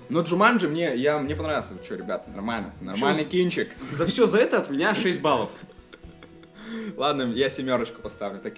Но 0.09 0.21
Джуманджи 0.21 0.67
мне, 0.67 0.95
я, 0.95 1.19
мне 1.19 1.35
понравился. 1.35 1.73
Что, 1.83 1.95
ребят, 1.95 2.27
нормально. 2.27 2.73
Нормальный 2.81 3.23
Чё, 3.23 3.29
кинчик. 3.31 3.69
За 3.79 4.05
все 4.05 4.25
за 4.25 4.39
это 4.39 4.57
от 4.59 4.69
меня 4.69 4.93
6 4.93 5.21
баллов. 5.21 5.49
Ладно, 6.97 7.23
я 7.33 7.49
семерочку 7.49 8.01
поставлю, 8.01 8.39
так. 8.39 8.53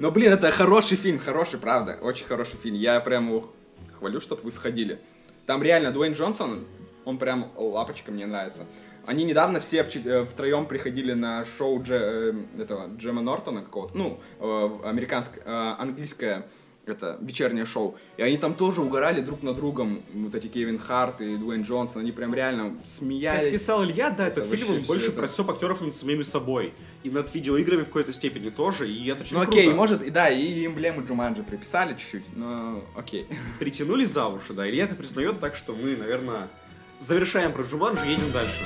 Но, 0.00 0.10
блин, 0.10 0.32
это 0.32 0.50
хороший 0.50 0.96
фильм, 0.96 1.18
хороший, 1.18 1.58
правда. 1.58 1.98
Очень 2.02 2.26
хороший 2.26 2.56
фильм. 2.56 2.76
Я 2.76 3.00
прям 3.00 3.28
его 3.28 3.52
хвалю, 3.98 4.20
чтобы 4.20 4.42
вы 4.42 4.50
сходили. 4.50 5.00
Там 5.46 5.62
реально 5.62 5.92
Дуэйн 5.92 6.12
Джонсон, 6.12 6.66
он 7.04 7.18
прям 7.18 7.50
лапочка, 7.56 8.10
мне 8.10 8.26
нравится. 8.26 8.66
Они 9.06 9.24
недавно 9.24 9.60
все 9.60 9.82
втроем 9.84 10.66
приходили 10.66 11.14
на 11.14 11.46
шоу 11.56 11.80
Дже- 11.80 12.34
э, 12.58 12.62
этого 12.62 12.90
Джема 12.98 13.22
Нортона 13.22 13.62
какого-то, 13.62 13.96
ну, 13.96 14.20
э, 14.38 14.70
американское, 14.84 15.42
э, 15.42 15.74
английское 15.78 16.46
это 16.88 17.18
вечернее 17.20 17.64
шоу. 17.64 17.96
И 18.16 18.22
они 18.22 18.36
там 18.36 18.54
тоже 18.54 18.80
угорали 18.82 19.20
друг 19.20 19.42
над 19.42 19.56
другом. 19.56 20.02
Вот 20.14 20.34
эти 20.34 20.46
Кевин 20.46 20.78
Харт 20.78 21.20
и 21.20 21.36
Дуэйн 21.36 21.62
Джонсон, 21.62 22.02
они 22.02 22.12
прям 22.12 22.34
реально 22.34 22.70
Как 22.70 22.86
смеялись. 22.86 23.52
писал 23.52 23.84
Илья, 23.84 24.10
да, 24.10 24.26
этот 24.28 24.46
Это 24.46 24.56
фильм 24.56 24.76
он 24.76 24.80
больше 24.82 25.08
это- 25.08 25.20
про 25.20 25.28
стёб 25.28 25.50
актеров 25.50 25.80
над 25.80 25.94
самими 25.94 26.22
собой. 26.22 26.72
И 27.04 27.10
над 27.10 27.32
видеоиграми 27.34 27.82
в 27.82 27.86
какой-то 27.86 28.12
степени 28.12 28.50
тоже, 28.50 28.90
и 28.90 29.06
это 29.08 29.22
очень 29.22 29.36
Ну 29.36 29.42
окей, 29.42 29.62
круто. 29.64 29.76
может, 29.76 30.02
и 30.02 30.10
да, 30.10 30.28
и 30.30 30.66
эмблему 30.66 31.04
Джуманджи 31.06 31.42
приписали 31.44 31.94
чуть-чуть, 31.94 32.24
но 32.36 32.82
окей. 32.96 33.26
Притянули 33.60 34.04
за 34.04 34.26
уши, 34.26 34.52
да, 34.52 34.68
Илья 34.68 34.84
это 34.84 34.96
признает, 34.96 35.38
так 35.38 35.54
что 35.54 35.74
мы, 35.74 35.96
наверное, 35.96 36.48
завершаем 37.00 37.52
про 37.52 37.62
Джуманджи, 37.62 38.04
едем 38.06 38.32
дальше. 38.32 38.64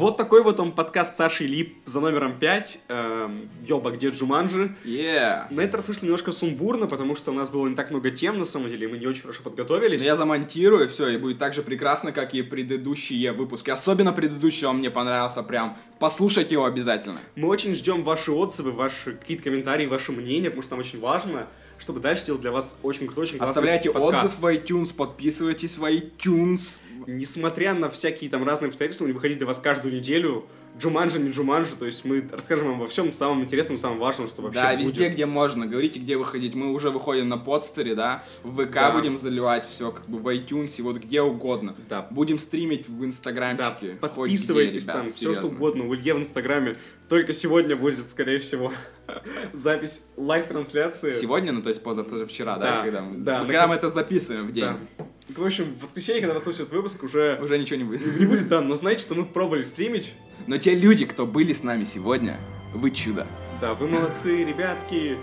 Вот 0.00 0.16
такой 0.16 0.42
вот 0.42 0.58
он 0.60 0.72
подкаст 0.72 1.18
Саши 1.18 1.44
Лип 1.44 1.76
за 1.84 2.00
номером 2.00 2.38
5. 2.38 2.80
Эм, 2.88 3.50
Ёба, 3.66 3.90
где 3.90 4.08
Джуманджи? 4.08 4.74
Yeah. 4.82 5.44
На 5.50 5.60
этот 5.60 5.74
раз 5.74 5.88
вышло 5.88 6.06
немножко 6.06 6.32
сумбурно, 6.32 6.86
потому 6.86 7.14
что 7.14 7.32
у 7.32 7.34
нас 7.34 7.50
было 7.50 7.68
не 7.68 7.74
так 7.74 7.90
много 7.90 8.10
тем, 8.10 8.38
на 8.38 8.46
самом 8.46 8.70
деле, 8.70 8.88
мы 8.88 8.96
не 8.96 9.06
очень 9.06 9.20
хорошо 9.20 9.42
подготовились. 9.42 10.00
Но 10.00 10.06
я 10.06 10.16
замонтирую, 10.16 10.88
все, 10.88 11.08
и 11.08 11.18
будет 11.18 11.36
так 11.36 11.52
же 11.52 11.62
прекрасно, 11.62 12.12
как 12.12 12.32
и 12.32 12.40
предыдущие 12.40 13.32
выпуски. 13.32 13.68
Особенно 13.68 14.14
предыдущий, 14.14 14.66
он 14.66 14.78
мне 14.78 14.90
понравился 14.90 15.42
прям. 15.42 15.76
Послушайте 15.98 16.54
его 16.54 16.64
обязательно. 16.64 17.20
Мы 17.36 17.48
очень 17.48 17.74
ждем 17.74 18.02
ваши 18.02 18.32
отзывы, 18.32 18.72
ваши 18.72 19.12
какие-то 19.12 19.42
комментарии, 19.42 19.84
ваше 19.84 20.12
мнение, 20.12 20.48
потому 20.48 20.62
что 20.62 20.76
нам 20.76 20.80
очень 20.80 20.98
важно, 20.98 21.46
чтобы 21.80 21.98
дальше 22.00 22.26
делать 22.26 22.40
для 22.42 22.52
вас 22.52 22.76
очень 22.82 23.06
крутой, 23.06 23.24
очень 23.24 23.38
Оставляйте 23.38 23.90
подкаст. 23.90 24.24
отзыв 24.24 24.38
в 24.40 24.46
iTunes, 24.46 24.94
подписывайтесь 24.94 25.76
в 25.78 25.84
iTunes. 25.84 26.78
Несмотря 27.06 27.74
на 27.74 27.88
всякие 27.88 28.28
там 28.30 28.44
разные 28.44 28.68
обстоятельства, 28.68 29.06
мы 29.06 29.14
выходить 29.14 29.38
для 29.38 29.46
вас 29.46 29.58
каждую 29.58 29.94
неделю. 29.94 30.44
Джуманджи, 30.78 31.18
не 31.18 31.30
Джуманджи, 31.30 31.72
то 31.76 31.84
есть 31.84 32.04
мы 32.04 32.24
расскажем 32.30 32.66
вам 32.68 32.76
обо 32.76 32.86
всем 32.86 33.12
самом 33.12 33.42
интересном, 33.42 33.76
самом 33.76 33.98
важном, 33.98 34.28
что 34.28 34.40
вообще 34.42 34.60
Да, 34.60 34.70
будет. 34.76 34.86
везде, 34.86 35.08
где 35.08 35.26
можно. 35.26 35.66
Говорите, 35.66 35.98
где 35.98 36.16
выходить. 36.16 36.54
Мы 36.54 36.72
уже 36.72 36.90
выходим 36.90 37.28
на 37.28 37.38
Подстере, 37.38 37.94
да. 37.96 38.22
В 38.44 38.64
ВК 38.66 38.72
Да. 38.74 38.90
будем 38.92 39.16
заливать 39.18 39.66
все, 39.66 39.90
как 39.90 40.08
бы 40.08 40.18
в 40.18 40.28
iTunes, 40.28 40.74
и 40.78 40.82
вот 40.82 40.98
где 40.98 41.22
угодно. 41.22 41.74
Да. 41.88 42.06
Будем 42.10 42.38
стримить 42.38 42.88
в 42.88 43.00
Да, 43.00 43.06
инстаграмчике. 43.06 43.98
хоть 44.00 44.00
подписывайтесь 44.00 44.84
где, 44.84 44.92
там, 44.92 45.02
ребят, 45.02 45.14
все 45.14 45.32
что 45.32 45.34
серьезно. 45.42 45.56
угодно. 45.56 45.86
У 45.88 45.94
Илье 45.94 46.14
в 46.14 46.18
Инстаграме 46.18 46.76
только 47.10 47.32
сегодня 47.32 47.74
будет, 47.74 48.08
скорее 48.08 48.38
всего, 48.38 48.72
запись 49.52 50.06
live-трансляции. 50.16 51.10
Сегодня, 51.10 51.50
ну 51.52 51.60
то 51.60 51.68
есть 51.68 51.82
поза, 51.82 52.04
позавчера, 52.04 52.56
да, 52.56 52.76
Да, 52.76 52.82
когда, 52.82 53.00
мы, 53.02 53.18
да, 53.18 53.38
когда 53.40 53.66
мы 53.66 53.74
это 53.74 53.90
записываем 53.90 54.46
в 54.46 54.52
день. 54.52 54.64
Да. 54.96 55.06
В 55.36 55.44
общем, 55.44 55.74
в 55.74 55.82
воскресенье, 55.82 56.20
когда 56.22 56.34
вы 56.34 56.40
слушаете 56.40 56.72
выпуск, 56.72 57.02
уже 57.02 57.36
Уже 57.42 57.58
ничего 57.58 57.78
не 57.78 57.84
будет. 57.84 58.18
не 58.18 58.26
будет, 58.26 58.46
да, 58.48 58.60
но 58.60 58.76
знаете, 58.76 59.02
что 59.02 59.16
мы 59.16 59.24
пробовали 59.26 59.64
стримить. 59.64 60.14
Но 60.46 60.56
те 60.58 60.72
люди, 60.74 61.04
кто 61.04 61.26
были 61.26 61.52
с 61.52 61.64
нами 61.64 61.84
сегодня, 61.84 62.38
вы 62.74 62.92
чудо. 62.92 63.26
Да, 63.60 63.74
вы 63.74 63.88
молодцы, 63.88 64.44
ребятки. 64.44 65.18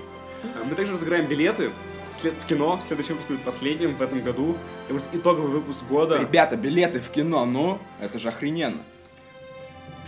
Мы 0.69 0.75
также 0.75 0.91
разыграем 0.91 1.25
билеты 1.25 1.71
след- 2.11 2.33
в 2.33 2.45
кино. 2.47 2.81
Следующий 2.85 3.13
выпуск 3.13 3.29
будет 3.29 3.41
последним 3.43 3.95
в 3.95 4.01
этом 4.01 4.21
году. 4.21 4.57
Это 4.89 4.93
будет 4.95 5.05
итоговый 5.13 5.51
выпуск 5.51 5.85
года. 5.89 6.17
Ребята, 6.19 6.57
билеты 6.57 6.99
в 6.99 7.09
кино, 7.09 7.45
ну, 7.45 7.79
это 8.01 8.19
же 8.19 8.27
охрененно. 8.27 8.83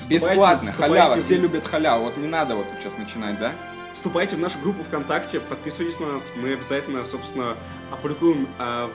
Вступайте- 0.01 0.15
Бесплатно, 0.29 0.71
вступайте 0.71 0.93
халява, 0.95 1.13
в- 1.19 1.23
все 1.23 1.37
любят 1.37 1.67
халяву. 1.67 2.03
Вот 2.05 2.17
не 2.17 2.27
надо 2.27 2.55
вот 2.55 2.65
сейчас 2.79 2.97
начинать, 2.97 3.39
да? 3.39 3.51
Вступайте 3.93 4.35
в 4.35 4.39
нашу 4.39 4.59
группу 4.59 4.83
ВКонтакте, 4.83 5.39
подписывайтесь 5.39 5.99
на 5.99 6.13
нас. 6.13 6.31
Мы 6.41 6.53
обязательно, 6.53 7.05
собственно, 7.05 7.57
опубликуем 7.91 8.47
а, 8.57 8.89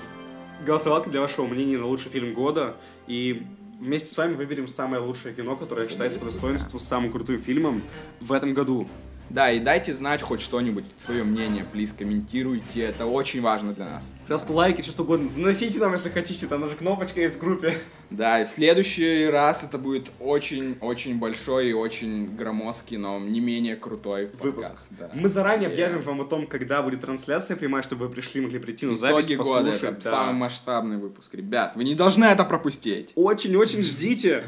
голосовалки 0.64 1.08
для 1.10 1.20
вашего 1.20 1.46
мнения 1.46 1.76
на 1.78 1.86
лучший 1.86 2.10
фильм 2.10 2.32
года. 2.32 2.76
И 3.06 3.46
вместе 3.80 4.08
с 4.08 4.16
вами 4.16 4.34
выберем 4.34 4.66
самое 4.66 5.02
лучшее 5.02 5.34
кино, 5.34 5.56
которое 5.56 5.88
считается 5.88 6.18
по 6.18 6.26
достоинству 6.26 6.78
самым 6.80 7.12
крутым 7.12 7.38
фильмом 7.38 7.82
в 8.20 8.32
этом 8.32 8.54
году. 8.54 8.88
Да, 9.30 9.50
и 9.50 9.58
дайте 9.58 9.94
знать 9.94 10.22
хоть 10.22 10.40
что-нибудь, 10.40 10.84
свое 10.96 11.24
мнение, 11.24 11.64
плиз, 11.64 11.92
комментируйте, 11.92 12.82
это 12.82 13.06
очень 13.06 13.40
важно 13.40 13.72
для 13.72 13.86
нас. 13.86 14.08
Пожалуйста, 14.26 14.52
лайки, 14.52 14.80
все 14.80 14.92
что 14.92 15.02
угодно. 15.02 15.26
Заносите 15.26 15.78
нам, 15.80 15.92
если 15.92 16.08
хотите, 16.08 16.46
там 16.46 16.60
даже 16.62 16.76
кнопочка 16.76 17.20
есть 17.20 17.36
в 17.36 17.40
группе. 17.40 17.74
Да, 18.10 18.40
и 18.40 18.44
в 18.44 18.48
следующий 18.48 19.26
раз 19.26 19.64
это 19.64 19.76
будет 19.76 20.12
очень-очень 20.20 21.18
большой 21.18 21.70
и 21.70 21.72
очень 21.72 22.36
громоздкий, 22.36 22.96
но 22.96 23.18
не 23.18 23.40
менее 23.40 23.76
крутой 23.76 24.26
Выпуск. 24.40 24.68
подкаст. 24.68 24.86
Да. 24.90 25.10
Мы 25.14 25.28
заранее 25.28 25.68
объявим 25.68 25.98
Yeah. 25.98 26.02
вам 26.02 26.20
о 26.20 26.24
том, 26.24 26.46
когда 26.46 26.82
будет 26.82 27.00
трансляция 27.00 27.56
прямая, 27.56 27.82
чтобы 27.82 28.06
вы 28.06 28.12
пришли, 28.14 28.40
могли 28.40 28.58
прийти 28.58 28.86
на 28.86 28.94
запись, 28.94 29.26
Итоги 29.26 29.34
года, 29.36 29.64
послушать. 29.72 29.82
это 29.82 30.04
да. 30.04 30.10
самый 30.10 30.34
масштабный 30.34 30.96
выпуск. 30.98 31.34
Ребят, 31.34 31.76
вы 31.76 31.84
не 31.84 31.94
должны 31.94 32.24
это 32.26 32.44
пропустить. 32.44 33.10
Очень-очень 33.14 33.82
ждите. 33.82 34.44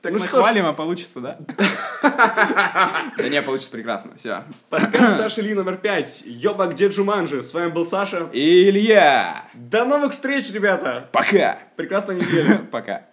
Так 0.00 0.12
Ну 0.12 0.18
что 0.20 0.28
ж. 0.28 0.32
нахвалим, 0.32 0.66
а 0.66 0.72
получится, 0.74 1.20
да? 1.20 1.38
Да 2.02 3.28
не, 3.28 3.42
получится 3.42 3.72
прекрасно, 3.72 4.12
все. 4.16 4.44
Подкаст 4.70 5.16
Саши 5.16 5.42
Ли 5.42 5.54
номер 5.54 5.76
5. 5.76 6.22
Ёба, 6.24 6.66
где 6.66 6.86
Джуманджи? 6.86 7.42
С 7.42 7.52
вами 7.52 7.68
был 7.70 7.84
Саша. 7.84 8.28
Илья! 8.32 9.44
До 9.54 9.84
новых 9.84 10.12
встреч, 10.12 10.52
ребята! 10.52 11.08
Пока! 11.10 11.58
Прекрасной 11.74 12.14
недели. 12.16 12.58
Пока. 12.70 13.06